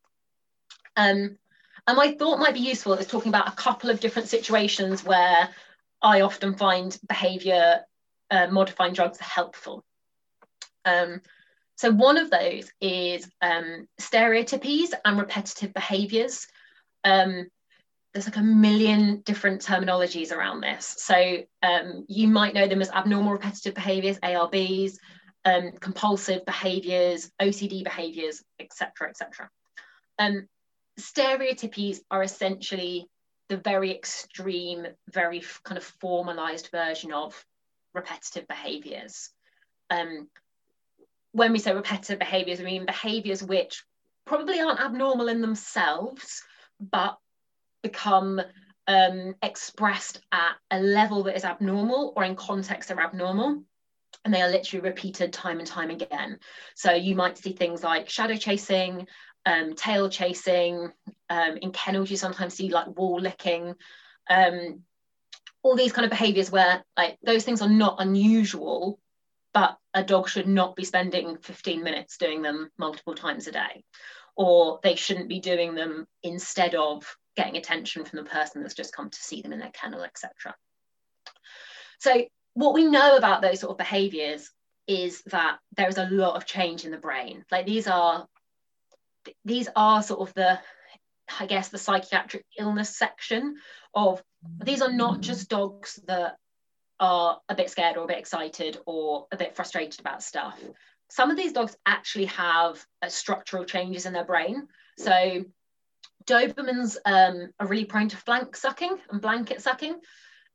Um, 0.97 1.39
and 1.87 1.97
my 1.97 2.13
thought 2.13 2.39
might 2.39 2.55
be 2.55 2.61
useful 2.61 2.95
is 2.95 3.07
talking 3.07 3.29
about 3.29 3.49
a 3.49 3.57
couple 3.57 3.91
of 3.91 4.01
different 4.01 4.29
situations 4.29 5.05
where 5.05 5.49
I 6.01 6.23
often 6.23 6.55
find 6.55 6.97
behavior 7.09 7.83
uh, 8.31 8.47
modifying 8.49 8.93
drugs 8.93 9.19
helpful. 9.19 9.85
Um, 10.85 11.21
so 11.77 11.91
one 11.91 12.17
of 12.17 12.31
those 12.31 12.71
is 12.81 13.29
um, 13.41 13.89
stereotypies 14.01 14.93
and 15.05 15.19
repetitive 15.19 15.73
behaviors. 15.75 16.47
Um, 17.05 17.49
there's 18.13 18.27
like 18.27 18.37
a 18.37 18.43
million 18.43 19.23
different 19.25 19.63
terminologies 19.63 20.33
around 20.33 20.61
this. 20.61 20.95
So 20.99 21.39
um, 21.63 22.05
you 22.09 22.29
might 22.29 22.55
know 22.55 22.69
them 22.69 22.83
as 22.83 22.91
abnormal 22.91 23.33
repetitive 23.33 23.75
behaviors, 23.75 24.19
ARBs, 24.21 24.99
um, 25.45 25.73
compulsive 25.81 26.45
behaviors, 26.45 27.31
OCD 27.41 27.83
behaviors, 27.83 28.43
etc., 28.61 29.09
etc. 29.09 29.51
Um, 30.19 30.47
stereotypies 31.01 32.01
are 32.11 32.23
essentially 32.23 33.09
the 33.49 33.57
very 33.57 33.91
extreme, 33.91 34.87
very 35.11 35.43
kind 35.65 35.79
of 35.79 35.85
formalized 35.85 36.69
version 36.71 37.13
of 37.13 37.45
repetitive 37.95 38.47
behaviors. 38.47 39.31
Um, 39.91 40.29
when 41.33 41.53
we 41.53 41.59
say 41.59 41.75
repetitive 41.75 42.19
behaviors, 42.19 42.61
I 42.61 42.65
mean 42.65 42.85
behaviors 42.85 43.43
which 43.43 43.85
probably 44.27 44.61
aren't 44.61 44.81
abnormal 44.81 45.29
in 45.29 45.41
themselves, 45.41 46.43
but 46.79 47.19
become 47.83 48.41
um, 48.87 49.35
expressed 49.43 50.21
at 50.33 50.53
a 50.71 50.81
level 50.81 51.25
that 51.25 51.37
is 51.37 51.45
abnormal 51.45 52.13
or 52.17 52.25
in 52.25 52.37
context 52.37 52.91
are 52.91 53.01
abnormal. 53.01 53.63
And 54.25 54.33
they 54.33 54.43
are 54.43 54.51
literally 54.51 54.89
repeated 54.89 55.33
time 55.33 55.59
and 55.59 55.67
time 55.67 55.91
again. 55.91 56.39
So 56.77 56.93
you 56.93 57.17
might 57.17 57.39
see 57.39 57.53
things 57.53 57.83
like 57.83 58.09
shadow 58.09 58.37
chasing, 58.37 59.09
um, 59.47 59.75
tail 59.75 60.09
chasing. 60.09 60.93
Um, 61.29 61.57
in 61.57 61.73
kennels, 61.73 62.11
you 62.11 62.17
sometimes 62.17 62.55
see 62.55 62.69
like 62.69 62.97
wall 62.97 63.21
licking. 63.21 63.75
Um, 64.29 64.83
all 65.63 65.77
these 65.77 65.93
kind 65.93 66.05
of 66.05 66.11
behaviors 66.11 66.51
where 66.51 66.85
like 66.97 67.19
those 67.25 67.45
things 67.45 67.63
are 67.63 67.69
not 67.69 67.97
unusual, 68.01 69.01
but 69.55 69.77
a 69.95 70.03
dog 70.03 70.29
should 70.29 70.49
not 70.49 70.77
be 70.77 70.85
spending 70.85 71.39
15 71.39 71.83
minutes 71.83 72.17
doing 72.17 72.43
them 72.43 72.71
multiple 72.79 73.15
times 73.15 73.47
a 73.47 73.53
day, 73.53 73.85
or 74.37 74.81
they 74.83 74.95
shouldn't 74.95 75.29
be 75.29 75.41
doing 75.41 75.75
them 75.75 76.07
instead 76.23 76.75
of 76.75 77.17
getting 77.37 77.57
attention 77.57 78.05
from 78.05 78.19
the 78.19 78.31
person 78.31 78.63
that's 78.63 78.75
just 78.75 78.95
come 78.95 79.11
to 79.11 79.19
see 79.19 79.43
them 79.43 79.53
in 79.53 79.59
their 79.59 79.71
kennel, 79.71 80.03
etc. 80.03 80.55
So 81.99 82.25
what 82.55 82.75
we 82.75 82.85
know 82.85 83.17
about 83.17 83.43
those 83.43 83.61
sort 83.61 83.71
of 83.71 83.79
behaviors 83.79 84.51
is 84.87 85.23
that 85.27 85.59
there 85.77 85.89
is 85.89 85.99
a 85.99 86.09
lot 86.11 86.37
of 86.37 86.47
change 86.47 86.85
in 86.85 86.91
the 86.91 86.99
brain. 86.99 87.45
Like 87.51 87.67
these 87.67 87.87
are 87.87 88.27
these 89.45 89.69
are 89.77 90.03
sort 90.03 90.29
of 90.29 90.35
the 90.35 90.59
I 91.39 91.47
guess 91.47 91.69
the 91.69 91.79
psychiatric 91.79 92.45
illness 92.59 92.97
section 92.97 93.57
of 93.95 94.23
these 94.63 94.83
are 94.83 94.93
not 94.93 95.21
just 95.21 95.49
dogs 95.49 96.01
that 96.07 96.37
are 97.01 97.41
a 97.49 97.55
bit 97.55 97.71
scared 97.71 97.97
or 97.97 98.05
a 98.05 98.09
bit 98.09 98.19
excited 98.19 98.79
or 98.87 99.27
a 99.33 99.37
bit 99.37 99.57
frustrated 99.57 100.01
about 100.01 100.23
stuff. 100.23 100.59
Some 101.11 101.31
of 101.31 101.37
these 101.37 101.53
dogs 101.53 101.77
actually 101.87 102.27
have 102.27 102.85
uh, 103.03 103.09
structural 103.09 103.65
changes 103.65 104.07
in 104.07 104.13
their 104.13 104.25
brain. 104.25 104.69
So 104.99 105.45
Dobermans 106.27 106.97
um, 107.05 107.51
are 107.59 107.67
really 107.67 107.85
prone 107.85 108.09
to 108.09 108.17
flank 108.17 108.57
sucking 108.57 108.97
and 109.11 109.21
blanket 109.21 109.61
sucking. 109.61 110.01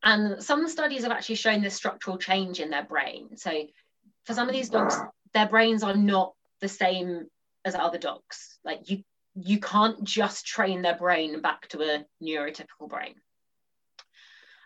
And 0.03 0.41
some 0.43 0.67
studies 0.67 1.03
have 1.03 1.11
actually 1.11 1.35
shown 1.35 1.61
this 1.61 1.75
structural 1.75 2.17
change 2.17 2.59
in 2.59 2.69
their 2.69 2.83
brain. 2.83 3.35
So 3.37 3.51
for 4.25 4.33
some 4.33 4.47
of 4.47 4.53
these 4.53 4.69
dogs, 4.69 4.95
their 5.33 5.47
brains 5.47 5.83
are 5.83 5.95
not 5.95 6.33
the 6.59 6.67
same 6.67 7.27
as 7.65 7.75
other 7.75 7.97
dogs. 7.97 8.59
Like 8.63 8.89
you, 8.89 9.03
you 9.35 9.59
can't 9.59 10.03
just 10.03 10.45
train 10.45 10.81
their 10.81 10.95
brain 10.95 11.41
back 11.41 11.67
to 11.69 11.81
a 11.81 12.05
neurotypical 12.23 12.87
brain. 12.87 13.15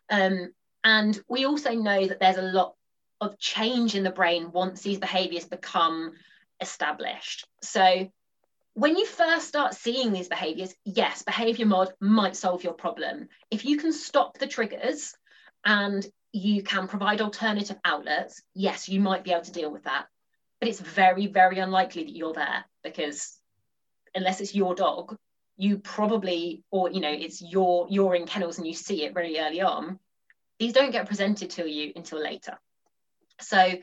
Um, 0.10 0.54
and 0.84 1.20
we 1.30 1.46
also 1.46 1.74
know 1.74 2.08
that 2.08 2.20
there's 2.20 2.38
a 2.38 2.42
lot 2.42 2.76
of 3.22 3.38
change 3.40 3.96
in 3.96 4.04
the 4.04 4.12
brain 4.12 4.52
once 4.52 4.82
these 4.82 4.98
behaviors 4.98 5.46
become 5.46 6.14
established. 6.60 7.46
So 7.62 8.12
when 8.74 8.96
you 8.96 9.06
first 9.06 9.48
start 9.48 9.74
seeing 9.74 10.12
these 10.12 10.30
behaviors, 10.30 10.74
yes, 10.86 11.24
behavior 11.24 11.66
mod 11.66 11.94
might 12.00 12.36
solve 12.36 12.64
your 12.64 12.74
problem. 12.74 13.28
If 13.50 13.66
you 13.66 13.78
can 13.78 13.92
stop 13.92 14.38
the 14.38 14.48
triggers 14.48 15.14
and 15.66 16.06
you 16.32 16.64
can 16.64 16.88
provide 16.88 17.22
alternative 17.22 17.78
outlets, 17.84 18.42
yes, 18.54 18.88
you 18.88 19.02
might 19.02 19.24
be 19.24 19.32
able 19.32 19.44
to 19.44 19.52
deal 19.52 19.72
with 19.72 19.84
that. 19.84 20.06
But 20.60 20.70
it's 20.70 20.80
very, 20.80 21.28
very 21.28 21.60
unlikely 21.60 22.04
that 22.06 22.16
you're 22.16 22.34
there 22.34 22.64
because 22.84 23.38
unless 24.16 24.40
it's 24.40 24.56
your 24.56 24.76
dog, 24.76 25.18
you 25.58 25.78
probably, 25.78 26.64
or 26.72 26.90
you 26.90 27.02
know, 27.02 27.12
it's 27.12 27.42
your 27.42 27.88
you're 27.90 28.16
in 28.16 28.26
kennels 28.26 28.58
and 28.58 28.66
you 28.66 28.74
see 28.74 29.04
it 29.04 29.14
very 29.14 29.38
early 29.40 29.62
on. 29.62 30.00
These 30.60 30.74
don't 30.74 30.92
get 30.92 31.08
presented 31.08 31.50
to 31.52 31.70
you 31.70 31.92
until 31.96 32.22
later. 32.22 32.58
So 33.42 33.74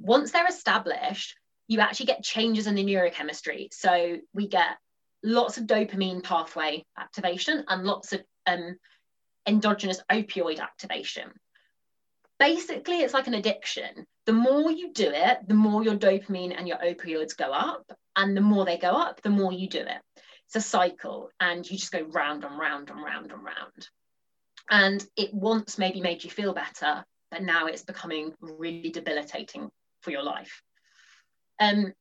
once 0.00 0.32
they're 0.32 0.46
established, 0.46 1.36
you 1.68 1.80
actually 1.80 2.06
get 2.06 2.22
changes 2.22 2.66
in 2.66 2.74
the 2.74 2.84
neurochemistry. 2.84 3.72
So 3.72 4.18
we 4.32 4.48
get 4.48 4.76
lots 5.22 5.56
of 5.56 5.64
dopamine 5.64 6.22
pathway 6.22 6.84
activation 6.98 7.64
and 7.68 7.84
lots 7.84 8.12
of 8.12 8.22
um, 8.46 8.76
endogenous 9.46 10.00
opioid 10.10 10.60
activation. 10.60 11.30
Basically, 12.38 12.98
it's 12.98 13.14
like 13.14 13.26
an 13.26 13.34
addiction. 13.34 14.06
The 14.26 14.32
more 14.32 14.70
you 14.70 14.92
do 14.92 15.10
it, 15.10 15.38
the 15.46 15.54
more 15.54 15.82
your 15.82 15.96
dopamine 15.96 16.54
and 16.56 16.68
your 16.68 16.78
opioids 16.78 17.36
go 17.36 17.52
up. 17.52 17.90
And 18.16 18.36
the 18.36 18.40
more 18.40 18.64
they 18.64 18.78
go 18.78 18.90
up, 18.90 19.22
the 19.22 19.30
more 19.30 19.52
you 19.52 19.68
do 19.68 19.80
it. 19.80 20.22
It's 20.46 20.56
a 20.56 20.60
cycle, 20.60 21.30
and 21.40 21.68
you 21.68 21.78
just 21.78 21.90
go 21.90 22.02
round 22.02 22.44
and 22.44 22.58
round 22.58 22.90
and 22.90 23.02
round 23.02 23.32
and 23.32 23.42
round. 23.42 23.88
And 24.70 25.04
it 25.16 25.34
once 25.34 25.78
maybe 25.78 26.00
made 26.00 26.22
you 26.22 26.30
feel 26.30 26.52
better, 26.52 27.04
but 27.30 27.42
now 27.42 27.66
it's 27.66 27.82
becoming 27.82 28.34
really 28.40 28.90
debilitating 28.90 29.70
for 30.02 30.10
your 30.10 30.22
life. 30.22 30.62
Um, 31.64 31.92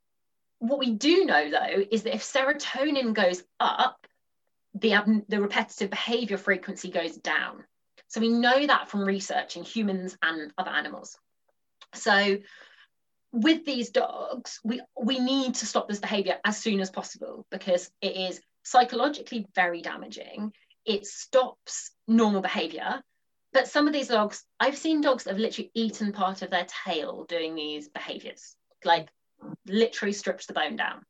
what 0.60 0.80
we 0.80 0.92
do 0.92 1.26
know 1.26 1.50
though 1.50 1.84
is 1.92 2.04
that 2.04 2.16
if 2.16 2.24
serotonin 2.24 3.14
goes 3.14 3.44
up, 3.60 3.98
the, 4.74 5.24
the 5.28 5.42
repetitive 5.42 5.90
behavior 5.90 6.38
frequency 6.38 6.90
goes 6.90 7.16
down. 7.18 7.64
So 8.08 8.22
we 8.22 8.30
know 8.30 8.66
that 8.66 8.90
from 8.90 9.06
research 9.06 9.58
in 9.58 9.64
humans 9.64 10.18
and 10.22 10.52
other 10.58 10.72
animals. 10.72 11.18
So 11.94 12.38
with 13.32 13.66
these 13.66 13.90
dogs, 13.90 14.60
we, 14.64 14.82
we 15.02 15.20
need 15.20 15.56
to 15.56 15.66
stop 15.66 15.88
this 15.88 16.00
behavior 16.00 16.38
as 16.46 16.58
soon 16.58 16.80
as 16.80 16.90
possible 16.90 17.46
because 17.52 17.92
it 18.02 18.16
is 18.16 18.42
psychologically 18.64 19.48
very 19.56 19.82
damaging. 19.82 20.54
It 20.86 21.06
stops 21.06 21.92
normal 22.08 22.42
behavior. 22.42 23.02
But 23.52 23.68
some 23.68 23.88
of 23.88 23.94
these 23.94 24.08
dogs, 24.08 24.44
I've 24.60 24.78
seen 24.78 25.02
dogs 25.02 25.24
that 25.24 25.32
have 25.32 25.40
literally 25.40 25.72
eaten 25.74 26.12
part 26.12 26.42
of 26.42 26.50
their 26.50 26.66
tail 26.86 27.26
doing 27.28 27.56
these 27.56 27.90
behaviors. 27.90 28.56
Like 28.84 29.10
literally 29.68 30.14
strips 30.14 30.46
the 30.46 30.54
bone 30.54 30.76
down. 30.76 31.04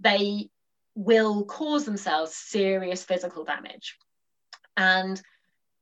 They 0.00 0.50
will 0.94 1.44
cause 1.44 1.84
themselves 1.84 2.34
serious 2.34 3.04
physical 3.04 3.44
damage. 3.44 3.96
And 4.76 5.20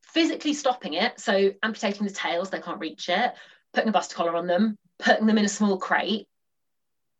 physically 0.03 0.55
stopping 0.55 0.95
it, 0.95 1.21
so 1.21 1.53
amputating 1.63 2.07
the 2.07 2.13
tails, 2.13 2.51
they 2.51 2.61
can't 2.61 2.81
reach 2.81 3.09
it, 3.09 3.35
putting 3.73 3.89
a 3.89 3.93
buster 3.93 4.15
collar 4.15 4.37
on 4.37 4.47
them, 4.47 4.79
putting 4.99 5.27
them 5.27 5.39
in 5.39 5.45
a 5.45 5.49
small 5.49 5.79
crate, 5.79 6.27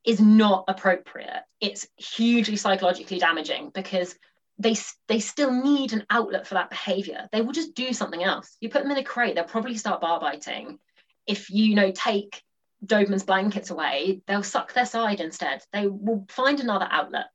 is 0.05 0.21
not 0.21 0.65
appropriate. 0.69 1.43
It's 1.61 1.87
hugely 1.97 2.57
psychologically 2.57 3.19
damaging 3.19 3.71
because 3.75 4.17
they 4.59 4.77
they 5.09 5.21
still 5.21 5.51
need 5.51 5.93
an 5.93 6.07
outlet 6.09 6.47
for 6.47 6.55
that 6.55 6.71
behavior. 6.71 7.29
They 7.33 7.43
will 7.43 7.53
just 7.53 7.75
do 7.75 7.93
something 7.93 8.23
else. 8.23 8.57
You 8.61 8.71
put 8.71 8.83
them 8.83 8.93
in 8.93 8.99
a 8.99 9.05
crate, 9.05 9.35
they'll 9.35 9.45
probably 9.45 9.77
start 9.77 10.01
bar 10.01 10.21
biting. 10.21 10.79
If 11.27 11.51
you, 11.51 11.65
you 11.65 11.75
know 11.75 11.91
take 11.91 12.43
Doberman's 12.85 13.25
blankets 13.25 13.71
away, 13.71 14.23
they'll 14.27 14.43
suck 14.43 14.73
their 14.73 14.87
side 14.87 15.21
instead. 15.21 15.63
They 15.73 15.87
will 15.87 16.27
find 16.29 16.61
another 16.61 16.89
outlet. 16.91 17.27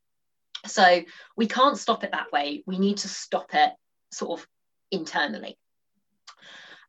So 0.67 1.01
we 1.35 1.47
can't 1.47 1.77
stop 1.77 2.03
it 2.03 2.11
that 2.11 2.31
way. 2.31 2.63
We 2.67 2.77
need 2.77 2.97
to 2.97 3.07
stop 3.07 3.53
it 3.53 3.71
sort 4.11 4.39
of 4.39 4.47
internally. 4.91 5.57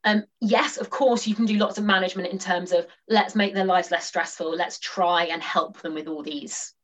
Um, 0.05 0.24
yes, 0.40 0.78
of 0.78 0.90
course, 0.90 1.26
you 1.26 1.34
can 1.34 1.46
do 1.46 1.57
lots 1.57 1.78
of 1.78 1.84
management 1.84 2.28
in 2.28 2.38
terms 2.38 2.72
of 2.72 2.86
let's 3.09 3.34
make 3.36 3.55
their 3.55 3.64
lives 3.64 3.90
less 3.90 4.07
stressful. 4.07 4.55
Let's 4.55 4.80
try 4.80 5.26
and 5.26 5.40
help 5.42 5.80
them 5.80 5.94
with 5.94 6.09
all 6.09 6.22
these 6.22 6.74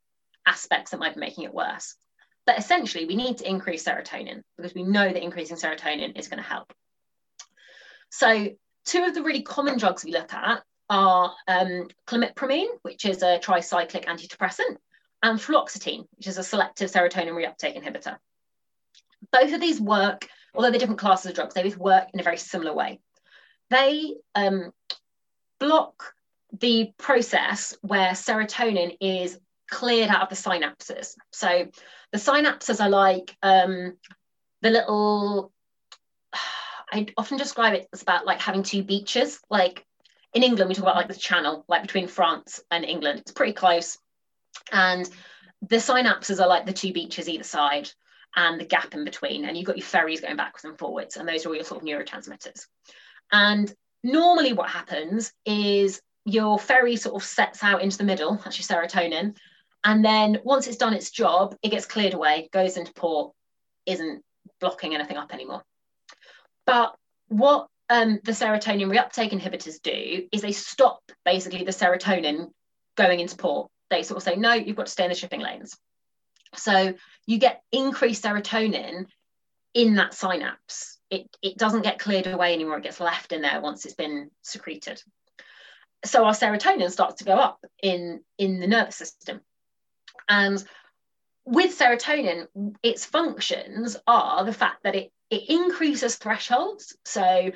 aspects 0.47 0.93
that 0.93 1.01
might 1.01 1.15
be 1.15 1.21
making 1.21 1.45
it 1.45 1.53
worse. 1.53 1.97
But 2.47 2.59
essentially, 2.59 3.05
we 3.05 3.17
need 3.17 3.39
to 3.39 3.49
increase 3.49 3.85
serotonin 3.85 4.43
because 4.57 4.75
we 4.75 4.85
know 4.85 5.13
that 5.13 5.23
increasing 5.23 5.57
serotonin 5.57 6.19
is 6.19 6.29
going 6.29 6.43
to 6.43 6.49
help. 6.49 6.73
So, 8.11 8.49
two 8.87 9.05
of 9.05 9.15
the 9.15 9.23
really 9.23 9.43
common 9.43 9.79
drugs 9.79 10.05
we 10.05 10.13
look 10.13 10.33
at 10.33 10.63
are 10.91 11.35
um, 11.47 11.89
clomipramine, 12.07 12.69
which 12.83 13.05
is 13.05 13.23
a 13.23 13.39
tricyclic 13.39 14.07
antidepressant, 14.07 14.77
and 15.23 15.39
fluoxetine, 15.39 16.07
which 16.17 16.27
is 16.27 16.39
a 16.39 16.45
selective 16.45 16.91
serotonin 16.91 17.33
reuptake 17.33 17.77
inhibitor. 17.77 18.17
Both 19.33 19.53
of 19.53 19.61
these 19.61 19.81
work, 19.81 20.29
although 20.55 20.71
they're 20.71 20.79
different 20.79 21.01
classes 21.01 21.27
of 21.27 21.35
drugs, 21.35 21.55
they 21.55 21.63
both 21.63 21.77
work 21.77 22.09
in 22.15 22.21
a 22.21 22.23
very 22.25 22.37
similar 22.37 22.73
way. 22.73 23.01
They 23.71 24.15
um, 24.35 24.73
block 25.59 26.15
the 26.59 26.93
process 26.97 27.77
where 27.83 28.13
serotonin 28.13 28.97
is 29.01 29.39
cleared 29.69 30.09
out 30.09 30.23
of 30.23 30.29
the 30.31 30.35
synapses. 30.35 31.15
So 31.33 31.69
the 32.13 32.19
synapses 32.19 32.83
are 32.83 32.89
like 32.89 33.37
um, 33.43 33.97
the 34.63 34.71
little, 34.71 35.53
I 36.93 37.07
often 37.19 37.37
describe 37.37 37.75
it 37.75 37.89
as 37.93 38.03
about 38.03 38.25
like 38.25 38.41
having 38.41 38.63
two 38.63 38.83
beaches, 38.83 39.41
like 39.51 39.85
in 40.35 40.43
England, 40.43 40.69
we 40.69 40.75
talk 40.75 40.85
about 40.85 40.97
like 40.97 41.09
the 41.09 41.15
channel, 41.15 41.65
like 41.69 41.83
between 41.83 42.07
France 42.07 42.61
and 42.71 42.85
England. 42.85 43.21
It's 43.21 43.33
pretty 43.33 43.53
close. 43.53 43.99
And 44.73 45.09
the 45.63 45.77
synapses 45.77 46.41
are 46.41 46.49
like 46.49 46.67
the 46.67 46.73
two 46.73 46.93
beaches 46.93 47.29
either 47.29 47.45
side 47.45 47.91
and 48.37 48.61
the 48.61 48.67
gap 48.67 48.95
in 48.95 49.05
between. 49.05 49.45
And 49.45 49.57
you've 49.57 49.67
got 49.67 49.79
your 49.79 49.87
ferries 49.87 50.21
going 50.21 50.37
backwards 50.37 50.65
and 50.65 50.79
forwards. 50.79 51.17
And 51.17 51.29
those 51.29 51.45
are 51.45 51.49
all 51.49 51.55
your 51.55 51.65
sort 51.65 51.83
of 51.83 51.89
neurotransmitters. 51.89 52.67
And 53.33 53.73
normally 54.03 54.53
what 54.53 54.69
happens 54.69 55.33
is 55.45 56.01
your 56.25 56.59
ferry 56.59 56.97
sort 56.97 57.17
of 57.17 57.27
sets 57.27 57.65
out 57.65 57.83
into 57.83 57.99
the 57.99 58.05
middle, 58.05 58.37
that's 58.37 58.59
your 58.59 58.83
serotonin. 58.83 59.35
And 59.85 60.05
then 60.05 60.41
once 60.45 60.67
it's 60.67 60.77
done 60.77 60.93
its 60.93 61.11
job, 61.11 61.57
it 61.63 61.71
gets 61.71 61.87
cleared 61.87 62.15
away, 62.15 62.49
goes 62.53 62.77
into 62.77 62.93
port, 62.93 63.33
isn't 63.87 64.23
blocking 64.61 64.95
anything 64.95 65.17
up 65.17 65.33
anymore. 65.33 65.63
But 66.67 66.95
what 67.29 67.69
um, 67.91 68.21
the 68.25 68.33
serotonin 68.33 68.91
reuptake 68.91 69.33
inhibitors 69.33 69.81
do 69.83 70.29
is 70.31 70.43
they 70.43 70.53
stop 70.53 71.01
basically 71.25 71.65
the 71.65 71.71
serotonin 71.71 72.51
going 72.97 73.21
into 73.21 73.37
port. 73.37 73.71
They 73.91 74.03
sort 74.03 74.19
of 74.19 74.23
say, 74.23 74.37
no, 74.37 74.53
you've 74.53 74.77
got 74.77 74.87
to 74.87 74.93
stay 74.93 75.05
in 75.05 75.11
the 75.11 75.15
shipping 75.15 75.41
lanes. 75.41 75.77
So 76.55 76.95
you 77.27 77.39
get 77.39 77.63
increased 77.73 78.25
serotonin 78.25 79.07
in 79.75 79.95
that 79.97 80.15
synapse. 80.15 80.99
It, 81.11 81.29
it 81.43 81.57
doesn't 81.57 81.83
get 81.83 81.99
cleared 81.99 82.27
away 82.27 82.53
anymore, 82.53 82.79
it 82.79 82.85
gets 82.85 83.01
left 83.01 83.33
in 83.33 83.41
there 83.41 83.61
once 83.61 83.85
it's 83.85 83.95
been 83.95 84.31
secreted. 84.43 85.03
So 86.05 86.25
our 86.25 86.33
serotonin 86.33 86.91
starts 86.91 87.17
to 87.17 87.25
go 87.25 87.33
up 87.33 87.65
in, 87.83 88.21
in 88.37 88.61
the 88.61 88.67
nervous 88.67 88.97
system. 88.97 89.41
And 90.29 90.63
with 91.45 91.79
serotonin, 91.79 92.47
its 92.83 93.07
functions 93.07 93.97
are 94.07 94.45
the 94.45 94.53
fact 94.53 94.83
that 94.85 94.95
it, 94.95 95.11
it 95.31 95.49
increases 95.49 96.17
thresholds. 96.17 96.97
So 97.05 97.51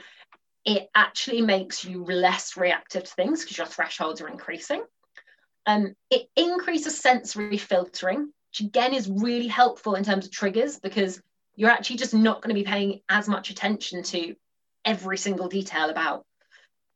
it 0.64 0.88
actually 0.94 1.42
makes 1.42 1.84
you 1.84 2.04
less 2.04 2.56
reactive 2.56 3.04
to 3.04 3.10
things 3.10 3.42
because 3.42 3.58
your 3.58 3.66
thresholds 3.66 4.20
are 4.20 4.28
increasing. 4.28 4.82
Um, 5.66 5.94
it 6.10 6.28
increases 6.36 6.98
sensory 6.98 7.56
filtering, 7.56 8.32
which 8.50 8.60
again 8.60 8.94
is 8.94 9.08
really 9.08 9.48
helpful 9.48 9.94
in 9.94 10.04
terms 10.04 10.26
of 10.26 10.32
triggers 10.32 10.78
because 10.78 11.20
you're 11.54 11.70
actually 11.70 11.96
just 11.96 12.14
not 12.14 12.42
going 12.42 12.54
to 12.54 12.60
be 12.60 12.68
paying 12.68 13.00
as 13.08 13.28
much 13.28 13.50
attention 13.50 14.02
to 14.02 14.34
every 14.84 15.18
single 15.18 15.48
detail 15.48 15.90
about, 15.90 16.24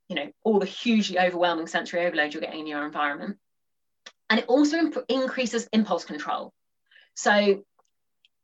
you 0.09 0.17
know, 0.17 0.31
all 0.45 0.59
the 0.59 0.67
hugely 0.67 1.19
overwhelming 1.19 1.67
sensory 1.67 2.07
overload 2.07 2.35
you're 2.35 2.41
getting 2.41 2.61
in 2.61 2.67
your 2.67 2.85
environment. 2.85 3.37
And 4.31 4.41
it 4.41 4.47
also 4.47 4.79
imp- 4.79 5.05
increases 5.09 5.69
impulse 5.73 6.05
control. 6.05 6.53
So, 7.15 7.65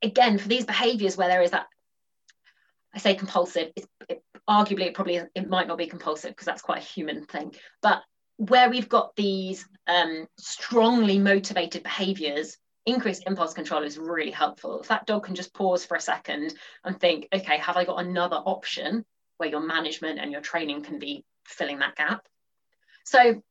again, 0.02 0.38
for 0.38 0.48
these 0.48 0.64
behaviors 0.64 1.16
where 1.16 1.28
there 1.28 1.42
is 1.42 1.50
that, 1.52 1.66
I 2.94 2.98
say 2.98 3.14
compulsive, 3.14 3.72
it, 3.74 3.86
arguably 4.48 4.86
it 4.86 4.94
probably 4.94 5.20
it 5.34 5.48
might 5.48 5.68
not 5.68 5.78
be 5.78 5.86
compulsive 5.86 6.30
because 6.30 6.46
that's 6.46 6.62
quite 6.62 6.82
a 6.82 6.84
human 6.84 7.24
thing 7.26 7.54
but 7.80 8.02
where 8.36 8.68
we've 8.68 8.88
got 8.88 9.14
these 9.14 9.68
um, 9.86 10.26
strongly 10.36 11.18
motivated 11.18 11.82
behaviors 11.82 12.56
increased 12.86 13.24
impulse 13.26 13.54
control 13.54 13.82
is 13.82 13.98
really 13.98 14.30
helpful. 14.30 14.80
If 14.80 14.88
that 14.88 15.06
dog 15.06 15.24
can 15.24 15.34
just 15.34 15.54
pause 15.54 15.84
for 15.84 15.96
a 15.96 16.00
second 16.00 16.54
and 16.84 16.98
think 16.98 17.28
okay 17.32 17.58
have 17.58 17.76
i 17.76 17.84
got 17.84 18.04
another 18.04 18.36
option 18.36 19.04
where 19.36 19.48
your 19.48 19.60
management 19.60 20.18
and 20.18 20.32
your 20.32 20.40
training 20.40 20.82
can 20.82 20.98
be 20.98 21.24
filling 21.44 21.78
that 21.78 21.96
gap? 21.96 22.26
So 23.04 23.42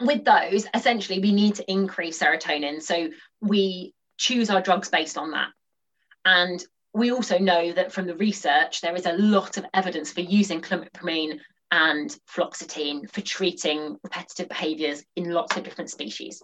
with 0.00 0.24
those 0.24 0.66
essentially 0.74 1.20
we 1.20 1.32
need 1.32 1.56
to 1.56 1.70
increase 1.70 2.18
serotonin. 2.18 2.82
So 2.82 3.10
we 3.40 3.94
choose 4.16 4.50
our 4.50 4.62
drugs 4.62 4.88
based 4.88 5.18
on 5.18 5.32
that. 5.32 5.48
And 6.24 6.64
we 6.94 7.10
also 7.10 7.38
know 7.38 7.72
that 7.72 7.92
from 7.92 8.06
the 8.06 8.16
research, 8.16 8.80
there 8.80 8.94
is 8.94 9.06
a 9.06 9.14
lot 9.14 9.56
of 9.56 9.64
evidence 9.74 10.12
for 10.12 10.20
using 10.20 10.60
clomipramine 10.60 11.38
and 11.70 12.16
fluoxetine 12.30 13.10
for 13.10 13.22
treating 13.22 13.96
repetitive 14.02 14.48
behaviours 14.48 15.02
in 15.16 15.30
lots 15.30 15.56
of 15.56 15.64
different 15.64 15.90
species. 15.90 16.42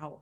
Wow 0.00 0.20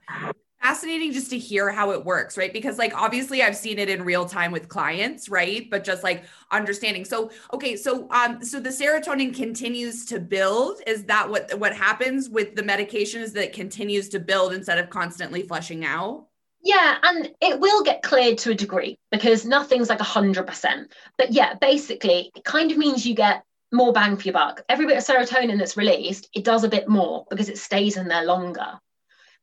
fascinating 0.68 1.12
just 1.12 1.30
to 1.30 1.38
hear 1.38 1.70
how 1.70 1.92
it 1.92 2.04
works, 2.04 2.36
right? 2.36 2.52
Because 2.52 2.78
like 2.78 2.92
obviously 2.94 3.42
I've 3.42 3.56
seen 3.56 3.78
it 3.78 3.88
in 3.88 4.02
real 4.02 4.26
time 4.26 4.52
with 4.52 4.68
clients, 4.68 5.28
right? 5.28 5.68
But 5.70 5.84
just 5.84 6.02
like 6.02 6.24
understanding. 6.50 7.04
So 7.04 7.30
okay, 7.52 7.76
so 7.76 8.08
um 8.10 8.44
so 8.44 8.60
the 8.60 8.70
serotonin 8.70 9.34
continues 9.34 10.04
to 10.06 10.20
build. 10.20 10.80
Is 10.86 11.04
that 11.04 11.28
what 11.28 11.58
what 11.58 11.74
happens 11.74 12.28
with 12.28 12.54
the 12.54 12.62
medication 12.62 13.22
is 13.22 13.32
that 13.32 13.44
it 13.44 13.52
continues 13.52 14.08
to 14.10 14.20
build 14.20 14.52
instead 14.52 14.78
of 14.78 14.90
constantly 14.90 15.42
flushing 15.42 15.84
out? 15.84 16.27
Yeah, 16.62 16.98
and 17.02 17.30
it 17.40 17.60
will 17.60 17.82
get 17.82 18.02
cleared 18.02 18.38
to 18.38 18.50
a 18.50 18.54
degree 18.54 18.98
because 19.10 19.44
nothing's 19.44 19.88
like 19.88 20.00
100%. 20.00 20.92
But 21.16 21.32
yeah, 21.32 21.54
basically, 21.54 22.32
it 22.34 22.44
kind 22.44 22.70
of 22.72 22.78
means 22.78 23.06
you 23.06 23.14
get 23.14 23.44
more 23.72 23.92
bang 23.92 24.16
for 24.16 24.24
your 24.24 24.32
buck. 24.32 24.62
Every 24.68 24.86
bit 24.86 24.96
of 24.96 25.04
serotonin 25.04 25.58
that's 25.58 25.76
released, 25.76 26.28
it 26.34 26.44
does 26.44 26.64
a 26.64 26.68
bit 26.68 26.88
more 26.88 27.26
because 27.30 27.48
it 27.48 27.58
stays 27.58 27.96
in 27.96 28.08
there 28.08 28.24
longer. 28.24 28.78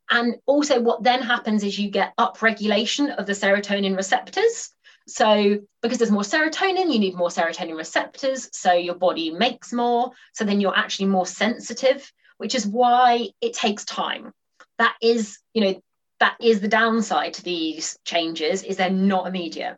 And 0.09 0.36
also, 0.45 0.80
what 0.80 1.03
then 1.03 1.22
happens 1.22 1.63
is 1.63 1.80
you 1.80 1.89
get 1.89 2.16
upregulation 2.18 3.16
of 3.16 3.26
the 3.26 3.34
serotonin 3.34 3.95
receptors. 3.95 4.70
So, 5.07 5.59
because 5.82 5.97
there's 5.99 6.11
more 6.11 6.24
serotonin, 6.24 6.91
you 6.91 6.99
need 6.99 7.16
more 7.16 7.30
serotonin 7.30 7.78
receptors. 7.78 8.49
So, 8.53 8.74
your 8.74 8.95
body 8.95 9.32
makes 9.32 9.74
more. 9.74 10.11
So, 10.34 10.43
then 10.43 10.61
you're 10.61 10.78
actually 10.78 11.07
more 11.07 11.26
sensitive, 11.26 12.11
which 12.38 12.55
is 12.55 12.68
why 12.68 13.30
it 13.41 13.53
takes 13.53 13.86
time. 13.86 14.32
That 14.78 14.95
is, 15.01 15.39
you 15.53 15.61
know, 15.61 15.82
that 16.20 16.38
is 16.41 16.61
the 16.61 16.68
downside 16.68 17.34
to 17.36 17.43
these 17.43 17.97
changes 18.05 18.63
is 18.63 18.78
they're 18.78 18.89
not 18.89 19.28
immediate. 19.28 19.78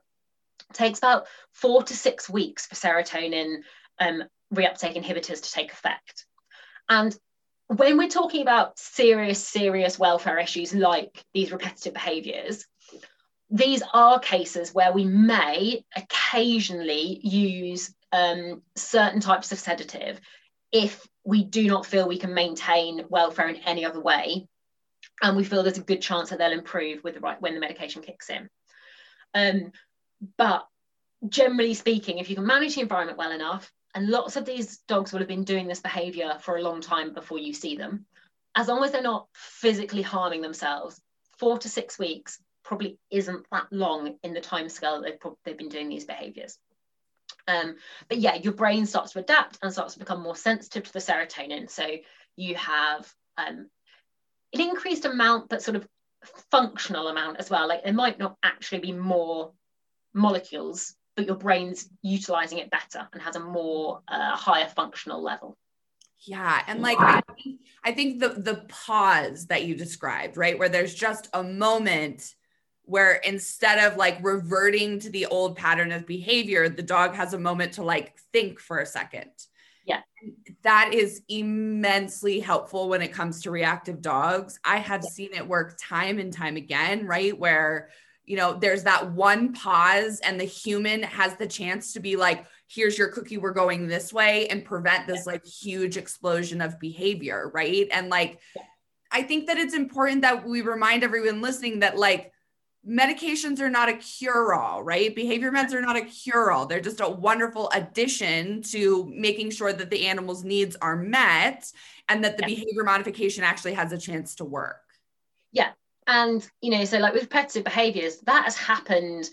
It 0.69 0.73
takes 0.73 0.99
about 0.99 1.27
four 1.51 1.83
to 1.83 1.93
six 1.93 2.29
weeks 2.29 2.67
for 2.67 2.75
serotonin 2.75 3.61
um, 3.99 4.23
reuptake 4.53 4.95
inhibitors 4.95 5.41
to 5.43 5.51
take 5.51 5.71
effect. 5.71 6.25
And 6.89 7.17
when 7.67 7.97
we're 7.97 8.07
talking 8.07 8.41
about 8.41 8.77
serious, 8.77 9.45
serious 9.45 9.99
welfare 9.99 10.39
issues 10.39 10.73
like 10.73 11.23
these 11.33 11.51
repetitive 11.51 11.93
behaviours, 11.93 12.65
these 13.49 13.81
are 13.93 14.19
cases 14.19 14.73
where 14.73 14.93
we 14.93 15.05
may 15.05 15.83
occasionally 15.95 17.19
use 17.23 17.93
um, 18.11 18.61
certain 18.75 19.19
types 19.19 19.51
of 19.51 19.59
sedative 19.59 20.19
if 20.71 21.07
we 21.23 21.43
do 21.43 21.67
not 21.67 21.85
feel 21.85 22.07
we 22.07 22.19
can 22.19 22.33
maintain 22.33 23.05
welfare 23.09 23.47
in 23.47 23.55
any 23.57 23.85
other 23.85 24.01
way 24.01 24.47
and 25.21 25.35
we 25.35 25.43
feel 25.43 25.63
there's 25.63 25.77
a 25.77 25.81
good 25.81 26.01
chance 26.01 26.29
that 26.29 26.39
they'll 26.39 26.51
improve 26.51 27.03
with 27.03 27.13
the 27.13 27.19
right 27.19 27.41
when 27.41 27.53
the 27.53 27.59
medication 27.59 28.01
kicks 28.01 28.29
in 28.29 28.49
um, 29.33 29.71
but 30.37 30.67
generally 31.27 31.73
speaking 31.73 32.17
if 32.17 32.29
you 32.29 32.35
can 32.35 32.45
manage 32.45 32.75
the 32.75 32.81
environment 32.81 33.17
well 33.17 33.31
enough 33.31 33.71
and 33.97 34.09
lots 34.09 34.35
of 34.35 34.45
these 34.45 34.77
dogs 34.87 35.11
will 35.11 35.19
have 35.19 35.27
been 35.27 35.43
doing 35.43 35.65
this 35.65 35.79
behavior 35.79 36.37
for 36.41 36.57
a 36.57 36.61
long 36.61 36.81
time 36.81 37.15
before 37.15 37.39
you 37.39 37.51
see 37.51 37.75
them. 37.77 38.05
As 38.55 38.67
long 38.67 38.83
as 38.83 38.91
they're 38.91 39.01
not 39.01 39.27
physically 39.33 40.03
harming 40.03 40.41
themselves, 40.41 41.01
four 41.39 41.57
to 41.57 41.67
six 41.67 41.97
weeks 41.97 42.39
probably 42.63 42.99
isn't 43.09 43.47
that 43.51 43.65
long 43.71 44.19
in 44.21 44.35
the 44.35 44.39
time 44.39 44.69
scale 44.69 45.01
they've, 45.01 45.17
they've 45.43 45.57
been 45.57 45.69
doing 45.69 45.89
these 45.89 46.05
behaviors. 46.05 46.59
Um, 47.47 47.77
but 48.07 48.19
yeah, 48.19 48.35
your 48.35 48.53
brain 48.53 48.85
starts 48.85 49.13
to 49.13 49.19
adapt 49.19 49.57
and 49.63 49.73
starts 49.73 49.93
to 49.93 49.99
become 49.99 50.21
more 50.21 50.35
sensitive 50.35 50.83
to 50.83 50.93
the 50.93 50.99
serotonin. 50.99 51.67
So 51.67 51.87
you 52.35 52.53
have 52.53 53.11
um, 53.35 53.67
an 54.59 54.69
increased 54.69 55.05
amount, 55.05 55.49
but 55.49 55.61
sort 55.61 55.75
of 55.75 55.87
functional 56.51 57.07
amount 57.07 57.37
as 57.37 57.49
well. 57.49 57.67
Like 57.67 57.83
there 57.83 57.93
might 57.93 58.19
not 58.19 58.37
actually 58.43 58.79
be 58.79 58.91
more 58.91 59.51
molecules 60.13 60.95
but 61.17 61.25
your 61.25 61.35
brain's 61.35 61.89
utilizing 62.03 62.59
it 62.59 62.69
better 62.69 63.07
and 63.11 63.21
has 63.21 63.35
a 63.35 63.39
more 63.39 64.01
uh, 64.07 64.35
higher 64.35 64.67
functional 64.67 65.21
level. 65.21 65.57
Yeah 66.25 66.61
and 66.67 66.81
like 66.81 66.99
I 66.99 67.21
think, 67.35 67.59
I 67.83 67.91
think 67.91 68.19
the 68.19 68.29
the 68.29 68.65
pause 68.69 69.47
that 69.47 69.65
you 69.65 69.75
described 69.75 70.37
right 70.37 70.57
where 70.57 70.69
there's 70.69 70.93
just 70.93 71.27
a 71.33 71.43
moment 71.43 72.33
where 72.83 73.15
instead 73.15 73.85
of 73.85 73.97
like 73.97 74.17
reverting 74.23 74.99
to 74.99 75.09
the 75.09 75.25
old 75.27 75.55
pattern 75.55 75.91
of 75.91 76.07
behavior 76.07 76.69
the 76.69 76.81
dog 76.81 77.13
has 77.13 77.33
a 77.33 77.39
moment 77.39 77.73
to 77.73 77.83
like 77.83 78.17
think 78.33 78.59
for 78.59 78.79
a 78.79 78.85
second 78.85 79.29
yeah 79.87 80.01
that 80.63 80.93
is 80.93 81.21
immensely 81.29 82.39
helpful 82.39 82.89
when 82.89 83.01
it 83.01 83.11
comes 83.11 83.41
to 83.41 83.49
reactive 83.49 84.01
dogs 84.01 84.59
i 84.63 84.77
have 84.77 85.01
yeah. 85.03 85.09
seen 85.09 85.33
it 85.33 85.47
work 85.47 85.77
time 85.81 86.19
and 86.19 86.31
time 86.31 86.55
again 86.55 87.07
right 87.07 87.37
where 87.37 87.89
you 88.27 88.35
know, 88.35 88.53
there's 88.53 88.83
that 88.83 89.13
one 89.13 89.53
pause 89.53 90.19
and 90.19 90.39
the 90.39 90.43
human 90.43 91.01
has 91.01 91.35
the 91.37 91.47
chance 91.47 91.93
to 91.93 92.01
be 92.01 92.17
like, 92.17 92.45
here's 92.67 92.97
your 92.97 93.07
cookie, 93.07 93.37
we're 93.37 93.53
going 93.53 93.87
this 93.87 94.11
way 94.11 94.47
and 94.49 94.65
prevent 94.65 95.07
this 95.07 95.25
like 95.25 95.45
huge 95.45 95.95
explosion 95.95 96.59
of 96.59 96.77
behavior. 96.77 97.49
Right. 97.53 97.87
And 97.89 98.09
like, 98.09 98.41
I 99.09 99.23
think 99.23 99.47
that 99.47 99.57
it's 99.57 99.73
important 99.73 100.23
that 100.23 100.45
we 100.45 100.61
remind 100.61 101.05
everyone 101.05 101.41
listening 101.41 101.79
that 101.79 101.97
like 101.97 102.33
medications 102.87 103.59
are 103.59 103.69
not 103.69 103.89
a 103.89 103.93
cure 103.93 104.53
all, 104.53 104.83
right? 104.83 105.13
Behavior 105.15 105.51
meds 105.51 105.73
are 105.73 105.81
not 105.81 105.97
a 105.97 106.01
cure 106.01 106.51
all. 106.51 106.65
They're 106.65 106.79
just 106.79 107.01
a 107.01 107.09
wonderful 107.09 107.69
addition 107.73 108.61
to 108.63 109.11
making 109.13 109.51
sure 109.51 109.73
that 109.73 109.89
the 109.89 110.07
animal's 110.07 110.43
needs 110.43 110.75
are 110.77 110.95
met 110.95 111.71
and 112.07 112.23
that 112.23 112.37
the 112.37 112.43
yeah. 112.43 112.55
behavior 112.55 112.83
modification 112.83 113.43
actually 113.43 113.73
has 113.73 113.91
a 113.91 113.97
chance 113.97 114.35
to 114.35 114.45
work. 114.45 114.81
Yeah, 115.51 115.71
and, 116.07 116.47
you 116.61 116.71
know, 116.71 116.85
so 116.85 116.99
like 116.99 117.13
with 117.13 117.23
repetitive 117.23 117.65
behaviors, 117.65 118.19
that 118.21 118.45
has 118.45 118.55
happened 118.55 119.29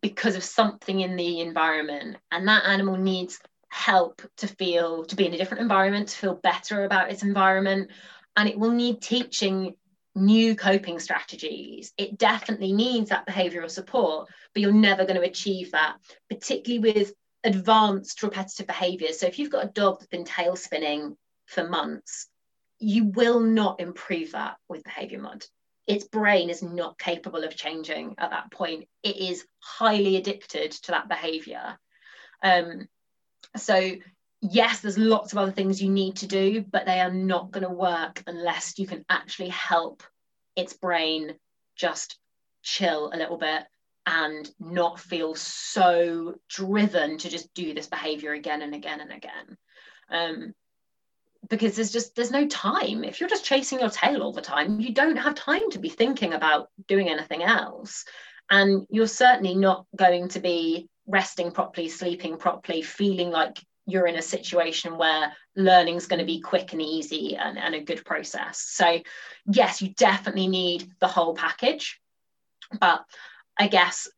because 0.00 0.34
of 0.34 0.42
something 0.42 1.00
in 1.00 1.16
the 1.16 1.40
environment. 1.40 2.16
And 2.32 2.46
that 2.48 2.64
animal 2.64 2.96
needs 2.96 3.38
help 3.68 4.22
to 4.38 4.48
feel, 4.48 5.04
to 5.04 5.16
be 5.16 5.26
in 5.26 5.34
a 5.34 5.38
different 5.38 5.62
environment, 5.62 6.08
to 6.08 6.16
feel 6.16 6.34
better 6.34 6.84
about 6.84 7.10
its 7.10 7.22
environment. 7.22 7.90
And 8.36 8.48
it 8.48 8.58
will 8.58 8.72
need 8.72 9.00
teaching 9.00 9.74
new 10.18 10.54
coping 10.54 10.98
strategies. 10.98 11.92
It 11.96 12.18
definitely 12.18 12.72
needs 12.72 13.10
that 13.10 13.26
behavioral 13.26 13.70
support, 13.70 14.28
but 14.52 14.62
you're 14.62 14.72
never 14.72 15.04
going 15.04 15.20
to 15.20 15.26
achieve 15.26 15.72
that, 15.72 15.96
particularly 16.28 16.92
with 16.92 17.12
advanced 17.44 18.22
repetitive 18.22 18.66
behaviors. 18.66 19.20
So 19.20 19.26
if 19.26 19.38
you've 19.38 19.50
got 19.50 19.64
a 19.64 19.68
dog 19.68 19.98
that's 19.98 20.08
been 20.08 20.24
tail 20.24 20.56
spinning 20.56 21.16
for 21.46 21.68
months, 21.68 22.28
you 22.78 23.04
will 23.04 23.40
not 23.40 23.80
improve 23.80 24.32
that 24.32 24.56
with 24.68 24.84
behavior 24.84 25.20
mod 25.20 25.44
its 25.88 26.04
brain 26.04 26.50
is 26.50 26.62
not 26.62 26.98
capable 26.98 27.42
of 27.42 27.56
changing 27.56 28.14
at 28.18 28.30
that 28.30 28.52
point. 28.52 28.86
It 29.02 29.16
is 29.16 29.46
highly 29.60 30.16
addicted 30.16 30.72
to 30.72 30.90
that 30.90 31.08
behavior. 31.08 31.78
Um, 32.42 32.88
so, 33.56 33.92
yes, 34.40 34.80
there's 34.80 34.98
lots 34.98 35.32
of 35.32 35.38
other 35.38 35.52
things 35.52 35.82
you 35.82 35.90
need 35.90 36.16
to 36.16 36.26
do, 36.26 36.64
but 36.70 36.86
they 36.86 37.00
are 37.00 37.12
not 37.12 37.50
going 37.50 37.66
to 37.66 37.72
work 37.72 38.22
unless 38.26 38.78
you 38.78 38.86
can 38.86 39.04
actually 39.08 39.48
help 39.48 40.02
its 40.56 40.72
brain 40.72 41.34
just 41.76 42.18
chill 42.62 43.10
a 43.12 43.16
little 43.16 43.38
bit 43.38 43.64
and 44.06 44.50
not 44.58 44.98
feel 44.98 45.34
so 45.34 46.34
driven 46.48 47.18
to 47.18 47.28
just 47.28 47.52
do 47.54 47.74
this 47.74 47.86
behavior 47.86 48.32
again 48.32 48.62
and 48.62 48.74
again 48.74 49.00
and 49.00 49.12
again. 49.12 49.56
Um, 50.10 50.54
because 51.48 51.76
there's 51.76 51.92
just 51.92 52.14
there's 52.14 52.30
no 52.30 52.46
time 52.46 53.04
if 53.04 53.20
you're 53.20 53.28
just 53.28 53.44
chasing 53.44 53.78
your 53.78 53.90
tail 53.90 54.22
all 54.22 54.32
the 54.32 54.40
time 54.40 54.80
you 54.80 54.92
don't 54.92 55.16
have 55.16 55.34
time 55.34 55.70
to 55.70 55.78
be 55.78 55.88
thinking 55.88 56.32
about 56.34 56.68
doing 56.88 57.08
anything 57.08 57.42
else 57.42 58.04
and 58.50 58.86
you're 58.90 59.06
certainly 59.06 59.54
not 59.54 59.86
going 59.94 60.28
to 60.28 60.40
be 60.40 60.88
resting 61.06 61.50
properly 61.50 61.88
sleeping 61.88 62.36
properly 62.36 62.82
feeling 62.82 63.30
like 63.30 63.58
you're 63.88 64.06
in 64.06 64.16
a 64.16 64.22
situation 64.22 64.98
where 64.98 65.32
learning 65.56 65.96
is 65.96 66.06
going 66.06 66.20
to 66.20 66.26
be 66.26 66.40
quick 66.40 66.72
and 66.72 66.82
easy 66.82 67.36
and, 67.36 67.58
and 67.58 67.74
a 67.74 67.80
good 67.80 68.04
process 68.04 68.60
so 68.60 68.98
yes 69.46 69.82
you 69.82 69.88
definitely 69.94 70.46
need 70.46 70.88
the 71.00 71.08
whole 71.08 71.34
package 71.34 72.00
but 72.80 73.04
i 73.58 73.66
guess 73.66 74.08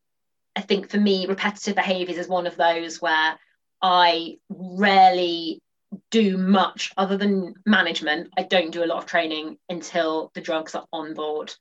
i 0.56 0.60
think 0.60 0.90
for 0.90 0.98
me 0.98 1.26
repetitive 1.26 1.76
behaviors 1.76 2.18
is 2.18 2.28
one 2.28 2.46
of 2.46 2.56
those 2.56 3.00
where 3.00 3.38
i 3.80 4.36
rarely 4.48 5.62
do 6.10 6.36
much 6.36 6.92
other 6.96 7.16
than 7.16 7.54
management. 7.66 8.32
I 8.36 8.42
don't 8.42 8.70
do 8.70 8.84
a 8.84 8.86
lot 8.86 8.98
of 8.98 9.06
training 9.06 9.58
until 9.68 10.30
the 10.34 10.40
drugs 10.40 10.74
are 10.74 10.86
on 10.92 11.14
board 11.14 11.52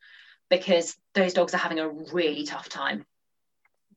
because 0.49 0.95
those 1.13 1.33
dogs 1.33 1.53
are 1.53 1.59
having 1.59 1.79
a 1.79 1.89
really 1.89 2.45
tough 2.45 2.69
time. 2.69 3.05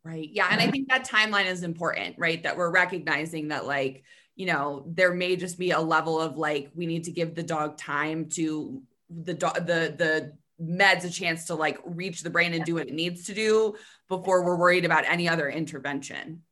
Right. 0.05 0.29
Yeah. 0.33 0.49
And 0.51 0.61
I 0.61 0.71
think 0.71 0.89
that 0.89 1.09
timeline 1.09 1.47
is 1.47 1.63
important, 1.63 2.17
right? 2.19 2.43
That 2.43 2.57
we're 2.57 2.71
recognizing 2.71 3.49
that, 3.49 3.67
like, 3.67 4.03
you 4.35 4.47
know, 4.47 4.85
there 4.87 5.15
may 5.15 5.37
just 5.37 5.59
be 5.59 5.71
a 5.71 5.81
level 5.81 6.21
of 6.21 6.37
like, 6.37 6.71
we 6.75 6.87
need 6.87 7.05
to 7.05 7.13
give 7.13 7.35
the 7.35 7.43
dog 7.43 7.79
time 7.79 8.29
to 8.31 8.83
the 9.11 9.35
dog, 9.35 9.55
the, 9.67 9.95
the, 9.97 10.33
meds 10.63 11.05
a 11.05 11.11
chance 11.11 11.47
to 11.47 11.55
like 11.55 11.79
reach 11.85 12.23
the 12.23 12.31
brain 12.31 12.55
and 12.55 12.65
do 12.65 12.75
what 12.75 12.87
it 12.87 12.95
needs 12.95 13.25
to 13.25 13.35
do 13.35 13.75
before 14.09 14.45
we're 14.45 14.57
worried 14.57 14.85
about 14.85 15.05
any 15.09 15.29
other 15.29 15.49
intervention. 15.49 16.43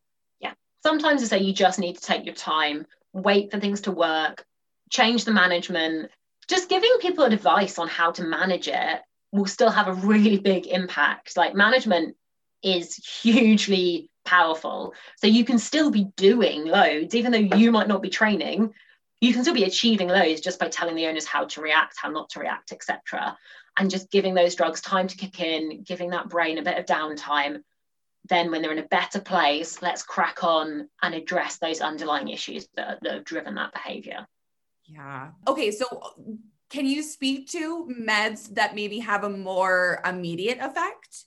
Yeah. 0.40 0.52
Sometimes 0.82 1.22
I 1.22 1.26
say 1.26 1.38
you 1.38 1.52
just 1.52 1.78
need 1.78 1.96
to 1.96 2.02
take 2.02 2.24
your 2.24 2.34
time 2.34 2.86
wait 3.12 3.50
for 3.50 3.58
things 3.58 3.82
to 3.82 3.92
work, 3.92 4.44
change 4.88 5.24
the 5.24 5.32
management. 5.32 6.10
Just 6.48 6.68
giving 6.68 6.90
people 7.00 7.24
advice 7.24 7.78
on 7.78 7.88
how 7.88 8.12
to 8.12 8.22
manage 8.22 8.68
it 8.68 9.00
will 9.32 9.46
still 9.46 9.70
have 9.70 9.88
a 9.88 9.94
really 9.94 10.38
big 10.38 10.66
impact. 10.66 11.36
Like 11.36 11.54
management 11.54 12.16
is 12.62 12.96
hugely 12.96 14.10
powerful. 14.24 14.94
So 15.16 15.26
you 15.26 15.44
can 15.44 15.58
still 15.58 15.90
be 15.90 16.06
doing 16.16 16.66
loads, 16.66 17.14
even 17.14 17.32
though 17.32 17.56
you 17.56 17.72
might 17.72 17.88
not 17.88 18.02
be 18.02 18.10
training, 18.10 18.72
you 19.20 19.32
can 19.32 19.42
still 19.42 19.54
be 19.54 19.64
achieving 19.64 20.08
loads 20.08 20.40
just 20.40 20.58
by 20.58 20.68
telling 20.68 20.94
the 20.94 21.06
owners 21.06 21.26
how 21.26 21.44
to 21.44 21.60
react, 21.60 21.96
how 21.98 22.10
not 22.10 22.30
to 22.30 22.40
react, 22.40 22.72
etc. 22.72 23.36
and 23.78 23.90
just 23.90 24.10
giving 24.10 24.34
those 24.34 24.54
drugs 24.54 24.80
time 24.80 25.06
to 25.06 25.16
kick 25.16 25.40
in, 25.40 25.82
giving 25.82 26.10
that 26.10 26.28
brain 26.28 26.58
a 26.58 26.62
bit 26.62 26.78
of 26.78 26.86
downtime. 26.86 27.62
Then, 28.28 28.50
when 28.50 28.62
they're 28.62 28.72
in 28.72 28.78
a 28.78 28.88
better 28.88 29.20
place, 29.20 29.80
let's 29.82 30.02
crack 30.02 30.44
on 30.44 30.88
and 31.02 31.14
address 31.14 31.58
those 31.58 31.80
underlying 31.80 32.28
issues 32.28 32.68
that, 32.76 32.98
that 33.02 33.12
have 33.12 33.24
driven 33.24 33.54
that 33.54 33.72
behavior. 33.72 34.26
Yeah. 34.84 35.30
Okay. 35.48 35.70
So, 35.70 35.86
can 36.68 36.86
you 36.86 37.02
speak 37.02 37.50
to 37.50 37.88
meds 37.88 38.54
that 38.54 38.74
maybe 38.74 39.00
have 39.00 39.24
a 39.24 39.30
more 39.30 40.00
immediate 40.04 40.58
effect? 40.60 41.24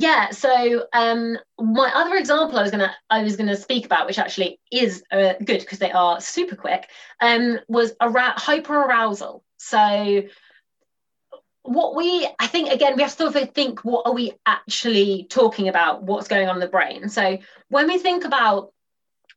Yeah, 0.00 0.30
so 0.30 0.84
um, 0.92 1.36
my 1.58 1.90
other 1.92 2.14
example 2.14 2.56
I 2.56 2.62
was 2.62 2.70
gonna 2.70 2.94
I 3.10 3.24
was 3.24 3.34
gonna 3.34 3.56
speak 3.56 3.84
about, 3.84 4.06
which 4.06 4.20
actually 4.20 4.60
is 4.70 5.02
uh, 5.10 5.32
good 5.44 5.58
because 5.58 5.80
they 5.80 5.90
are 5.90 6.20
super 6.20 6.54
quick, 6.54 6.88
um, 7.20 7.58
was 7.66 7.94
around 8.00 8.36
hyperarousal. 8.36 9.42
So 9.56 10.22
what 11.62 11.96
we 11.96 12.28
I 12.38 12.46
think 12.46 12.70
again 12.70 12.94
we 12.94 13.02
have 13.02 13.10
to 13.16 13.32
sort 13.32 13.34
of 13.34 13.50
think 13.54 13.84
what 13.84 14.06
are 14.06 14.14
we 14.14 14.34
actually 14.46 15.26
talking 15.28 15.66
about? 15.66 16.04
What's 16.04 16.28
going 16.28 16.48
on 16.48 16.54
in 16.54 16.60
the 16.60 16.68
brain? 16.68 17.08
So 17.08 17.38
when 17.68 17.88
we 17.88 17.98
think 17.98 18.24
about 18.24 18.72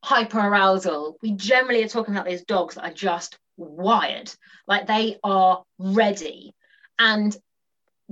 hyperarousal, 0.06 1.16
we 1.24 1.32
generally 1.32 1.84
are 1.84 1.88
talking 1.88 2.14
about 2.14 2.28
these 2.28 2.44
dogs 2.44 2.76
that 2.76 2.86
are 2.86 2.94
just 2.94 3.40
wired, 3.58 4.32
like 4.68 4.86
they 4.86 5.18
are 5.24 5.64
ready. 5.80 6.54
And 7.00 7.36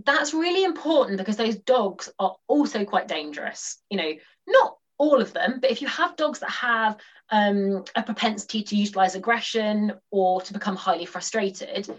that's 0.05 0.33
really 0.33 0.63
important 0.63 1.17
because 1.17 1.37
those 1.37 1.57
dogs 1.57 2.09
are 2.19 2.35
also 2.47 2.85
quite 2.85 3.07
dangerous. 3.07 3.77
You 3.89 3.97
know, 3.97 4.11
not 4.47 4.77
all 4.97 5.21
of 5.21 5.33
them, 5.33 5.59
but 5.61 5.71
if 5.71 5.81
you 5.81 5.87
have 5.87 6.15
dogs 6.15 6.39
that 6.39 6.49
have 6.49 6.97
um, 7.29 7.83
a 7.95 8.03
propensity 8.03 8.63
to 8.63 8.75
utilize 8.75 9.15
aggression 9.15 9.93
or 10.11 10.41
to 10.41 10.53
become 10.53 10.75
highly 10.75 11.05
frustrated, 11.05 11.89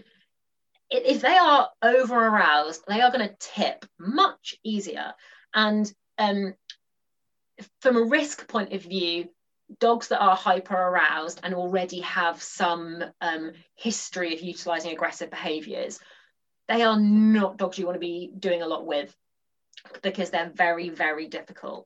if 0.89 1.21
they 1.21 1.37
are 1.37 1.69
over 1.81 2.15
aroused, 2.15 2.83
they 2.87 3.01
are 3.01 3.11
going 3.11 3.27
to 3.27 3.35
tip 3.39 3.85
much 3.99 4.55
easier. 4.63 5.13
And 5.53 5.91
um, 6.17 6.53
from 7.79 7.97
a 7.97 8.03
risk 8.03 8.47
point 8.47 8.73
of 8.73 8.83
view, 8.83 9.29
dogs 9.79 10.09
that 10.09 10.21
are 10.21 10.35
hyper 10.35 10.75
aroused 10.75 11.39
and 11.43 11.53
already 11.53 12.01
have 12.01 12.41
some 12.41 13.03
um, 13.21 13.53
history 13.75 14.33
of 14.33 14.41
utilizing 14.41 14.91
aggressive 14.91 15.29
behaviors 15.29 15.99
they 16.71 16.83
are 16.83 16.99
not 16.99 17.57
dogs 17.57 17.77
you 17.77 17.85
want 17.85 17.95
to 17.95 17.99
be 17.99 18.31
doing 18.39 18.61
a 18.61 18.67
lot 18.67 18.85
with 18.85 19.13
because 20.01 20.29
they're 20.29 20.51
very, 20.53 20.89
very 20.89 21.27
difficult. 21.27 21.85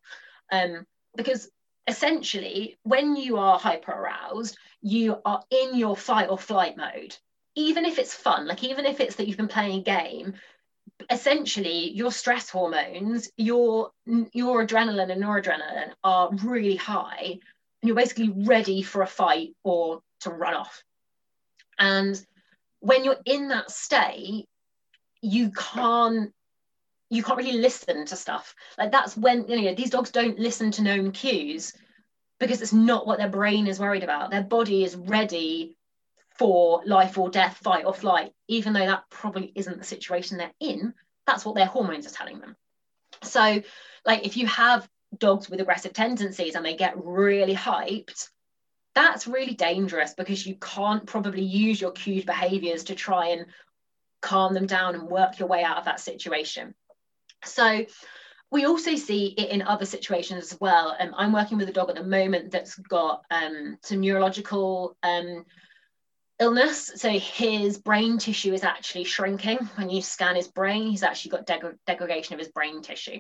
Um, 0.51 0.86
because 1.15 1.49
essentially, 1.88 2.77
when 2.83 3.15
you 3.15 3.38
are 3.38 3.57
hyper 3.57 3.91
aroused, 3.91 4.57
you 4.81 5.17
are 5.25 5.41
in 5.49 5.75
your 5.75 5.97
fight 5.97 6.29
or 6.29 6.38
flight 6.38 6.77
mode. 6.77 7.15
Even 7.55 7.86
if 7.86 7.97
it's 7.97 8.13
fun, 8.13 8.47
like 8.47 8.63
even 8.63 8.86
if 8.86 8.99
it's 8.99 9.15
that 9.15 9.27
you've 9.27 9.38
been 9.38 9.47
playing 9.47 9.79
a 9.79 9.83
game, 9.83 10.33
essentially 11.09 11.91
your 11.91 12.11
stress 12.11 12.49
hormones, 12.49 13.31
your 13.38 13.91
your 14.33 14.65
adrenaline 14.65 15.11
and 15.11 15.23
noradrenaline 15.23 15.93
are 16.03 16.29
really 16.43 16.75
high, 16.75 17.39
and 17.81 17.88
you're 17.88 17.95
basically 17.95 18.29
ready 18.29 18.81
for 18.81 19.01
a 19.01 19.07
fight 19.07 19.55
or 19.63 20.01
to 20.19 20.29
run 20.29 20.53
off. 20.53 20.83
And 21.79 22.23
when 22.81 23.03
you're 23.03 23.21
in 23.25 23.47
that 23.47 23.71
state, 23.71 24.47
you 25.26 25.51
can't 25.51 26.32
you 27.09 27.21
can't 27.23 27.38
really 27.38 27.59
listen 27.59 28.05
to 28.05 28.15
stuff. 28.15 28.55
Like 28.78 28.91
that's 28.91 29.15
when 29.15 29.47
you 29.47 29.61
know 29.61 29.76
these 29.76 29.89
dogs 29.89 30.11
don't 30.11 30.39
listen 30.39 30.71
to 30.71 30.82
known 30.82 31.11
cues 31.11 31.73
because 32.39 32.61
it's 32.61 32.73
not 32.73 33.07
what 33.07 33.17
their 33.17 33.30
brain 33.30 33.67
is 33.67 33.80
worried 33.80 34.03
about. 34.03 34.32
Their 34.32 34.43
body 34.43 34.84
is 34.84 34.95
ready 34.95 35.78
for 36.38 36.82
life 36.86 37.17
or 37.17 37.30
death 37.30 37.57
fight 37.57 37.86
or 37.86 37.93
flight. 37.93 38.34
Even 38.47 38.73
though 38.73 38.86
that 38.86 39.09
probably 39.09 39.51
isn't 39.55 39.78
the 39.78 39.84
situation 39.84 40.38
they're 40.38 40.51
in 40.59 40.93
that's 41.26 41.43
what 41.43 41.55
their 41.55 41.65
hormones 41.65 42.05
are 42.05 42.11
telling 42.13 42.39
them. 42.39 42.55
So 43.23 43.61
like 44.05 44.26
if 44.26 44.38
you 44.38 44.45
have 44.47 44.88
dogs 45.17 45.49
with 45.49 45.59
aggressive 45.59 45.93
tendencies 45.93 46.55
and 46.55 46.65
they 46.65 46.76
get 46.76 46.93
really 47.03 47.55
hyped 47.55 48.30
that's 48.95 49.28
really 49.28 49.53
dangerous 49.53 50.13
because 50.13 50.47
you 50.47 50.55
can't 50.55 51.05
probably 51.05 51.43
use 51.43 51.80
your 51.80 51.91
cued 51.91 52.26
behaviors 52.26 52.86
to 52.86 52.95
try 52.95 53.28
and 53.28 53.45
calm 54.26 54.53
them 54.53 54.65
down 54.65 54.95
and 54.95 55.07
work 55.07 55.39
your 55.39 55.47
way 55.47 55.63
out 55.63 55.78
of 55.78 55.86
that 55.86 55.99
situation. 55.99 56.73
So 57.43 57.86
we 58.51 58.65
also 58.65 58.95
see 58.95 59.28
it 59.38 59.49
in 59.49 59.61
other 59.61 59.86
situations 59.86 60.51
as 60.51 60.59
well. 60.59 60.95
Um, 60.99 61.13
I'm 61.15 61.32
working 61.32 61.57
with 61.57 61.69
a 61.69 61.73
dog 61.73 61.89
at 61.89 61.95
the 61.95 62.03
moment 62.03 62.51
that's 62.51 62.76
got 62.76 63.23
um, 63.30 63.78
some 63.82 64.01
neurological 64.01 64.97
um, 65.03 65.45
illness. 66.39 66.91
So 66.95 67.09
his 67.09 67.78
brain 67.78 68.17
tissue 68.17 68.53
is 68.53 68.63
actually 68.63 69.03
shrinking. 69.03 69.57
When 69.76 69.89
you 69.89 70.01
scan 70.01 70.36
his 70.36 70.47
brain, 70.47 70.89
he's 70.89 71.03
actually 71.03 71.32
got 71.32 71.45
deg- 71.45 71.78
degradation 71.86 72.34
of 72.34 72.39
his 72.39 72.49
brain 72.49 72.82
tissue. 72.82 73.19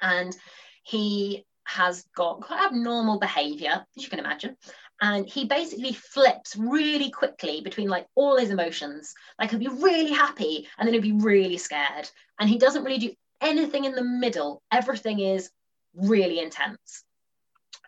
And 0.00 0.36
he 0.84 1.44
has 1.64 2.04
got 2.16 2.40
quite 2.40 2.66
abnormal 2.66 3.18
behavior, 3.18 3.84
as 3.96 4.02
you 4.02 4.08
can 4.08 4.18
imagine. 4.18 4.56
And 5.00 5.28
he 5.28 5.46
basically 5.46 5.92
flips 5.92 6.56
really 6.56 7.10
quickly 7.10 7.60
between 7.60 7.88
like 7.88 8.06
all 8.14 8.38
his 8.38 8.50
emotions. 8.50 9.14
Like 9.38 9.50
he'll 9.50 9.58
be 9.58 9.68
really 9.68 10.12
happy 10.12 10.68
and 10.78 10.86
then 10.86 10.94
he'll 10.94 11.02
be 11.02 11.24
really 11.24 11.58
scared. 11.58 12.08
And 12.38 12.48
he 12.48 12.58
doesn't 12.58 12.84
really 12.84 12.98
do 12.98 13.14
anything 13.40 13.84
in 13.84 13.94
the 13.94 14.04
middle. 14.04 14.62
Everything 14.70 15.20
is 15.20 15.50
really 15.94 16.38
intense. 16.38 17.04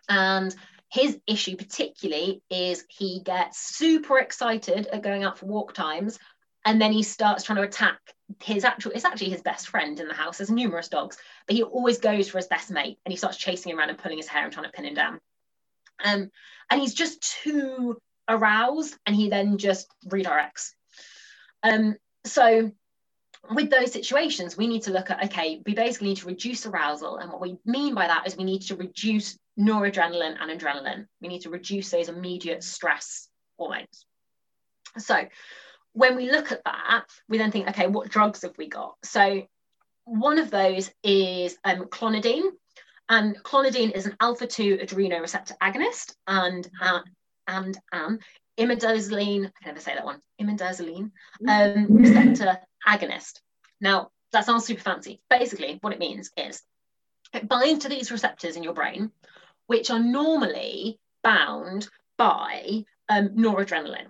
And 0.09 0.53
his 0.89 1.17
issue 1.27 1.55
particularly 1.55 2.41
is 2.49 2.85
he 2.89 3.21
gets 3.23 3.75
super 3.75 4.19
excited 4.19 4.87
at 4.87 5.01
going 5.01 5.23
out 5.23 5.39
for 5.39 5.45
walk 5.45 5.73
times 5.73 6.19
and 6.65 6.81
then 6.81 6.91
he 6.91 7.03
starts 7.03 7.43
trying 7.43 7.57
to 7.57 7.63
attack 7.63 7.99
his 8.41 8.63
actual 8.63 8.91
it's 8.91 9.05
actually 9.05 9.29
his 9.29 9.41
best 9.41 9.69
friend 9.69 9.99
in 9.99 10.07
the 10.07 10.13
house 10.13 10.37
there's 10.37 10.49
numerous 10.49 10.87
dogs 10.87 11.17
but 11.45 11.55
he 11.55 11.63
always 11.63 11.99
goes 11.99 12.27
for 12.27 12.37
his 12.39 12.47
best 12.47 12.71
mate 12.71 12.97
and 13.05 13.11
he 13.11 13.17
starts 13.17 13.37
chasing 13.37 13.71
him 13.71 13.77
around 13.77 13.89
and 13.89 13.99
pulling 13.99 14.17
his 14.17 14.27
hair 14.27 14.43
and 14.43 14.51
trying 14.51 14.65
to 14.65 14.71
pin 14.71 14.85
him 14.85 14.95
down 14.95 15.19
um, 16.03 16.29
and 16.69 16.81
he's 16.81 16.93
just 16.93 17.21
too 17.43 17.97
aroused 18.27 18.95
and 19.05 19.15
he 19.15 19.29
then 19.29 19.57
just 19.57 19.87
redirects. 20.07 20.71
Um, 21.63 21.95
so 22.25 22.71
with 23.51 23.69
those 23.69 23.91
situations, 23.91 24.57
we 24.57 24.67
need 24.67 24.83
to 24.83 24.91
look 24.91 25.11
at 25.11 25.23
okay, 25.25 25.61
we 25.65 25.73
basically 25.73 26.09
need 26.09 26.17
to 26.17 26.27
reduce 26.27 26.65
arousal. 26.65 27.17
And 27.17 27.31
what 27.31 27.41
we 27.41 27.57
mean 27.65 27.93
by 27.93 28.07
that 28.07 28.25
is 28.25 28.35
we 28.35 28.43
need 28.43 28.63
to 28.63 28.75
reduce 28.75 29.37
noradrenaline 29.59 30.35
and 30.39 30.59
adrenaline. 30.59 31.07
We 31.21 31.27
need 31.27 31.41
to 31.41 31.49
reduce 31.49 31.89
those 31.89 32.09
immediate 32.09 32.63
stress 32.63 33.29
hormones. 33.57 34.05
So 34.97 35.15
when 35.95 36.17
we 36.17 36.29
look 36.29 36.51
at 36.51 36.63
that, 36.65 37.05
we 37.29 37.37
then 37.37 37.51
think, 37.51 37.69
okay, 37.69 37.87
what 37.87 38.09
drugs 38.09 38.41
have 38.41 38.57
we 38.57 38.67
got? 38.67 38.95
So 39.03 39.47
one 40.03 40.37
of 40.37 40.51
those 40.51 40.91
is 41.03 41.57
um, 41.63 41.85
clonidine, 41.85 42.49
and 43.07 43.41
clonidine 43.43 43.91
is 43.91 44.05
an 44.05 44.15
alpha 44.19 44.45
2 44.45 44.77
adrenoreceptor 44.77 45.53
agonist 45.61 46.15
and, 46.27 46.69
uh, 46.81 46.99
and 47.47 47.77
an 47.93 48.19
imidazoline, 48.59 49.45
I 49.45 49.63
can 49.63 49.67
never 49.67 49.79
say 49.79 49.95
that 49.95 50.05
one, 50.05 50.19
imidazoline 50.41 51.11
um, 51.47 51.87
receptor 51.89 52.57
agonist. 52.85 53.39
Now, 53.79 54.09
that 54.33 54.45
sounds 54.45 54.65
super 54.65 54.81
fancy. 54.81 55.21
Basically, 55.29 55.77
what 55.79 55.93
it 55.93 55.99
means 55.99 56.29
is 56.35 56.61
it 57.33 57.47
binds 57.47 57.83
to 57.83 57.89
these 57.89 58.11
receptors 58.11 58.57
in 58.57 58.63
your 58.63 58.73
brain, 58.73 59.11
which 59.67 59.89
are 59.89 59.99
normally 59.99 60.99
bound 61.23 61.87
by 62.17 62.83
um, 63.07 63.29
noradrenaline. 63.29 64.07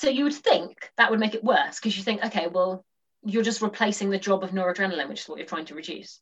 So 0.00 0.08
you 0.08 0.24
would 0.24 0.34
think 0.34 0.90
that 0.96 1.10
would 1.10 1.20
make 1.20 1.34
it 1.34 1.44
worse 1.44 1.78
because 1.78 1.96
you 1.96 2.02
think, 2.02 2.24
okay, 2.24 2.48
well, 2.48 2.84
you're 3.24 3.42
just 3.42 3.62
replacing 3.62 4.10
the 4.10 4.18
job 4.18 4.42
of 4.42 4.50
noradrenaline, 4.50 5.08
which 5.08 5.20
is 5.20 5.28
what 5.28 5.38
you're 5.38 5.46
trying 5.46 5.66
to 5.66 5.74
reduce 5.74 6.20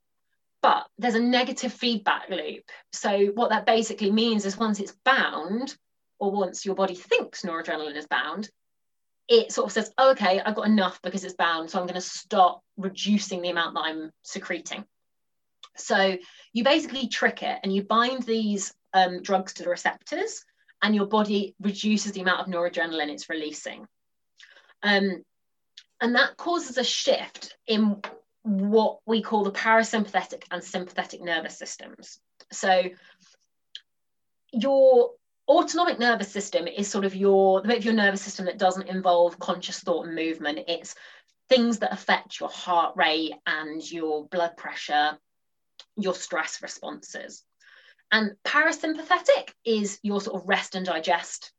but 0.62 0.87
there's 0.99 1.14
a 1.14 1.20
negative 1.20 1.72
feedback 1.72 2.29
loop. 2.29 2.64
So 2.93 3.26
what 3.26 3.51
that 3.51 3.66
basically 3.66 4.11
means 4.11 4.45
is 4.45 4.57
once 4.57 4.81
it's 4.81 4.97
bound, 5.05 5.76
or 6.18 6.31
once 6.31 6.66
your 6.66 6.74
body 6.74 6.95
thinks 6.95 7.43
noradrenaline 7.43 7.97
is 7.97 8.07
bound, 8.07 8.51
it 9.29 9.53
sort 9.53 9.66
of 9.66 9.72
says, 9.72 9.93
oh, 9.99 10.12
okay, 10.12 10.41
I've 10.41 10.55
got 10.55 10.66
enough 10.66 11.01
because 11.03 11.22
it's 11.22 11.35
bound, 11.35 11.70
so 11.70 11.79
I'm 11.79 11.87
going 11.87 11.95
to 11.95 12.01
stop 12.01 12.62
reducing 12.76 13.43
the 13.43 13.51
amount 13.51 13.74
that 13.74 13.85
I'm 13.85 14.11
secreting. 14.22 14.85
So 15.76 16.16
you 16.53 16.64
basically 16.64 17.09
trick 17.09 17.43
it 17.43 17.61
and 17.62 17.72
you 17.72 17.85
bind 17.85 18.22
these 18.24 18.74
um, 18.95 19.22
drugs 19.22 19.55
to 19.55 19.62
the 19.62 19.68
receptors, 19.68 20.45
and 20.83 20.95
your 20.95 21.07
body 21.07 21.55
reduces 21.61 22.12
the 22.12 22.20
amount 22.20 22.41
of 22.41 22.47
noradrenaline 22.47 23.11
it's 23.11 23.29
releasing. 23.29 23.87
Um, 24.83 25.22
and 26.01 26.14
that 26.14 26.37
causes 26.37 26.79
a 26.79 26.85
shift 26.85 27.57
in 27.66 28.01
what 28.43 28.99
we 29.05 29.20
call 29.22 29.45
the 29.45 29.51
parasympathetic 29.51 30.45
and 30.51 30.62
sympathetic 30.62 31.20
nervous 31.20 31.59
systems. 31.59 32.18
So 32.53 32.85
your 34.53 35.11
autonomic 35.49 35.99
nervous 35.99 36.31
system 36.31 36.66
is 36.66 36.89
sort 36.89 37.05
of 37.05 37.14
your 37.14 37.62
the 37.62 37.68
bit 37.68 37.79
of 37.79 37.85
your 37.85 37.95
nervous 37.95 38.22
system 38.22 38.47
that 38.47 38.59
doesn't 38.59 38.89
involve 38.89 39.39
conscious 39.39 39.81
thought 39.81 40.07
and 40.07 40.14
movement. 40.14 40.61
It's 40.68 40.95
things 41.49 41.79
that 41.79 41.93
affect 41.93 42.41
your 42.41 42.51
heart 42.51 42.95
rate 42.97 43.35
and 43.47 43.91
your 43.91 44.26
blood 44.29 44.57
pressure, 44.57 45.18
your 45.97 46.14
stress 46.14 46.62
responses. 46.62 47.43
And 48.11 48.33
parasympathetic 48.45 49.51
is 49.65 49.99
your 50.03 50.21
sort 50.21 50.41
of 50.41 50.49
rest 50.49 50.75
and 50.75 50.87
digest 50.87 51.53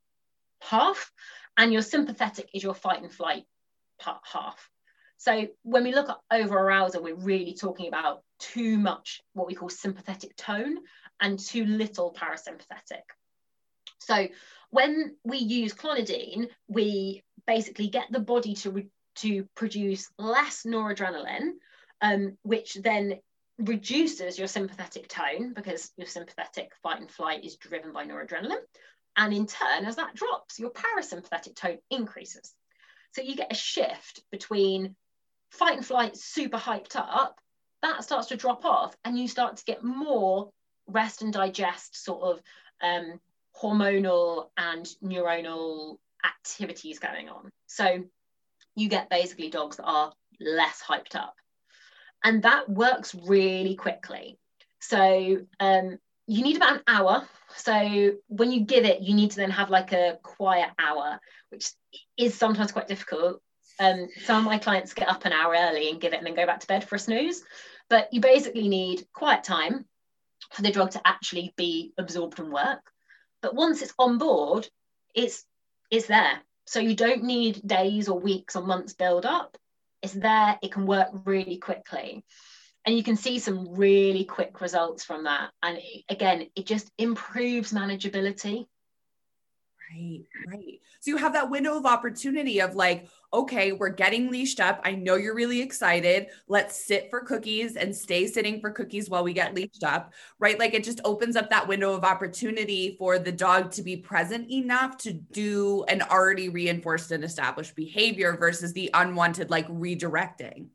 half, 0.61 1.11
and 1.57 1.71
your 1.71 1.81
sympathetic 1.81 2.49
is 2.53 2.63
your 2.63 2.73
fight 2.73 3.01
and 3.01 3.11
flight 3.11 3.45
half. 3.99 4.69
So 5.17 5.47
when 5.63 5.83
we 5.83 5.93
look 5.93 6.09
at 6.09 6.17
over 6.31 6.57
arousal, 6.57 7.03
we're 7.03 7.15
really 7.15 7.53
talking 7.53 7.87
about 7.87 8.23
too 8.39 8.77
much 8.77 9.21
what 9.33 9.47
we 9.47 9.53
call 9.53 9.69
sympathetic 9.69 10.35
tone 10.37 10.77
and 11.19 11.37
too 11.37 11.65
little 11.65 12.13
parasympathetic. 12.13 13.03
So 13.99 14.29
when 14.69 15.17
we 15.25 15.37
use 15.39 15.73
clonidine, 15.73 16.47
we 16.67 17.23
basically 17.45 17.89
get 17.89 18.05
the 18.09 18.19
body 18.19 18.55
to, 18.55 18.83
to 19.15 19.47
produce 19.55 20.09
less 20.17 20.63
noradrenaline, 20.63 21.51
um, 22.01 22.37
which 22.43 22.75
then 22.75 23.19
reduces 23.59 24.39
your 24.39 24.47
sympathetic 24.47 25.07
tone 25.07 25.53
because 25.53 25.91
your 25.97 26.07
sympathetic 26.07 26.71
fight 26.81 27.01
and 27.01 27.11
flight 27.11 27.43
is 27.43 27.57
driven 27.57 27.91
by 27.91 28.05
noradrenaline. 28.05 28.63
And 29.17 29.33
in 29.33 29.47
turn, 29.47 29.85
as 29.85 29.97
that 29.97 30.15
drops, 30.15 30.59
your 30.59 30.71
parasympathetic 30.71 31.55
tone 31.55 31.79
increases. 31.89 32.53
So 33.11 33.21
you 33.21 33.35
get 33.35 33.51
a 33.51 33.55
shift 33.55 34.21
between 34.31 34.95
fight 35.49 35.75
and 35.75 35.85
flight 35.85 36.15
super 36.15 36.57
hyped 36.57 36.95
up, 36.95 37.35
that 37.81 38.03
starts 38.03 38.27
to 38.27 38.37
drop 38.37 38.65
off, 38.65 38.95
and 39.03 39.17
you 39.17 39.27
start 39.27 39.57
to 39.57 39.65
get 39.65 39.83
more 39.83 40.51
rest 40.87 41.21
and 41.21 41.33
digest 41.33 42.03
sort 42.03 42.21
of 42.23 42.41
um, 42.81 43.19
hormonal 43.61 44.49
and 44.57 44.85
neuronal 45.03 45.97
activities 46.25 46.99
going 46.99 47.29
on. 47.29 47.49
So 47.67 48.03
you 48.75 48.89
get 48.89 49.09
basically 49.09 49.49
dogs 49.49 49.77
that 49.77 49.85
are 49.85 50.13
less 50.39 50.81
hyped 50.81 51.15
up. 51.15 51.35
And 52.23 52.43
that 52.43 52.69
works 52.69 53.15
really 53.15 53.75
quickly. 53.75 54.37
So 54.79 55.37
um, 55.59 55.97
you 56.27 56.43
need 56.43 56.57
about 56.57 56.75
an 56.75 56.83
hour. 56.87 57.27
So 57.55 58.11
when 58.27 58.51
you 58.51 58.61
give 58.61 58.85
it, 58.85 59.01
you 59.01 59.13
need 59.15 59.31
to 59.31 59.37
then 59.37 59.51
have 59.51 59.69
like 59.69 59.91
a 59.93 60.19
quiet 60.21 60.69
hour, 60.77 61.19
which 61.49 61.71
is 62.17 62.35
sometimes 62.35 62.71
quite 62.71 62.87
difficult. 62.87 63.41
Um, 63.79 64.09
some 64.25 64.37
of 64.37 64.43
my 64.43 64.57
clients 64.57 64.93
get 64.93 65.07
up 65.07 65.25
an 65.25 65.31
hour 65.31 65.55
early 65.57 65.89
and 65.89 66.01
give 66.01 66.13
it 66.13 66.17
and 66.17 66.27
then 66.27 66.35
go 66.35 66.45
back 66.45 66.59
to 66.59 66.67
bed 66.67 66.83
for 66.83 66.95
a 66.95 66.99
snooze. 66.99 67.41
But 67.89 68.13
you 68.13 68.21
basically 68.21 68.67
need 68.67 69.07
quiet 69.13 69.43
time 69.43 69.85
for 70.51 70.61
the 70.61 70.71
drug 70.71 70.91
to 70.91 71.01
actually 71.05 71.53
be 71.55 71.93
absorbed 71.97 72.39
and 72.39 72.51
work. 72.51 72.81
But 73.41 73.55
once 73.55 73.81
it's 73.81 73.93
on 73.97 74.17
board, 74.17 74.67
it's 75.15 75.45
it's 75.89 76.07
there. 76.07 76.39
So 76.65 76.79
you 76.79 76.95
don't 76.95 77.23
need 77.23 77.65
days 77.65 78.09
or 78.09 78.19
weeks 78.19 78.55
or 78.55 78.61
months 78.61 78.93
build 78.93 79.25
up. 79.25 79.57
It's 80.01 80.13
there. 80.13 80.57
It 80.61 80.71
can 80.71 80.85
work 80.85 81.09
really 81.25 81.57
quickly. 81.57 82.23
And 82.85 82.95
you 82.95 83.03
can 83.03 83.17
see 83.17 83.39
some 83.39 83.75
really 83.75 84.23
quick 84.23 84.61
results 84.61 85.03
from 85.03 85.25
that. 85.25 85.51
And 85.61 85.79
again, 86.09 86.47
it 86.55 86.65
just 86.65 86.89
improves 86.97 87.73
manageability 87.73 88.65
Right, 89.91 90.23
right. 90.47 90.79
So 90.99 91.09
you 91.09 91.17
have 91.17 91.33
that 91.33 91.49
window 91.49 91.75
of 91.75 91.85
opportunity 91.85 92.59
of 92.61 92.75
like, 92.75 93.09
okay, 93.33 93.71
we're 93.71 93.89
getting 93.89 94.29
leashed 94.29 94.59
up. 94.59 94.79
I 94.83 94.91
know 94.91 95.15
you're 95.15 95.33
really 95.33 95.61
excited. 95.61 96.27
Let's 96.47 96.85
sit 96.85 97.09
for 97.09 97.21
cookies 97.21 97.75
and 97.75 97.95
stay 97.95 98.27
sitting 98.27 98.61
for 98.61 98.69
cookies 98.69 99.09
while 99.09 99.23
we 99.23 99.33
get 99.33 99.55
leashed 99.55 99.83
up, 99.83 100.13
right? 100.37 100.59
Like 100.59 100.75
it 100.75 100.83
just 100.83 101.01
opens 101.05 101.35
up 101.35 101.49
that 101.49 101.67
window 101.67 101.93
of 101.93 102.03
opportunity 102.03 102.97
for 102.99 103.17
the 103.17 103.31
dog 103.31 103.71
to 103.71 103.81
be 103.81 103.97
present 103.97 104.51
enough 104.51 104.97
to 104.97 105.13
do 105.13 105.83
an 105.87 106.03
already 106.03 106.49
reinforced 106.49 107.11
and 107.11 107.23
established 107.23 107.75
behavior 107.75 108.37
versus 108.37 108.73
the 108.73 108.91
unwanted, 108.93 109.49
like 109.49 109.67
redirecting. 109.69 110.67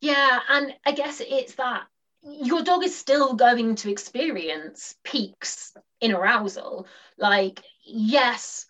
Yeah. 0.00 0.40
And 0.48 0.74
I 0.84 0.92
guess 0.92 1.22
it's 1.24 1.54
that 1.54 1.84
your 2.22 2.62
dog 2.62 2.82
is 2.82 2.96
still 2.96 3.34
going 3.34 3.76
to 3.76 3.90
experience 3.90 4.96
peaks 5.04 5.72
in 6.00 6.12
arousal. 6.12 6.86
Like, 7.16 7.62
yes, 7.86 8.66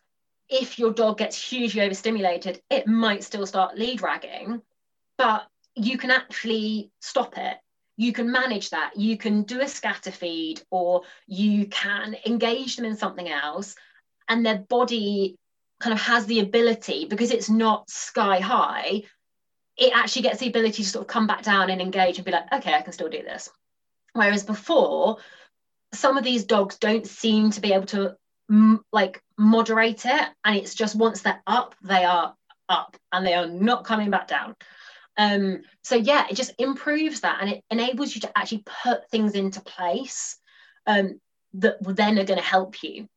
if 0.49 0.79
your 0.79 0.93
dog 0.93 1.19
gets 1.19 1.37
hugely 1.37 1.81
overstimulated, 1.81 2.61
it 2.71 2.87
might 2.87 3.25
still 3.25 3.47
start 3.47 3.79
lead 3.79 4.03
ragging, 4.03 4.63
but 5.19 5.47
you 5.75 5.99
can 5.99 6.11
actually 6.11 6.91
stop 7.01 7.37
it. 7.37 7.57
You 7.97 8.13
can 8.13 8.31
manage 8.31 8.71
that. 8.71 8.97
You 8.97 9.17
can 9.17 9.43
do 9.43 9.61
a 9.61 9.69
scatter 9.69 10.11
feed 10.11 10.63
or 10.71 11.03
you 11.27 11.67
can 11.67 12.17
engage 12.27 12.77
them 12.77 12.85
in 12.85 12.97
something 12.97 13.29
else, 13.29 13.75
and 14.29 14.45
their 14.45 14.59
body 14.59 15.37
kind 15.81 15.93
of 15.93 16.01
has 16.01 16.27
the 16.27 16.41
ability 16.41 17.07
because 17.07 17.31
it's 17.31 17.51
not 17.51 17.91
sky 17.91 18.41
high. 18.41 19.03
It 19.77 19.93
actually 19.95 20.23
gets 20.23 20.41
the 20.41 20.49
ability 20.49 20.83
to 20.83 20.89
sort 20.89 21.03
of 21.03 21.09
come 21.09 21.27
back 21.27 21.43
down 21.43 21.71
and 21.71 21.81
engage 21.81 22.17
and 22.17 22.25
be 22.25 22.33
like, 22.33 22.51
okay, 22.53 22.75
I 22.75 22.83
can 22.83 22.93
still 22.93 23.11
do 23.11 23.23
this. 23.23 23.51
Whereas 24.15 24.45
before, 24.45 25.19
some 25.93 26.17
of 26.17 26.25
these 26.25 26.45
dogs 26.45 26.79
don't 26.79 27.07
seem 27.07 27.51
to 27.51 27.61
be 27.61 27.73
able 27.73 27.87
to 27.87 28.17
like 28.93 29.23
moderate 29.37 30.07
it 30.07 30.29
and 30.45 30.57
it's 30.57 30.75
just 30.75 30.95
once 30.95 31.23
they're 31.23 31.43
up 31.47 31.75
they 31.83 32.05
are 32.05 32.35
up 32.69 32.97
and 33.13 33.27
they 33.27 33.35
are 33.35 33.47
not 33.47 33.85
coming 33.85 34.11
back 34.11 34.29
down. 34.29 34.55
Um 35.17 35.63
so 35.83 35.97
yeah 35.97 36.27
it 36.31 36.37
just 36.37 36.55
improves 36.59 37.21
that 37.21 37.39
and 37.41 37.51
it 37.51 37.65
enables 37.71 38.15
you 38.15 38.21
to 38.23 38.39
actually 38.39 38.65
put 38.83 39.09
things 39.11 39.35
into 39.35 39.61
place 39.61 40.39
um 40.87 41.21
that 41.55 41.77
then 41.83 42.19
are 42.19 42.25
going 42.25 42.39
to 42.39 42.45
help 42.45 42.83
you. 42.83 43.09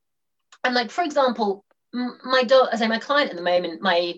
And 0.63 0.73
like 0.73 0.91
for 0.91 1.03
example 1.03 1.65
my 1.93 2.43
dog 2.43 2.69
I 2.71 2.77
say 2.77 2.87
my 2.87 2.99
client 2.99 3.31
at 3.31 3.35
the 3.35 3.41
moment 3.41 3.81
my 3.81 4.15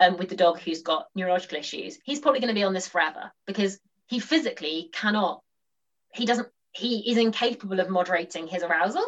um 0.00 0.16
with 0.16 0.28
the 0.28 0.36
dog 0.36 0.58
who's 0.60 0.82
got 0.82 1.06
neurological 1.14 1.58
issues 1.58 1.98
he's 2.04 2.20
probably 2.20 2.40
going 2.40 2.48
to 2.48 2.54
be 2.54 2.64
on 2.64 2.72
this 2.72 2.88
forever 2.88 3.30
because 3.46 3.78
he 4.06 4.18
physically 4.18 4.90
cannot 4.92 5.42
he 6.12 6.26
doesn't 6.26 6.48
he 6.72 7.10
is 7.10 7.18
incapable 7.18 7.78
of 7.80 7.90
moderating 7.90 8.46
his 8.46 8.62
arousal 8.62 9.04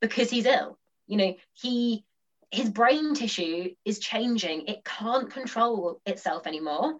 because 0.00 0.30
he's 0.30 0.46
ill 0.46 0.78
you 1.10 1.16
know 1.16 1.34
he 1.52 2.04
his 2.50 2.68
brain 2.68 3.14
tissue 3.14 3.74
is 3.84 3.98
changing. 3.98 4.66
It 4.66 4.84
can't 4.84 5.30
control 5.30 6.00
itself 6.04 6.46
anymore. 6.46 6.96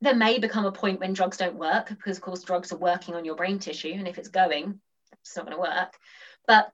There 0.00 0.14
may 0.14 0.38
become 0.38 0.66
a 0.66 0.72
point 0.72 1.00
when 1.00 1.14
drugs 1.14 1.38
don't 1.38 1.56
work 1.56 1.88
because 1.88 2.18
of 2.18 2.22
course 2.22 2.42
drugs 2.42 2.72
are 2.72 2.78
working 2.78 3.14
on 3.14 3.24
your 3.24 3.34
brain 3.34 3.58
tissue 3.58 3.92
and 3.92 4.06
if 4.06 4.18
it's 4.18 4.28
going 4.28 4.80
it's 5.12 5.36
not 5.36 5.46
going 5.46 5.56
to 5.56 5.62
work. 5.62 5.94
But 6.46 6.70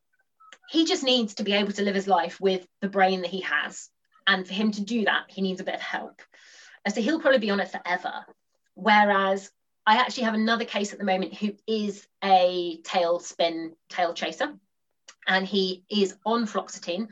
he 0.69 0.85
just 0.87 1.05
needs 1.05 1.35
to 1.35 1.45
be 1.45 1.53
able 1.53 1.73
to 1.73 1.83
live 1.83 1.95
his 1.95 2.09
life 2.09 2.41
with 2.41 2.67
the 2.81 2.89
brain 2.89 3.23
that 3.23 3.31
he 3.31 3.41
has. 3.43 3.91
And 4.27 4.47
for 4.47 4.55
him 4.55 4.73
to 4.73 4.83
do 4.83 5.05
that 5.05 5.25
he 5.29 5.43
needs 5.43 5.61
a 5.61 5.65
bit 5.65 5.75
of 5.77 5.81
help. 5.81 6.21
And 6.85 6.95
so 6.95 7.01
he'll 7.01 7.21
probably 7.21 7.39
be 7.39 7.51
on 7.51 7.61
it 7.61 7.71
forever. 7.71 8.27
Whereas 8.75 9.51
I 9.87 9.97
actually 9.97 10.25
have 10.25 10.35
another 10.35 10.65
case 10.65 10.93
at 10.93 10.99
the 10.99 11.05
moment 11.05 11.35
who 11.35 11.55
is 11.67 12.07
a 12.23 12.81
tail 12.85 13.21
spin 13.21 13.75
tail 13.89 14.15
chaser, 14.15 14.55
and 15.27 15.47
he 15.47 15.85
is 15.91 16.17
on 16.25 16.47
fluoxetine. 16.47 17.09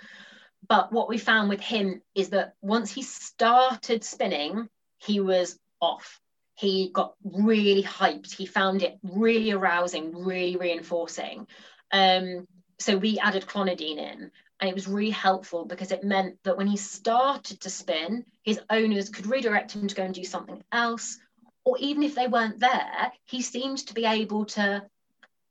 But 0.68 0.92
what 0.92 1.08
we 1.08 1.18
found 1.18 1.48
with 1.48 1.60
him 1.60 2.02
is 2.14 2.30
that 2.30 2.54
once 2.60 2.90
he 2.90 3.02
started 3.02 4.04
spinning, 4.04 4.68
he 4.98 5.20
was 5.20 5.58
off. 5.80 6.20
He 6.54 6.90
got 6.92 7.14
really 7.24 7.82
hyped. 7.82 8.32
He 8.32 8.46
found 8.46 8.82
it 8.82 8.98
really 9.02 9.50
arousing, 9.50 10.24
really 10.24 10.56
reinforcing. 10.56 11.46
Um, 11.90 12.46
so 12.78 12.96
we 12.96 13.18
added 13.18 13.46
clonidine 13.46 13.98
in, 13.98 14.30
and 14.60 14.70
it 14.70 14.74
was 14.74 14.86
really 14.86 15.10
helpful 15.10 15.64
because 15.64 15.90
it 15.90 16.04
meant 16.04 16.36
that 16.44 16.56
when 16.56 16.66
he 16.66 16.76
started 16.76 17.60
to 17.60 17.70
spin, 17.70 18.24
his 18.42 18.60
owners 18.70 19.08
could 19.08 19.26
redirect 19.26 19.72
him 19.72 19.88
to 19.88 19.94
go 19.94 20.04
and 20.04 20.14
do 20.14 20.24
something 20.24 20.62
else 20.70 21.18
or 21.64 21.76
even 21.78 22.02
if 22.02 22.14
they 22.14 22.26
weren't 22.26 22.60
there, 22.60 23.12
he 23.24 23.42
seemed 23.42 23.78
to 23.86 23.94
be 23.94 24.04
able 24.04 24.44
to 24.46 24.84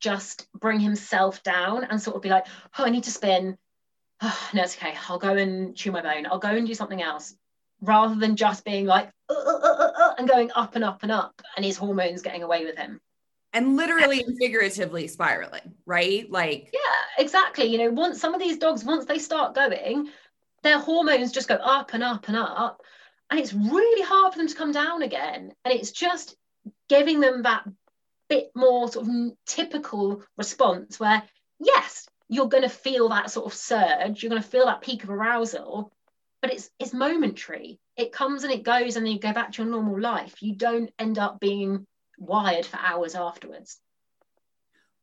just 0.01 0.47
bring 0.53 0.79
himself 0.79 1.41
down 1.43 1.85
and 1.85 2.01
sort 2.01 2.15
of 2.15 2.21
be 2.21 2.29
like, 2.29 2.47
oh, 2.77 2.85
I 2.85 2.89
need 2.89 3.05
to 3.05 3.11
spin. 3.11 3.57
Oh, 4.21 4.49
no, 4.53 4.63
it's 4.63 4.75
okay. 4.75 4.93
I'll 5.07 5.19
go 5.19 5.35
and 5.35 5.75
chew 5.75 5.91
my 5.91 6.01
bone. 6.01 6.25
I'll 6.25 6.39
go 6.39 6.49
and 6.49 6.67
do 6.67 6.73
something 6.73 7.01
else. 7.01 7.35
Rather 7.83 8.15
than 8.15 8.35
just 8.35 8.63
being 8.63 8.85
like, 8.85 9.09
uh, 9.29 9.33
uh, 9.33 9.59
uh, 9.63 9.91
uh 9.97 10.13
and 10.19 10.29
going 10.29 10.51
up 10.55 10.75
and 10.75 10.83
up 10.83 11.01
and 11.01 11.11
up, 11.11 11.41
and 11.55 11.65
his 11.65 11.77
hormones 11.77 12.21
getting 12.21 12.43
away 12.43 12.65
with 12.65 12.77
him. 12.77 12.99
And 13.53 13.75
literally 13.75 14.21
and 14.21 14.37
figuratively 14.37 15.07
spiraling, 15.07 15.73
right? 15.85 16.29
Like, 16.29 16.69
yeah, 16.71 17.23
exactly. 17.23 17.65
You 17.65 17.79
know, 17.79 17.89
once 17.89 18.21
some 18.21 18.35
of 18.35 18.39
these 18.39 18.57
dogs, 18.57 18.83
once 18.83 19.05
they 19.05 19.17
start 19.17 19.55
going, 19.55 20.09
their 20.63 20.79
hormones 20.79 21.31
just 21.31 21.47
go 21.47 21.55
up 21.55 21.93
and 21.93 22.03
up 22.03 22.27
and 22.27 22.37
up 22.37 22.81
and 23.31 23.39
it's 23.39 23.53
really 23.53 24.03
hard 24.03 24.33
for 24.33 24.39
them 24.39 24.47
to 24.47 24.55
come 24.55 24.71
down 24.71 25.01
again 25.01 25.53
and 25.65 25.73
it's 25.73 25.91
just 25.91 26.35
giving 26.89 27.19
them 27.19 27.43
that 27.43 27.63
bit 28.31 28.51
more 28.55 28.89
sort 28.89 29.07
of 29.07 29.13
typical 29.45 30.23
response 30.37 30.99
where 30.99 31.21
yes 31.59 32.07
you're 32.29 32.47
going 32.47 32.63
to 32.63 32.69
feel 32.69 33.09
that 33.09 33.29
sort 33.29 33.45
of 33.45 33.53
surge 33.53 34.23
you're 34.23 34.29
going 34.29 34.41
to 34.41 34.47
feel 34.47 34.65
that 34.65 34.81
peak 34.81 35.03
of 35.03 35.09
arousal 35.09 35.91
but 36.41 36.51
it's 36.51 36.69
it's 36.79 36.93
momentary. 36.93 37.79
It 37.95 38.11
comes 38.11 38.43
and 38.43 38.51
it 38.51 38.63
goes 38.63 38.95
and 38.95 39.05
then 39.05 39.13
you 39.13 39.19
go 39.19 39.33
back 39.33 39.51
to 39.51 39.61
your 39.61 39.71
normal 39.71 39.99
life. 39.99 40.41
You 40.41 40.55
don't 40.55 40.91
end 40.97 41.19
up 41.19 41.39
being 41.39 41.85
wired 42.17 42.65
for 42.65 42.77
hours 42.77 43.15
afterwards. 43.15 43.79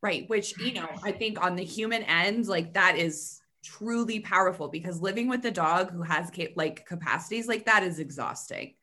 Right 0.01 0.29
which 0.29 0.57
you 0.59 0.73
know 0.73 0.87
i 1.03 1.11
think 1.11 1.43
on 1.43 1.57
the 1.57 1.63
human 1.63 2.03
end 2.03 2.47
like 2.47 2.73
that 2.75 2.97
is 2.97 3.41
truly 3.65 4.21
powerful 4.21 4.69
because 4.69 5.01
living 5.01 5.27
with 5.27 5.43
a 5.43 5.51
dog 5.51 5.91
who 5.91 6.03
has 6.03 6.31
like 6.55 6.85
capacities 6.85 7.49
like 7.49 7.65
that 7.65 7.83
is 7.83 7.99
exhausting 7.99 8.75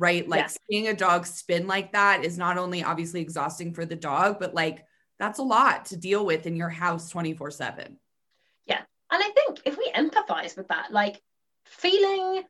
right? 0.00 0.26
Like 0.26 0.40
yeah. 0.40 0.50
seeing 0.70 0.88
a 0.88 0.94
dog 0.94 1.26
spin 1.26 1.66
like 1.66 1.92
that 1.92 2.24
is 2.24 2.38
not 2.38 2.56
only 2.56 2.82
obviously 2.82 3.20
exhausting 3.20 3.74
for 3.74 3.84
the 3.84 3.94
dog 3.94 4.38
but 4.40 4.54
like 4.54 4.84
that's 5.18 5.38
a 5.38 5.42
lot 5.42 5.84
to 5.86 5.96
deal 5.96 6.24
with 6.24 6.46
in 6.46 6.56
your 6.56 6.70
house 6.70 7.10
24 7.10 7.50
7 7.50 7.98
yeah. 8.64 8.80
And 9.12 9.22
i 9.22 9.30
think 9.30 9.60
if 9.66 9.76
we 9.76 9.92
empathize 9.94 10.56
with 10.56 10.68
that 10.68 10.90
like 10.90 11.20
feeling 11.66 12.42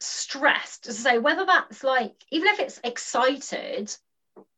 stressed 0.00 0.84
to 0.84 0.92
say 0.92 1.18
whether 1.18 1.46
that's 1.46 1.84
like 1.84 2.14
even 2.30 2.48
if 2.48 2.60
it's 2.60 2.80
excited 2.84 3.94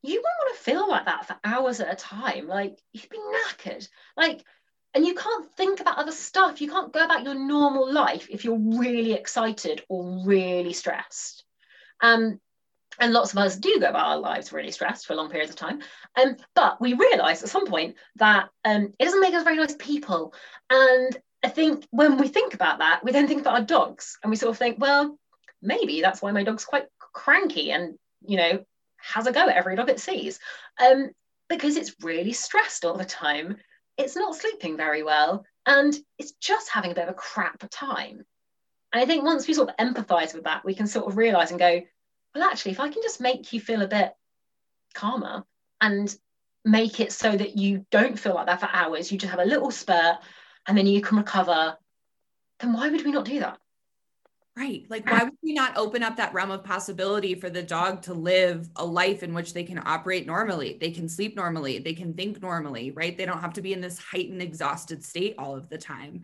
you 0.02 0.14
won't 0.14 0.24
want 0.24 0.56
to 0.56 0.62
feel 0.62 0.88
like 0.88 1.04
that 1.06 1.26
for 1.26 1.36
hours 1.44 1.80
at 1.80 1.92
a 1.92 1.96
time. 1.96 2.46
Like 2.46 2.78
you'd 2.92 3.08
be 3.08 3.18
knackered. 3.18 3.88
Like 4.16 4.44
and 4.92 5.06
you 5.06 5.14
can't 5.14 5.50
think 5.52 5.80
about 5.80 5.98
other 5.98 6.12
stuff. 6.12 6.60
You 6.60 6.68
can't 6.68 6.92
go 6.92 7.04
about 7.04 7.24
your 7.24 7.34
normal 7.34 7.90
life 7.90 8.28
if 8.28 8.44
you're 8.44 8.58
really 8.58 9.12
excited 9.12 9.82
or 9.88 10.24
really 10.26 10.72
stressed 10.72 11.44
um 12.02 12.40
and 12.98 13.12
lots 13.12 13.32
of 13.32 13.38
us 13.38 13.56
do 13.56 13.78
go 13.80 13.88
about 13.88 14.08
our 14.08 14.18
lives 14.18 14.52
really 14.52 14.70
stressed 14.70 15.06
for 15.06 15.14
long 15.14 15.30
periods 15.30 15.50
of 15.50 15.56
time. 15.56 15.80
Um, 16.20 16.36
but 16.54 16.78
we 16.82 16.92
realize 16.92 17.42
at 17.42 17.48
some 17.48 17.66
point 17.66 17.96
that 18.16 18.50
um, 18.64 18.92
it 18.98 19.04
doesn't 19.04 19.22
make 19.22 19.32
us 19.32 19.44
very 19.44 19.56
nice 19.56 19.76
people. 19.76 20.34
And 20.68 21.16
i 21.42 21.48
think 21.48 21.86
when 21.90 22.18
we 22.18 22.28
think 22.28 22.52
about 22.52 22.80
that 22.80 23.00
we 23.02 23.12
then 23.12 23.26
think 23.26 23.40
about 23.40 23.54
our 23.54 23.64
dogs 23.64 24.18
and 24.22 24.28
we 24.28 24.36
sort 24.36 24.50
of 24.50 24.58
think 24.58 24.76
well 24.78 25.18
maybe 25.62 26.02
that's 26.02 26.20
why 26.20 26.30
my 26.32 26.44
dog's 26.44 26.66
quite 26.66 26.84
cranky 26.98 27.72
and 27.72 27.94
you 28.26 28.36
know 28.36 28.62
has 28.98 29.26
a 29.26 29.32
go 29.32 29.48
at 29.48 29.56
every 29.56 29.76
dog 29.76 29.88
it 29.88 30.00
sees. 30.00 30.38
Um, 30.78 31.10
because 31.48 31.76
it's 31.76 31.96
really 32.02 32.32
stressed 32.32 32.84
all 32.84 32.96
the 32.96 33.04
time. 33.04 33.56
It's 33.96 34.14
not 34.16 34.36
sleeping 34.36 34.76
very 34.76 35.02
well 35.02 35.44
and 35.66 35.96
it's 36.18 36.32
just 36.32 36.70
having 36.70 36.92
a 36.92 36.94
bit 36.94 37.04
of 37.04 37.10
a 37.10 37.14
crap 37.14 37.62
time 37.70 38.24
and 38.92 39.02
i 39.02 39.06
think 39.06 39.24
once 39.24 39.46
we 39.46 39.54
sort 39.54 39.68
of 39.68 39.76
empathize 39.76 40.34
with 40.34 40.44
that 40.44 40.64
we 40.64 40.74
can 40.74 40.86
sort 40.86 41.06
of 41.06 41.16
realize 41.16 41.50
and 41.50 41.60
go 41.60 41.80
well 42.34 42.44
actually 42.44 42.72
if 42.72 42.80
i 42.80 42.88
can 42.88 43.02
just 43.02 43.20
make 43.20 43.52
you 43.52 43.60
feel 43.60 43.82
a 43.82 43.88
bit 43.88 44.14
calmer 44.94 45.44
and 45.80 46.16
make 46.64 47.00
it 47.00 47.12
so 47.12 47.34
that 47.34 47.56
you 47.56 47.86
don't 47.90 48.18
feel 48.18 48.34
like 48.34 48.46
that 48.46 48.60
for 48.60 48.68
hours 48.72 49.10
you 49.10 49.18
just 49.18 49.30
have 49.30 49.40
a 49.40 49.48
little 49.48 49.70
spurt 49.70 50.18
and 50.66 50.76
then 50.76 50.86
you 50.86 51.00
can 51.00 51.16
recover 51.16 51.76
then 52.58 52.72
why 52.72 52.88
would 52.88 53.04
we 53.04 53.12
not 53.12 53.24
do 53.24 53.40
that 53.40 53.58
Right. 54.56 54.84
Like, 54.90 55.08
why 55.08 55.22
would 55.24 55.38
we 55.42 55.54
not 55.54 55.76
open 55.76 56.02
up 56.02 56.16
that 56.16 56.34
realm 56.34 56.50
of 56.50 56.64
possibility 56.64 57.34
for 57.34 57.48
the 57.48 57.62
dog 57.62 58.02
to 58.02 58.14
live 58.14 58.68
a 58.76 58.84
life 58.84 59.22
in 59.22 59.32
which 59.32 59.54
they 59.54 59.62
can 59.62 59.80
operate 59.86 60.26
normally? 60.26 60.76
They 60.78 60.90
can 60.90 61.08
sleep 61.08 61.36
normally, 61.36 61.78
they 61.78 61.94
can 61.94 62.12
think 62.12 62.42
normally, 62.42 62.90
right? 62.90 63.16
They 63.16 63.24
don't 63.24 63.40
have 63.40 63.54
to 63.54 63.62
be 63.62 63.72
in 63.72 63.80
this 63.80 63.98
heightened, 63.98 64.42
exhausted 64.42 65.04
state 65.04 65.36
all 65.38 65.56
of 65.56 65.68
the 65.68 65.78
time. 65.78 66.22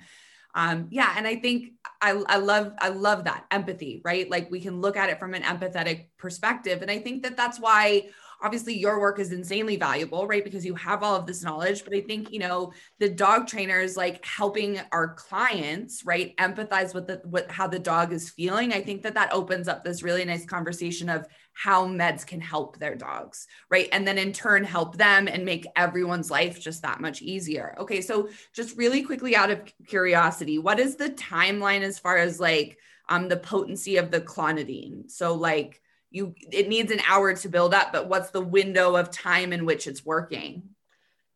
Um, 0.56 0.88
yeah, 0.90 1.12
and 1.16 1.26
I 1.26 1.36
think 1.36 1.74
I, 2.00 2.12
I 2.26 2.38
love 2.38 2.72
I 2.80 2.88
love 2.88 3.24
that 3.24 3.44
empathy, 3.50 4.00
right? 4.04 4.28
Like 4.28 4.50
we 4.50 4.58
can 4.58 4.80
look 4.80 4.96
at 4.96 5.10
it 5.10 5.18
from 5.20 5.34
an 5.34 5.42
empathetic 5.42 6.06
perspective, 6.16 6.80
and 6.80 6.90
I 6.90 6.98
think 6.98 7.22
that 7.24 7.36
that's 7.36 7.60
why 7.60 8.08
obviously 8.42 8.74
your 8.78 9.00
work 9.00 9.18
is 9.18 9.32
insanely 9.32 9.76
valuable, 9.76 10.26
right? 10.26 10.44
Because 10.44 10.64
you 10.64 10.74
have 10.74 11.02
all 11.02 11.14
of 11.14 11.26
this 11.26 11.42
knowledge. 11.42 11.84
But 11.84 11.94
I 11.94 12.00
think, 12.00 12.32
you 12.32 12.38
know, 12.38 12.72
the 12.98 13.08
dog 13.08 13.46
trainers 13.46 13.96
like 13.96 14.24
helping 14.24 14.80
our 14.92 15.14
clients, 15.14 16.04
right, 16.04 16.36
empathize 16.36 16.94
with 16.94 17.06
the 17.06 17.20
with 17.24 17.50
how 17.50 17.66
the 17.66 17.78
dog 17.78 18.12
is 18.12 18.30
feeling. 18.30 18.72
I 18.72 18.82
think 18.82 19.02
that 19.02 19.14
that 19.14 19.32
opens 19.32 19.68
up 19.68 19.84
this 19.84 20.02
really 20.02 20.24
nice 20.24 20.46
conversation 20.46 21.08
of 21.08 21.26
how 21.58 21.86
meds 21.86 22.26
can 22.26 22.40
help 22.40 22.78
their 22.78 22.94
dogs, 22.94 23.46
right? 23.70 23.88
And 23.92 24.06
then 24.06 24.18
in 24.18 24.32
turn 24.32 24.62
help 24.62 24.96
them 24.96 25.26
and 25.26 25.44
make 25.44 25.66
everyone's 25.74 26.30
life 26.30 26.60
just 26.60 26.82
that 26.82 27.00
much 27.00 27.22
easier. 27.22 27.74
Okay, 27.78 28.02
so 28.02 28.28
just 28.52 28.76
really 28.76 29.02
quickly 29.02 29.34
out 29.34 29.50
of 29.50 29.60
curiosity, 29.86 30.58
what 30.58 30.78
is 30.78 30.96
the 30.96 31.10
timeline 31.10 31.80
as 31.80 31.98
far 31.98 32.18
as 32.18 32.38
like 32.38 32.78
um 33.08 33.28
the 33.28 33.36
potency 33.36 33.96
of 33.96 34.10
the 34.10 34.20
clonidine? 34.20 35.10
So 35.10 35.34
like 35.34 35.80
you 36.10 36.34
it 36.52 36.68
needs 36.68 36.90
an 36.92 37.00
hour 37.08 37.34
to 37.34 37.48
build 37.48 37.74
up 37.74 37.92
but 37.92 38.08
what's 38.08 38.30
the 38.30 38.40
window 38.40 38.96
of 38.96 39.10
time 39.10 39.52
in 39.52 39.66
which 39.66 39.86
it's 39.86 40.04
working 40.04 40.62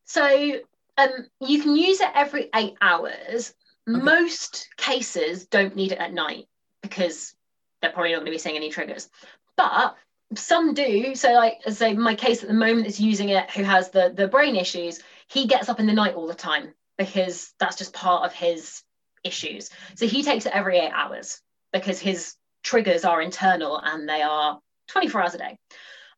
so 0.05 0.59
um, 0.97 1.09
you 1.39 1.61
can 1.61 1.75
use 1.75 2.01
it 2.01 2.09
every 2.13 2.49
eight 2.55 2.75
hours 2.81 3.53
okay. 3.89 4.01
most 4.01 4.69
cases 4.77 5.45
don't 5.45 5.75
need 5.75 5.91
it 5.91 5.99
at 5.99 6.13
night 6.13 6.45
because 6.81 7.35
they're 7.81 7.91
probably 7.91 8.11
not 8.11 8.19
going 8.19 8.25
to 8.27 8.31
be 8.31 8.37
seeing 8.37 8.55
any 8.55 8.69
triggers 8.69 9.09
but 9.55 9.95
some 10.35 10.73
do 10.73 11.13
so 11.15 11.33
like 11.33 11.59
so 11.71 11.93
my 11.93 12.15
case 12.15 12.41
at 12.41 12.47
the 12.47 12.53
moment 12.53 12.87
is 12.87 12.99
using 12.99 13.29
it 13.29 13.49
who 13.51 13.63
has 13.63 13.89
the 13.89 14.13
the 14.15 14.27
brain 14.27 14.55
issues 14.55 15.01
he 15.27 15.45
gets 15.45 15.67
up 15.69 15.79
in 15.79 15.87
the 15.87 15.93
night 15.93 16.15
all 16.15 16.27
the 16.27 16.33
time 16.33 16.73
because 16.97 17.53
that's 17.59 17.75
just 17.75 17.93
part 17.93 18.23
of 18.23 18.33
his 18.33 18.81
issues 19.23 19.69
so 19.95 20.07
he 20.07 20.23
takes 20.23 20.45
it 20.45 20.53
every 20.53 20.77
eight 20.77 20.91
hours 20.93 21.41
because 21.73 21.99
his 21.99 22.35
triggers 22.63 23.05
are 23.05 23.21
internal 23.21 23.77
and 23.77 24.07
they 24.07 24.21
are 24.21 24.59
24 24.89 25.21
hours 25.21 25.35
a 25.35 25.37
day. 25.37 25.57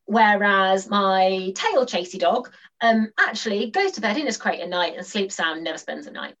Whereas 0.06 0.88
my 0.88 1.52
tail 1.54 1.86
chasey 1.86 2.18
dog 2.18 2.50
um, 2.80 3.10
actually 3.18 3.70
goes 3.70 3.92
to 3.92 4.00
bed 4.00 4.18
in 4.18 4.26
his 4.26 4.36
crate 4.36 4.60
at 4.60 4.68
night 4.68 4.94
and 4.96 5.06
sleeps 5.06 5.34
sound, 5.34 5.64
never 5.64 5.78
spends 5.78 6.06
a 6.06 6.10
night. 6.10 6.34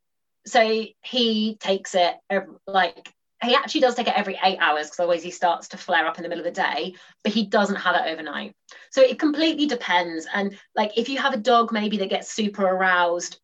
So 0.46 0.84
he 1.02 1.56
takes 1.56 1.94
it 1.94 2.14
every, 2.28 2.54
like 2.66 3.10
he 3.44 3.54
actually 3.54 3.80
does 3.80 3.94
take 3.94 4.08
it 4.08 4.16
every 4.16 4.38
eight 4.44 4.58
hours 4.60 4.86
because 4.86 5.00
otherwise 5.00 5.22
he 5.22 5.30
starts 5.30 5.68
to 5.68 5.76
flare 5.76 6.06
up 6.06 6.18
in 6.18 6.22
the 6.22 6.28
middle 6.28 6.44
of 6.44 6.54
the 6.54 6.60
day, 6.60 6.94
but 7.22 7.32
he 7.32 7.46
doesn't 7.46 7.76
have 7.76 7.96
it 7.96 8.10
overnight. 8.10 8.54
So 8.90 9.02
it 9.02 9.18
completely 9.18 9.66
depends. 9.66 10.26
And 10.32 10.58
like 10.74 10.96
if 10.96 11.08
you 11.08 11.18
have 11.18 11.34
a 11.34 11.38
dog 11.38 11.72
maybe 11.72 11.98
that 11.98 12.10
gets 12.10 12.32
super 12.32 12.64
aroused 12.64 13.38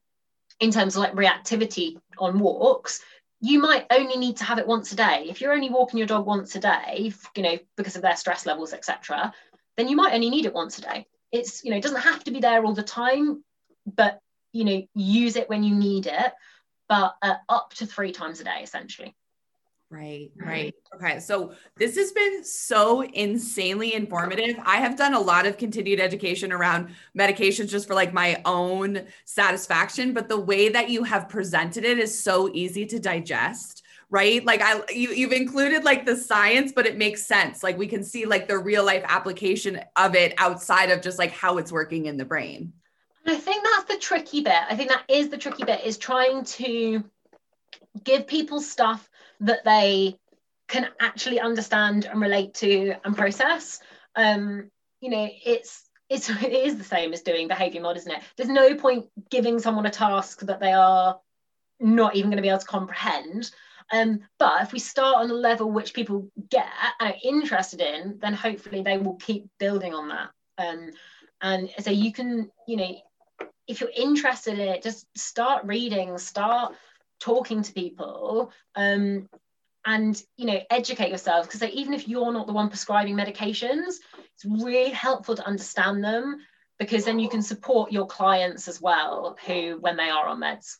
in 0.60 0.70
terms 0.70 0.96
of 0.96 1.02
like 1.02 1.14
reactivity 1.14 1.96
on 2.18 2.38
walks, 2.38 3.00
you 3.40 3.58
might 3.58 3.86
only 3.90 4.16
need 4.16 4.36
to 4.36 4.44
have 4.44 4.58
it 4.58 4.66
once 4.66 4.92
a 4.92 4.96
day. 4.96 5.26
If 5.28 5.40
you're 5.40 5.54
only 5.54 5.70
walking 5.70 5.98
your 5.98 6.06
dog 6.06 6.26
once 6.26 6.54
a 6.56 6.60
day, 6.60 7.12
you 7.34 7.42
know, 7.42 7.58
because 7.76 7.96
of 7.96 8.02
their 8.02 8.16
stress 8.16 8.44
levels, 8.44 8.74
etc., 8.74 9.32
then 9.76 9.88
you 9.88 9.96
might 9.96 10.12
only 10.12 10.28
need 10.28 10.44
it 10.44 10.52
once 10.52 10.78
a 10.78 10.82
day. 10.82 11.06
It's, 11.32 11.64
you 11.64 11.70
know, 11.70 11.78
it 11.78 11.82
doesn't 11.82 12.02
have 12.02 12.22
to 12.24 12.30
be 12.30 12.40
there 12.40 12.64
all 12.64 12.74
the 12.74 12.82
time, 12.82 13.42
but 13.86 14.20
you 14.52 14.64
know, 14.64 14.82
use 14.94 15.36
it 15.36 15.48
when 15.48 15.62
you 15.62 15.74
need 15.74 16.06
it, 16.06 16.32
but 16.88 17.14
uh, 17.22 17.36
up 17.48 17.72
to 17.74 17.86
three 17.86 18.12
times 18.12 18.40
a 18.40 18.44
day, 18.44 18.60
essentially. 18.62 19.14
Right, 19.90 20.30
right. 20.36 20.72
Okay. 20.94 21.18
So 21.18 21.52
this 21.76 21.96
has 21.96 22.12
been 22.12 22.44
so 22.44 23.02
insanely 23.02 23.94
informative. 23.94 24.56
I 24.64 24.76
have 24.76 24.96
done 24.96 25.14
a 25.14 25.20
lot 25.20 25.46
of 25.46 25.58
continued 25.58 25.98
education 25.98 26.52
around 26.52 26.94
medications 27.18 27.70
just 27.70 27.88
for 27.88 27.94
like 27.94 28.12
my 28.12 28.40
own 28.44 29.04
satisfaction, 29.24 30.12
but 30.12 30.28
the 30.28 30.38
way 30.38 30.68
that 30.68 30.90
you 30.90 31.02
have 31.02 31.28
presented 31.28 31.82
it 31.82 31.98
is 31.98 32.22
so 32.22 32.50
easy 32.54 32.86
to 32.86 33.00
digest 33.00 33.82
right 34.10 34.44
like 34.44 34.60
i 34.60 34.82
you, 34.92 35.10
you've 35.10 35.32
included 35.32 35.84
like 35.84 36.04
the 36.04 36.16
science 36.16 36.72
but 36.74 36.84
it 36.84 36.98
makes 36.98 37.24
sense 37.24 37.62
like 37.62 37.78
we 37.78 37.86
can 37.86 38.02
see 38.02 38.26
like 38.26 38.48
the 38.48 38.58
real 38.58 38.84
life 38.84 39.04
application 39.06 39.80
of 39.96 40.16
it 40.16 40.34
outside 40.36 40.90
of 40.90 41.00
just 41.00 41.16
like 41.16 41.30
how 41.30 41.58
it's 41.58 41.70
working 41.70 42.06
in 42.06 42.16
the 42.16 42.24
brain 42.24 42.72
i 43.26 43.36
think 43.36 43.62
that's 43.62 43.84
the 43.84 44.00
tricky 44.00 44.40
bit 44.40 44.62
i 44.68 44.74
think 44.74 44.90
that 44.90 45.04
is 45.08 45.28
the 45.28 45.38
tricky 45.38 45.62
bit 45.62 45.84
is 45.84 45.96
trying 45.96 46.42
to 46.44 47.04
give 48.02 48.26
people 48.26 48.60
stuff 48.60 49.08
that 49.40 49.64
they 49.64 50.16
can 50.68 50.88
actually 51.00 51.40
understand 51.40 52.04
and 52.04 52.20
relate 52.20 52.54
to 52.54 52.94
and 53.04 53.16
process. 53.16 53.80
Um, 54.16 54.70
you 55.00 55.10
know, 55.10 55.28
it's 55.44 55.88
it's 56.08 56.28
it 56.42 56.52
is 56.52 56.76
the 56.76 56.84
same 56.84 57.12
as 57.12 57.22
doing 57.22 57.48
behavior 57.48 57.80
mod, 57.80 57.96
isn't 57.96 58.12
it? 58.12 58.22
There's 58.36 58.48
no 58.48 58.74
point 58.74 59.06
giving 59.30 59.58
someone 59.58 59.86
a 59.86 59.90
task 59.90 60.40
that 60.40 60.60
they 60.60 60.72
are 60.72 61.18
not 61.80 62.14
even 62.14 62.30
going 62.30 62.36
to 62.36 62.42
be 62.42 62.48
able 62.48 62.58
to 62.58 62.66
comprehend. 62.66 63.50
Um, 63.92 64.20
but 64.38 64.62
if 64.62 64.72
we 64.72 64.78
start 64.78 65.16
on 65.16 65.30
a 65.30 65.34
level 65.34 65.70
which 65.70 65.94
people 65.94 66.30
get 66.48 66.66
and 67.00 67.12
are 67.12 67.18
interested 67.24 67.80
in, 67.80 68.18
then 68.20 68.34
hopefully 68.34 68.82
they 68.82 68.98
will 68.98 69.16
keep 69.16 69.46
building 69.58 69.94
on 69.94 70.08
that. 70.08 70.30
Um, 70.58 70.90
and 71.42 71.70
so 71.80 71.90
you 71.90 72.12
can, 72.12 72.50
you 72.68 72.76
know, 72.76 72.94
if 73.66 73.80
you're 73.80 73.90
interested 73.96 74.58
in 74.58 74.68
it, 74.68 74.82
just 74.82 75.06
start 75.16 75.64
reading, 75.64 76.16
start 76.18 76.74
talking 77.20 77.62
to 77.62 77.72
people 77.72 78.50
um, 78.74 79.28
and 79.86 80.22
you 80.36 80.46
know 80.46 80.60
educate 80.70 81.10
yourself. 81.10 81.46
Because 81.46 81.60
like, 81.60 81.72
even 81.72 81.94
if 81.94 82.08
you're 82.08 82.32
not 82.32 82.46
the 82.46 82.52
one 82.52 82.68
prescribing 82.68 83.16
medications 83.16 83.94
it's 84.42 84.64
really 84.64 84.90
helpful 84.90 85.36
to 85.36 85.46
understand 85.46 86.02
them 86.02 86.38
because 86.78 87.04
then 87.04 87.18
you 87.18 87.28
can 87.28 87.42
support 87.42 87.92
your 87.92 88.06
clients 88.06 88.68
as 88.68 88.80
well 88.80 89.36
who 89.46 89.76
when 89.80 89.96
they 89.96 90.08
are 90.08 90.26
on 90.26 90.40
meds. 90.40 90.76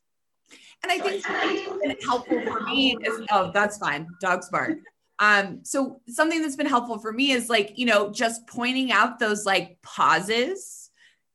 And 0.83 0.91
i 0.91 0.99
think 0.99 1.25
something 1.25 1.67
that's 1.67 1.79
been 1.79 2.09
helpful 2.09 2.41
for 2.41 2.61
me 2.63 2.97
is 3.03 3.21
oh 3.31 3.51
that's 3.53 3.79
fine. 3.79 4.07
Dogs 4.21 4.49
bark. 4.51 4.79
Um 5.19 5.61
so 5.63 6.01
something 6.09 6.41
that's 6.41 6.57
been 6.57 6.67
helpful 6.67 6.99
for 6.99 7.13
me 7.13 7.33
is 7.33 7.51
like 7.51 7.75
you 7.77 7.87
know 7.87 8.11
just 8.11 8.47
pointing 8.47 8.91
out 8.93 9.19
those 9.19 9.45
like 9.45 9.79
pauses 9.83 10.80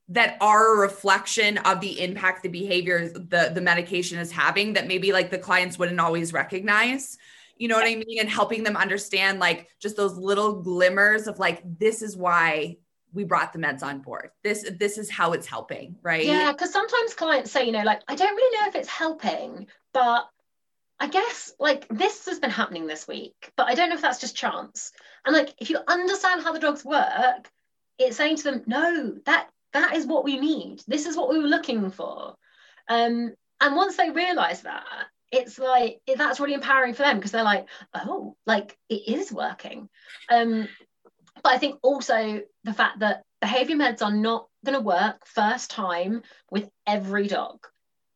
that 0.10 0.38
are 0.40 0.76
a 0.76 0.80
reflection 0.80 1.58
of 1.60 1.82
the 1.82 2.00
impact 2.00 2.44
the 2.44 2.50
behavior 2.50 3.10
the 3.10 3.52
the 3.54 3.62
medication 3.62 4.20
is 4.20 4.32
having 4.32 4.74
that 4.74 4.88
maybe 4.88 5.12
like 5.12 5.32
the 5.32 5.38
clients 5.38 5.80
wouldn't 5.80 6.00
always 6.00 6.32
recognize 6.32 7.18
you 7.58 7.68
know 7.68 7.76
what 7.76 7.88
i 7.88 7.96
mean? 7.96 8.20
And 8.20 8.30
helping 8.30 8.64
them 8.64 8.76
understand 8.76 9.40
like 9.40 9.70
just 9.80 9.96
those 9.96 10.18
little 10.18 10.62
glimmers 10.62 11.28
of 11.28 11.40
like 11.40 11.62
this 11.80 12.02
is 12.02 12.16
why 12.16 12.78
we 13.14 13.24
brought 13.24 13.54
the 13.54 13.60
meds 13.60 13.82
on 13.82 14.02
board. 14.02 14.32
This 14.44 14.70
this 14.78 14.98
is 14.98 15.10
how 15.10 15.32
it's 15.32 15.48
helping 15.48 15.96
right? 16.04 16.26
Yeah 16.26 16.52
because 16.52 16.72
sometimes 16.72 17.14
clients 17.14 17.52
say 17.52 17.66
you 17.66 17.72
know 17.72 17.84
like 17.84 18.02
i 18.08 18.16
don't 18.16 18.36
really 18.36 18.58
know 18.58 18.68
if 18.68 18.76
it's 18.76 18.90
helping 18.90 19.68
but 19.94 20.30
I 21.00 21.08
guess 21.08 21.54
like 21.60 21.88
this 21.90 22.26
has 22.26 22.40
been 22.40 22.50
happening 22.50 22.88
this 22.88 23.08
week, 23.08 23.52
but 23.58 23.68
I 23.68 23.76
don't 23.76 23.90
know 23.90 23.96
if 23.96 24.02
that's 24.02 24.22
just 24.22 24.36
chance. 24.36 24.92
And 25.26 25.36
like 25.36 25.54
if 25.58 25.70
you 25.70 25.80
understand 25.88 26.42
how 26.42 26.54
the 26.54 26.60
drugs 26.60 26.86
work, 26.86 27.50
it's 27.98 28.18
saying 28.18 28.38
to 28.38 28.44
them, 28.44 28.64
no, 28.66 29.16
that 29.26 29.50
that 29.76 29.96
is 29.96 30.08
what 30.08 30.24
we 30.24 30.40
need. 30.40 30.82
This 30.88 31.06
is 31.06 31.16
what 31.16 31.30
we 31.30 31.38
were 31.38 31.48
looking 31.48 31.92
for. 31.92 32.36
Um, 32.90 33.34
and 33.62 33.76
once 33.76 33.98
they 33.98 34.10
realize 34.10 34.62
that, 34.62 34.86
it's 35.32 35.60
like 35.60 36.00
that's 36.16 36.40
really 36.40 36.54
empowering 36.54 36.94
for 36.94 37.04
them 37.04 37.18
because 37.18 37.32
they're 37.32 37.44
like 37.44 37.68
oh 37.94 38.36
like 38.46 38.78
it 38.90 39.08
is 39.08 39.32
working 39.32 39.90
um 40.30 40.68
but 41.44 41.52
i 41.52 41.58
think 41.58 41.78
also 41.82 42.42
the 42.64 42.74
fact 42.74 43.00
that 43.00 43.24
behavior 43.42 43.76
meds 43.76 44.02
are 44.02 44.14
not 44.14 44.48
going 44.64 44.78
to 44.78 44.84
work 44.84 45.26
first 45.26 45.70
time 45.70 46.22
with 46.52 46.70
every 46.88 47.28
dog 47.28 47.58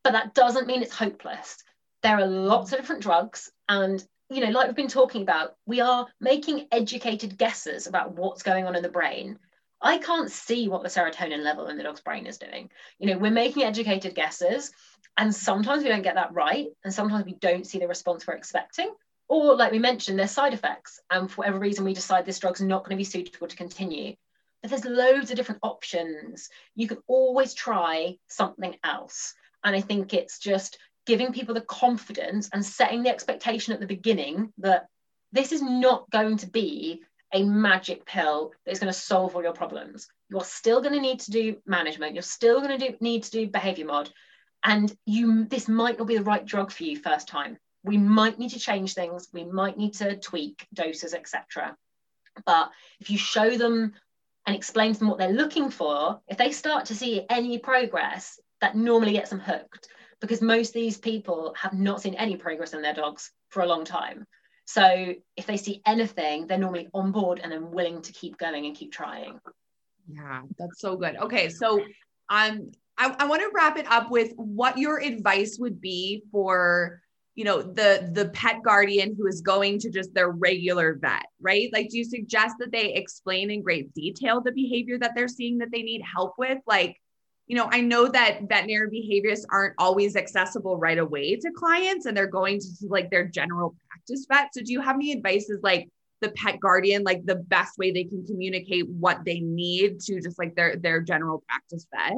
but 0.04 0.14
that 0.14 0.34
doesn't 0.34 0.68
mean 0.68 0.82
it's 0.82 0.96
hopeless 0.96 1.58
there 2.04 2.18
are 2.18 2.28
lots 2.28 2.72
of 2.72 2.80
different 2.80 3.02
drugs 3.02 3.52
and 3.68 4.06
you 4.30 4.42
know 4.42 4.52
like 4.52 4.68
we've 4.68 4.76
been 4.76 4.88
talking 4.88 5.22
about 5.22 5.56
we 5.66 5.82
are 5.82 6.08
making 6.22 6.68
educated 6.72 7.38
guesses 7.38 7.88
about 7.88 8.16
what's 8.16 8.44
going 8.44 8.66
on 8.66 8.76
in 8.76 8.84
the 8.84 8.90
brain 8.90 9.38
I 9.82 9.98
can't 9.98 10.30
see 10.30 10.68
what 10.68 10.84
the 10.84 10.90
serotonin 10.90 11.44
level 11.44 11.68
in 11.68 11.78
the 11.78 11.84
dog's 11.84 12.02
brain 12.02 12.26
is 12.26 12.38
doing. 12.38 12.70
You 13.00 13.08
know, 13.08 13.18
we're 13.18 13.32
making 13.32 13.64
educated 13.64 14.16
guesses, 14.16 14.72
and 15.18 15.34
sometimes 15.34 15.84
we 15.84 15.90
don't 15.90 16.02
get 16.02 16.16
that 16.16 16.34
right, 16.34 16.68
and 16.84 16.94
sometimes 16.94 17.26
we 17.26 17.36
don't 17.36 17.66
see 17.66 17.80
the 17.80 17.88
response 17.88 18.28
we're 18.28 18.36
expecting. 18.36 18.94
Or, 19.28 19.56
like 19.56 19.72
we 19.72 19.80
mentioned, 19.80 20.18
there's 20.18 20.32
side 20.32 20.54
effects, 20.54 21.00
and 21.10 21.30
for 21.30 21.38
whatever 21.38 21.60
reason, 21.60 21.86
we 21.86 21.94
decide 21.94 22.26
this 22.26 22.40
drug's 22.40 22.62
not 22.62 22.84
going 22.84 22.98
to 22.98 22.98
be 22.98 23.04
suitable 23.04 23.48
to 23.48 23.56
continue. 23.56 24.16
But 24.62 24.72
there's 24.72 24.86
loads 24.86 25.30
of 25.30 25.38
different 25.38 25.62
options. 25.64 26.50
You 26.76 26.88
can 26.88 26.98
always 27.08 27.54
try 27.54 28.18
something 28.28 28.76
else. 28.84 29.34
And 29.64 29.76
I 29.76 29.82
think 29.82 30.14
it's 30.14 30.40
just 30.40 30.78
giving 31.06 31.32
people 31.32 31.54
the 31.54 31.62
confidence 31.62 32.50
and 32.52 32.66
setting 32.66 33.04
the 33.04 33.10
expectation 33.10 33.74
at 33.74 33.80
the 33.80 33.88
beginning 33.88 34.52
that 34.58 34.88
this 35.32 35.52
is 35.52 35.62
not 35.62 36.10
going 36.10 36.38
to 36.38 36.48
be 36.48 37.04
a 37.34 37.44
magic 37.44 38.06
pill 38.06 38.52
that 38.66 38.72
is 38.72 38.80
going 38.80 38.92
to 38.92 39.00
solve 39.00 39.36
all 39.36 39.44
your 39.44 39.54
problems. 39.54 40.08
You're 40.30 40.44
still 40.44 40.82
going 40.82 40.94
to 40.94 41.02
need 41.02 41.20
to 41.22 41.32
do 41.32 41.58
management. 41.66 42.14
You're 42.14 42.24
still 42.24 42.62
going 42.62 42.78
to 42.80 42.90
do, 42.90 42.98
need 43.00 43.24
to 43.24 43.32
do 43.32 43.48
behavior 43.48 43.86
mod. 43.86 44.10
And 44.64 44.94
you 45.06 45.46
this 45.46 45.68
might 45.68 45.98
not 45.98 46.08
be 46.08 46.18
the 46.18 46.24
right 46.24 46.46
drug 46.46 46.72
for 46.72 46.84
you 46.84 46.98
first 46.98 47.28
time. 47.28 47.58
We 47.84 47.98
might 47.98 48.40
need 48.40 48.52
to 48.52 48.60
change 48.60 48.94
things. 48.94 49.30
We 49.32 49.46
might 49.46 49.78
need 49.78 49.94
to 49.96 50.18
tweak 50.18 50.68
doses, 50.74 51.14
etc. 51.14 51.78
But 52.46 52.72
if 53.00 53.10
you 53.10 53.18
show 53.18 53.58
them 53.58 53.94
and 54.46 54.56
explain 54.56 54.94
to 54.94 55.00
them 55.00 55.10
what 55.10 55.18
they're 55.18 55.30
looking 55.32 55.70
for, 55.70 56.20
if 56.28 56.38
they 56.38 56.52
start 56.52 56.86
to 56.86 56.96
see 56.96 57.26
any 57.30 57.58
progress, 57.58 58.40
that 58.62 58.76
normally 58.76 59.14
gets 59.14 59.30
them 59.30 59.40
hooked 59.40 59.88
because 60.20 60.42
most 60.42 60.70
of 60.70 60.74
these 60.74 60.98
people 60.98 61.56
have 61.58 61.74
not 61.74 62.02
seen 62.02 62.16
any 62.16 62.36
progress 62.36 62.74
in 62.74 62.82
their 62.82 62.94
dogs 62.94 63.32
for 63.50 63.62
a 63.62 63.66
long 63.66 63.86
time. 63.86 64.26
So 64.70 65.16
if 65.36 65.48
they 65.48 65.58
see 65.58 65.82
anything, 65.88 66.46
they're 66.46 66.60
normally 66.60 66.90
on 66.94 67.12
board 67.12 67.40
and 67.42 67.52
then 67.52 67.72
willing 67.72 68.04
to 68.04 68.14
keep 68.14 68.38
going 68.38 68.68
and 68.68 68.76
keep 68.76 68.92
trying. 68.92 69.40
Yeah, 70.08 70.44
that's 70.60 70.80
so 70.80 70.96
good. 70.96 71.16
Okay, 71.16 71.50
so 71.50 71.80
um, 72.30 72.70
I, 72.96 73.16
I 73.18 73.26
want 73.26 73.42
to 73.42 73.50
wrap 73.52 73.80
it 73.80 73.88
up 73.90 74.12
with 74.12 74.34
what 74.36 74.78
your 74.78 75.00
advice 75.00 75.58
would 75.60 75.82
be 75.82 76.22
for 76.32 77.02
you 77.34 77.46
know 77.46 77.64
the 77.64 78.12
the 78.14 78.30
pet 78.30 78.62
guardian 78.64 79.16
who 79.18 79.26
is 79.26 79.42
going 79.42 79.80
to 79.80 79.90
just 79.90 80.14
their 80.14 80.30
regular 80.30 81.00
vet 81.00 81.28
right 81.40 81.70
like 81.72 81.88
do 81.90 81.98
you 81.98 82.04
suggest 82.04 82.56
that 82.60 82.72
they 82.72 82.94
explain 82.94 83.50
in 83.50 83.62
great 83.62 83.94
detail 83.94 84.42
the 84.42 84.52
behavior 84.52 84.98
that 84.98 85.14
they're 85.16 85.30
seeing 85.30 85.60
that 85.60 85.70
they 85.72 85.82
need 85.82 86.02
help 86.02 86.34
with 86.38 86.58
like 86.68 86.98
you 87.50 87.56
know, 87.56 87.68
I 87.72 87.82
know 87.82 88.08
that 88.08 88.48
veterinary 88.48 88.90
behaviorists 88.90 89.44
aren't 89.50 89.74
always 89.80 90.16
accessible 90.16 90.78
right 90.78 91.00
away 91.00 91.36
to 91.36 91.52
clients 91.52 92.06
and 92.06 92.16
they're 92.16 92.28
going 92.28 92.60
to 92.60 92.68
like 92.88 93.10
their 93.10 93.26
general 93.26 93.76
practice 93.90 94.28
vet. 94.30 94.54
So 94.54 94.62
do 94.62 94.72
you 94.72 94.80
have 94.82 94.96
any 94.96 95.12
advice 95.12 95.50
as 95.50 95.60
like 95.64 95.90
the 96.22 96.30
pet 96.30 96.60
guardian, 96.60 97.04
like 97.04 97.26
the 97.26 97.36
best 97.36 97.80
way 97.80 97.92
they 97.92 98.04
can 98.04 98.24
communicate 98.24 98.88
what 98.88 99.26
they 99.26 99.40
need 99.40 100.00
to 100.02 100.22
just 100.22 100.38
like 100.38 100.56
their 100.56 100.76
their 100.76 101.02
general 101.02 101.44
practice 101.50 101.88
vet? 101.92 102.14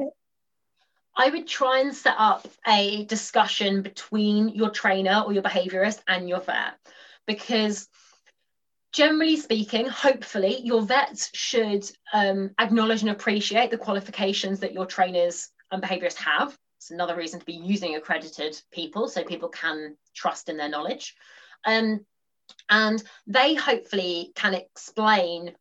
I 1.16 1.30
would 1.30 1.48
try 1.48 1.80
and 1.80 1.94
set 1.94 2.14
up 2.18 2.46
a 2.66 3.06
discussion 3.06 3.80
between 3.80 4.50
your 4.50 4.68
trainer 4.68 5.22
or 5.24 5.32
your 5.32 5.42
behaviorist 5.42 6.00
and 6.08 6.28
your 6.28 6.40
vet 6.40 6.74
because 7.26 7.88
generally 8.92 9.36
speaking, 9.36 9.86
hopefully, 9.86 10.60
your 10.62 10.82
vets 10.82 11.30
should 11.34 11.84
um, 12.12 12.50
acknowledge 12.58 13.02
and 13.02 13.10
appreciate 13.10 13.70
the 13.70 13.78
qualifications 13.78 14.60
that 14.60 14.72
your 14.72 14.86
trainers 14.86 15.48
and 15.70 15.82
behaviorists 15.82 16.18
have. 16.18 16.56
It's 16.78 16.90
another 16.90 17.16
reason 17.16 17.40
to 17.40 17.46
be 17.46 17.52
using 17.52 17.94
accredited 17.94 18.60
people 18.70 19.08
so 19.08 19.24
people 19.24 19.48
can 19.48 19.96
trust 20.14 20.48
in 20.48 20.56
their 20.56 20.68
knowledge. 20.68 21.14
Um, 21.64 22.04
and 22.68 23.02
they 23.26 23.54
hopefully 23.54 24.32
can 24.34 24.54
explain 24.54 25.54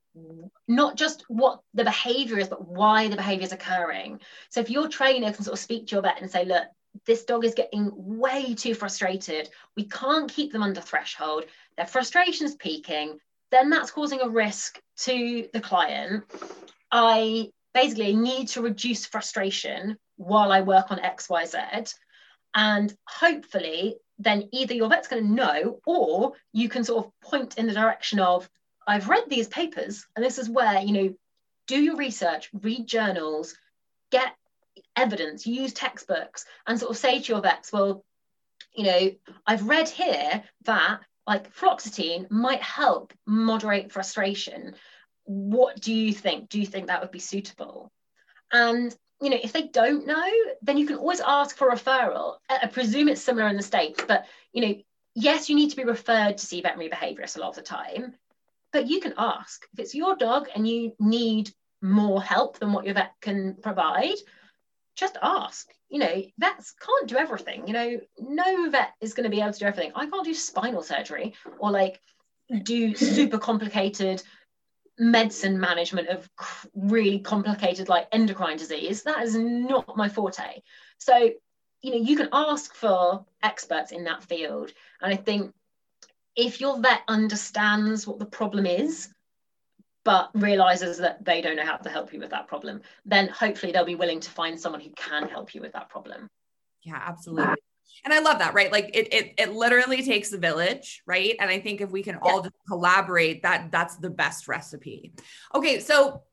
not 0.67 0.97
just 0.97 1.23
what 1.29 1.61
the 1.73 1.83
behavior 1.83 2.37
is, 2.37 2.49
but 2.49 2.67
why 2.67 3.07
the 3.07 3.15
behavior 3.15 3.45
is 3.45 3.53
occurring. 3.53 4.19
So 4.49 4.59
if 4.59 4.69
your 4.69 4.89
trainer 4.89 5.31
can 5.31 5.43
sort 5.43 5.53
of 5.53 5.59
speak 5.59 5.87
to 5.87 5.95
your 5.95 6.01
vet 6.01 6.21
and 6.21 6.29
say, 6.29 6.43
look, 6.43 6.65
this 7.05 7.23
dog 7.23 7.45
is 7.45 7.53
getting 7.53 7.91
way 7.93 8.53
too 8.53 8.73
frustrated. 8.75 9.49
We 9.77 9.85
can't 9.85 10.31
keep 10.31 10.51
them 10.51 10.63
under 10.63 10.81
threshold 10.81 11.45
their 11.81 11.87
frustration's 11.87 12.53
peaking, 12.53 13.17
then 13.49 13.71
that's 13.71 13.89
causing 13.89 14.21
a 14.21 14.29
risk 14.29 14.79
to 14.97 15.47
the 15.51 15.59
client. 15.59 16.23
I 16.91 17.49
basically 17.73 18.15
need 18.15 18.49
to 18.49 18.61
reduce 18.61 19.07
frustration 19.07 19.97
while 20.17 20.51
I 20.51 20.61
work 20.61 20.91
on 20.91 20.99
XYZ. 20.99 21.91
And 22.53 22.95
hopefully, 23.07 23.95
then 24.19 24.47
either 24.51 24.75
your 24.75 24.89
vet's 24.89 25.07
going 25.07 25.23
to 25.23 25.33
know, 25.33 25.79
or 25.87 26.33
you 26.53 26.69
can 26.69 26.83
sort 26.83 27.07
of 27.07 27.11
point 27.21 27.57
in 27.57 27.65
the 27.65 27.73
direction 27.73 28.19
of, 28.19 28.47
I've 28.85 29.09
read 29.09 29.23
these 29.27 29.47
papers, 29.47 30.05
and 30.15 30.23
this 30.23 30.37
is 30.37 30.49
where, 30.49 30.81
you 30.81 30.91
know, 30.91 31.15
do 31.65 31.81
your 31.81 31.95
research, 31.95 32.51
read 32.61 32.85
journals, 32.85 33.55
get 34.11 34.35
evidence, 34.95 35.47
use 35.47 35.73
textbooks, 35.73 36.45
and 36.67 36.79
sort 36.79 36.91
of 36.91 36.97
say 36.97 37.19
to 37.19 37.33
your 37.33 37.41
vets, 37.41 37.73
well, 37.73 38.05
you 38.75 38.83
know, 38.83 39.11
I've 39.47 39.67
read 39.67 39.89
here 39.89 40.43
that 40.65 40.99
like 41.27 41.53
fluoxetine 41.53 42.29
might 42.31 42.61
help 42.61 43.13
moderate 43.25 43.91
frustration. 43.91 44.75
What 45.25 45.79
do 45.79 45.93
you 45.93 46.13
think? 46.13 46.49
Do 46.49 46.59
you 46.59 46.65
think 46.65 46.87
that 46.87 47.01
would 47.01 47.11
be 47.11 47.19
suitable? 47.19 47.91
And 48.51 48.95
you 49.21 49.29
know, 49.29 49.37
if 49.41 49.53
they 49.53 49.67
don't 49.67 50.07
know, 50.07 50.31
then 50.63 50.77
you 50.77 50.87
can 50.87 50.97
always 50.97 51.21
ask 51.21 51.55
for 51.55 51.69
referral. 51.69 52.37
I 52.49 52.65
presume 52.67 53.07
it's 53.07 53.21
similar 53.21 53.47
in 53.47 53.55
the 53.55 53.61
States, 53.61 54.03
but 54.07 54.25
you 54.51 54.65
know, 54.65 54.75
yes, 55.13 55.47
you 55.47 55.55
need 55.55 55.69
to 55.69 55.75
be 55.75 55.83
referred 55.83 56.39
to 56.39 56.45
see 56.45 56.61
veterinary 56.61 56.89
behaviorists 56.89 57.37
a 57.37 57.39
lot 57.39 57.49
of 57.49 57.55
the 57.55 57.61
time, 57.61 58.15
but 58.73 58.87
you 58.87 58.99
can 58.99 59.13
ask. 59.17 59.63
If 59.73 59.79
it's 59.79 59.95
your 59.95 60.15
dog 60.15 60.47
and 60.55 60.67
you 60.67 60.93
need 60.99 61.51
more 61.83 62.21
help 62.21 62.57
than 62.57 62.73
what 62.73 62.85
your 62.85 62.95
vet 62.95 63.13
can 63.21 63.55
provide, 63.61 64.17
just 64.95 65.17
ask 65.21 65.67
you 65.91 65.99
know, 65.99 66.23
vets 66.39 66.73
can't 66.79 67.09
do 67.09 67.17
everything. 67.17 67.67
You 67.67 67.73
know, 67.73 67.99
no 68.17 68.69
vet 68.69 68.93
is 69.01 69.13
going 69.13 69.25
to 69.25 69.29
be 69.29 69.41
able 69.41 69.51
to 69.51 69.59
do 69.59 69.65
everything. 69.65 69.91
I 69.93 70.09
can't 70.09 70.23
do 70.23 70.33
spinal 70.33 70.81
surgery 70.81 71.33
or 71.59 71.69
like 71.69 71.99
do 72.63 72.95
super 72.95 73.37
complicated 73.37 74.23
medicine 74.97 75.59
management 75.59 76.07
of 76.07 76.29
really 76.73 77.19
complicated 77.19 77.89
like 77.89 78.07
endocrine 78.13 78.57
disease. 78.57 79.03
That 79.03 79.21
is 79.21 79.35
not 79.35 79.97
my 79.97 80.07
forte. 80.07 80.61
So, 80.97 81.29
you 81.81 81.91
know, 81.91 81.97
you 81.97 82.15
can 82.15 82.29
ask 82.31 82.73
for 82.73 83.25
experts 83.43 83.91
in 83.91 84.05
that 84.05 84.23
field. 84.23 84.71
And 85.01 85.13
I 85.13 85.17
think 85.17 85.53
if 86.37 86.61
your 86.61 86.79
vet 86.79 87.01
understands 87.09 88.07
what 88.07 88.17
the 88.17 88.25
problem 88.25 88.65
is 88.65 89.09
but 90.03 90.29
realizes 90.33 90.97
that 90.97 91.23
they 91.23 91.41
don't 91.41 91.55
know 91.55 91.65
how 91.65 91.77
to 91.77 91.89
help 91.89 92.11
you 92.13 92.19
with 92.19 92.31
that 92.31 92.47
problem, 92.47 92.81
then 93.05 93.27
hopefully 93.29 93.71
they'll 93.71 93.85
be 93.85 93.95
willing 93.95 94.19
to 94.19 94.31
find 94.31 94.59
someone 94.59 94.81
who 94.81 94.89
can 94.91 95.27
help 95.27 95.53
you 95.53 95.61
with 95.61 95.73
that 95.73 95.89
problem. 95.89 96.27
Yeah, 96.83 96.99
absolutely. 97.05 97.55
And 98.03 98.13
I 98.13 98.19
love 98.19 98.39
that, 98.39 98.53
right? 98.53 98.71
Like 98.71 98.89
it, 98.95 99.13
it, 99.13 99.33
it 99.37 99.53
literally 99.53 100.03
takes 100.03 100.33
a 100.33 100.37
village, 100.37 101.03
right? 101.05 101.35
And 101.39 101.49
I 101.49 101.59
think 101.59 101.81
if 101.81 101.91
we 101.91 102.01
can 102.01 102.15
yeah. 102.15 102.31
all 102.31 102.41
just 102.41 102.55
collaborate, 102.67 103.43
that 103.43 103.71
that's 103.71 103.97
the 103.97 104.09
best 104.09 104.47
recipe. 104.47 105.13
Okay, 105.53 105.79
so 105.79 106.23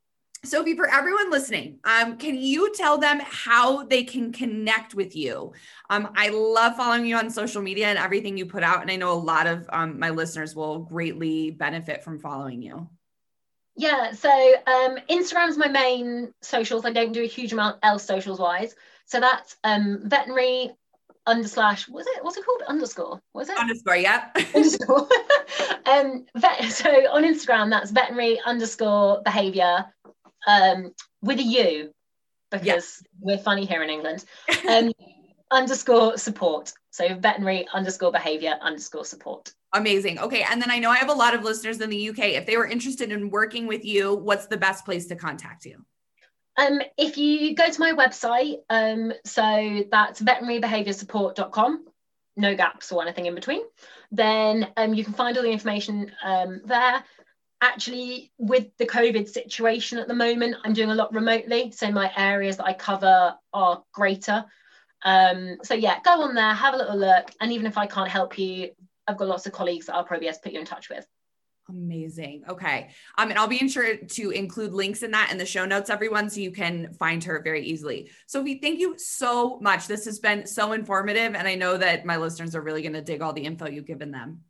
Sophie, 0.45 0.77
for 0.77 0.89
everyone 0.89 1.31
listening, 1.31 1.81
um, 1.85 2.17
can 2.17 2.37
you 2.37 2.73
tell 2.73 2.97
them 2.97 3.21
how 3.25 3.85
they 3.85 4.05
can 4.05 4.33
connect 4.33 4.95
with 4.95 5.17
you? 5.17 5.53
Um, 5.91 6.11
I 6.15 6.29
love 6.29 6.77
following 6.77 7.07
you 7.07 7.17
on 7.17 7.29
social 7.29 7.61
media 7.61 7.89
and 7.89 7.99
everything 7.99 8.37
you 8.37 8.47
put 8.47 8.63
out, 8.63 8.81
and 8.81 8.91
I 8.91 8.97
know 8.97 9.13
a 9.13 9.15
lot 9.15 9.49
of 9.49 9.69
um, 9.73 9.99
my 9.99 10.11
listeners 10.11 10.55
will 10.55 10.79
greatly 10.79 11.51
benefit 11.51 12.05
from 12.05 12.21
following 12.21 12.63
you. 12.63 12.89
Yeah, 13.79 14.11
so 14.11 14.29
um, 14.67 14.97
Instagram's 15.09 15.57
my 15.57 15.69
main 15.69 16.35
socials. 16.43 16.85
I 16.85 16.91
don't 16.91 17.13
do 17.13 17.23
a 17.23 17.29
huge 17.29 17.53
amount 17.53 17.79
else 17.85 18.05
socials 18.05 18.41
wise. 18.41 18.75
So 19.07 19.21
that's 19.21 19.57
um, 19.63 20.01
veterinary 20.03 20.73
underslash. 21.29 21.89
Was 21.89 22.05
it? 22.09 22.25
What's 22.25 22.37
it 22.37 22.45
called? 22.45 22.63
Underscore. 22.67 23.21
Was 23.35 23.49
it? 23.49 23.57
Underscore. 23.57 23.97
Yeah. 23.97 24.31
underscore. 24.55 25.09
um, 25.87 26.27
vet, 26.37 26.65
so 26.73 26.91
on 26.91 27.23
Instagram, 27.23 27.71
that's 27.71 27.93
veterinary 27.93 28.41
underscore 28.45 29.23
behavior 29.25 29.87
um, 30.49 30.93
with 31.23 31.39
a 31.39 31.45
U 31.45 31.95
because 32.51 33.01
we're 33.21 33.39
funny 33.39 33.65
here 33.65 33.85
in 33.85 33.91
England. 33.91 34.25
Um, 34.69 34.91
underscore 35.53 36.19
support. 36.19 36.73
So 36.91 37.15
veterinary 37.15 37.69
underscore 37.73 38.11
behavior 38.11 38.57
underscore 38.61 39.05
support. 39.05 39.53
Amazing. 39.75 40.19
Okay. 40.19 40.45
And 40.49 40.61
then 40.63 40.71
I 40.71 40.79
know 40.79 40.91
I 40.91 40.97
have 40.97 41.11
a 41.11 41.15
lot 41.15 41.35
of 41.35 41.43
listeners 41.43 41.81
in 41.81 41.91
the 41.91 42.09
UK. 42.09 42.19
If 42.21 42.47
they 42.47 42.57
were 42.57 42.67
interested 42.67 43.13
in 43.13 43.31
working 43.31 43.67
with 43.67 43.85
you, 43.85 44.15
what's 44.15 44.47
the 44.47 44.57
best 44.57 44.85
place 44.85 45.07
to 45.07 45.17
contact 45.17 45.67
you? 45.67 45.85
Um, 46.57 46.81
if 46.97 47.17
you 47.17 47.55
go 47.55 47.71
to 47.71 47.81
my 47.81 47.93
website, 47.93 48.57
um, 48.69 49.13
so 49.25 49.85
that's 49.91 50.21
veterinarybehavioursupport.com. 50.21 51.85
no 52.37 52.55
gaps 52.57 52.91
or 52.91 53.03
anything 53.03 53.27
in 53.27 53.35
between, 53.35 53.63
then 54.11 54.69
um, 54.77 54.95
you 54.95 55.05
can 55.05 55.13
find 55.13 55.37
all 55.37 55.43
the 55.43 55.51
information 55.51 56.11
um, 56.25 56.63
there. 56.65 57.05
Actually, 57.61 58.33
with 58.39 58.67
the 58.79 58.87
COVID 58.87 59.29
situation 59.29 59.99
at 59.99 60.09
the 60.09 60.15
moment, 60.15 60.57
I'm 60.65 60.73
doing 60.73 60.91
a 60.91 60.95
lot 60.95 61.13
remotely. 61.13 61.73
So 61.73 61.91
my 61.91 62.11
areas 62.17 62.57
that 62.57 62.67
I 62.67 62.73
cover 62.73 63.37
are 63.53 63.83
greater. 63.93 64.45
Um, 65.05 65.59
so 65.63 65.75
yeah, 65.75 66.01
go 66.05 66.23
on 66.23 66.35
there, 66.35 66.55
have 66.55 66.75
a 66.75 66.77
little 66.77 66.97
look. 66.97 67.31
And 67.41 67.53
even 67.53 67.67
if 67.67 67.79
I 67.79 67.87
can't 67.87 68.09
help 68.09 68.39
you, 68.39 68.71
I've 69.09 69.17
got 69.17 69.29
lots 69.29 69.47
of 69.47 69.53
colleagues 69.53 69.87
that 69.87 69.95
I'll 69.95 70.05
probably 70.05 70.27
be 70.27 70.29
able 70.29 70.37
to 70.37 70.43
put 70.43 70.53
you 70.53 70.61
in 70.61 70.67
touch 70.67 70.89
with. 70.89 71.07
Amazing. 71.69 72.45
Okay. 72.49 72.89
Um, 73.19 73.31
and 73.31 73.39
I'll 73.39 73.47
be 73.47 73.69
sure 73.69 73.97
to 73.97 74.31
include 74.31 74.73
links 74.73 75.03
in 75.03 75.11
that 75.11 75.31
in 75.31 75.37
the 75.37 75.45
show 75.45 75.67
notes, 75.67 75.91
everyone, 75.91 76.31
so 76.31 76.41
you 76.41 76.51
can 76.51 76.95
find 76.95 77.23
her 77.25 77.43
very 77.43 77.63
easily. 77.63 78.11
Sophie, 78.27 78.59
thank 78.59 78.81
you 78.81 78.97
so 78.97 79.59
much. 79.61 79.87
This 79.87 80.07
has 80.07 80.19
been 80.19 80.47
so 80.47 80.73
informative. 80.73 81.35
And 81.35 81.47
I 81.47 81.57
know 81.57 81.77
that 81.77 82.07
my 82.07 82.17
listeners 82.17 82.55
are 82.55 82.63
really 82.63 82.81
going 82.81 82.95
to 82.95 83.03
dig 83.03 83.21
all 83.21 83.35
the 83.35 83.45
info 83.45 83.69
you've 83.69 83.87
given 83.87 84.11
them. 84.11 84.41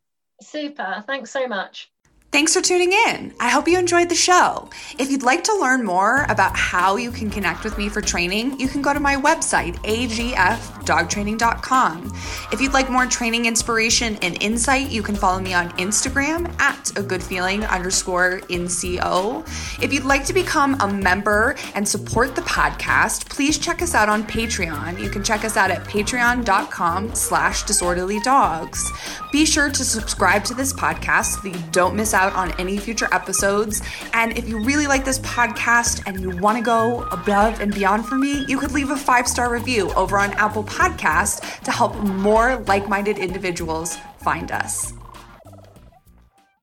Super. 0.41 1.03
Thanks 1.07 1.33
so 1.33 1.49
much. 1.49 1.91
Thanks 2.31 2.55
for 2.55 2.61
tuning 2.61 2.93
in. 2.93 3.33
I 3.41 3.49
hope 3.49 3.66
you 3.66 3.79
enjoyed 3.79 4.11
the 4.11 4.14
show. 4.14 4.68
If 4.99 5.11
you'd 5.11 5.22
like 5.22 5.45
to 5.45 5.59
learn 5.59 5.83
more 5.83 6.26
about 6.29 6.55
how 6.55 6.97
you 6.97 7.11
can 7.11 7.31
connect 7.31 7.64
with 7.64 7.79
me 7.79 7.89
for 7.89 8.03
training, 8.03 8.61
you 8.61 8.68
can 8.68 8.83
go 8.83 8.93
to 8.93 9.01
my 9.01 9.16
website, 9.16 9.76
agfdogtraining.com. 9.76 12.12
If 12.53 12.61
you'd 12.61 12.74
like 12.74 12.91
more 12.91 13.07
training 13.07 13.47
inspiration 13.47 14.18
and 14.20 14.37
insight, 14.43 14.91
you 14.91 15.03
can 15.03 15.16
follow 15.16 15.41
me 15.41 15.55
on 15.55 15.70
Instagram 15.79 16.55
at 16.61 16.95
a 16.99 17.03
good 17.03 17.22
feeling 17.22 17.64
underscore 17.64 18.41
NCO. 18.51 19.83
If 19.83 19.95
you'd 19.95 20.05
like 20.05 20.26
to 20.26 20.35
become 20.35 20.79
a 20.83 20.93
member 20.93 21.57
and 21.74 21.89
support 21.89 22.37
the 22.37 22.43
podcast, 22.43 23.31
please 23.31 23.57
check 23.57 23.81
us 23.81 23.95
out 23.95 24.11
on 24.11 24.22
Patreon. 24.24 25.01
You 25.01 25.09
can 25.09 25.24
check 25.24 25.47
us 25.47 25.57
out 25.57 25.70
at 25.70 25.83
patreon.com 25.85 27.14
slash 27.14 27.62
disorderly 27.62 28.20
dogs. 28.20 28.93
Be 29.33 29.47
sure 29.47 29.70
to 29.70 29.83
subscribe 29.83 30.45
to 30.45 30.53
this 30.53 30.74
podcast 30.74 31.37
so 31.37 31.41
that 31.41 31.55
you 31.57 31.62
don't 31.72 31.97
miss 31.97 32.12
out 32.19 32.35
on 32.35 32.53
any 32.61 32.77
future 32.77 33.09
episodes. 33.12 33.81
And 34.12 34.37
if 34.37 34.49
you 34.49 34.62
really 34.64 34.87
like 34.87 35.05
this 35.05 35.21
podcast 35.21 36.03
and 36.07 36.21
you 36.21 36.31
want 36.37 36.59
to 36.59 36.64
go 36.64 37.03
above 37.12 37.61
and 37.61 37.73
beyond 37.73 38.05
for 38.07 38.16
me, 38.16 38.45
you 38.47 38.59
could 38.59 38.73
leave 38.73 38.91
a 38.91 38.97
five 38.97 39.29
star 39.29 39.51
review 39.51 39.91
over 39.93 40.19
on 40.19 40.33
Apple 40.33 40.64
Podcast 40.64 41.62
to 41.62 41.71
help 41.71 41.97
more 41.97 42.57
like 42.66 42.89
minded 42.89 43.19
individuals 43.19 43.97
find 44.19 44.51
us. 44.51 44.93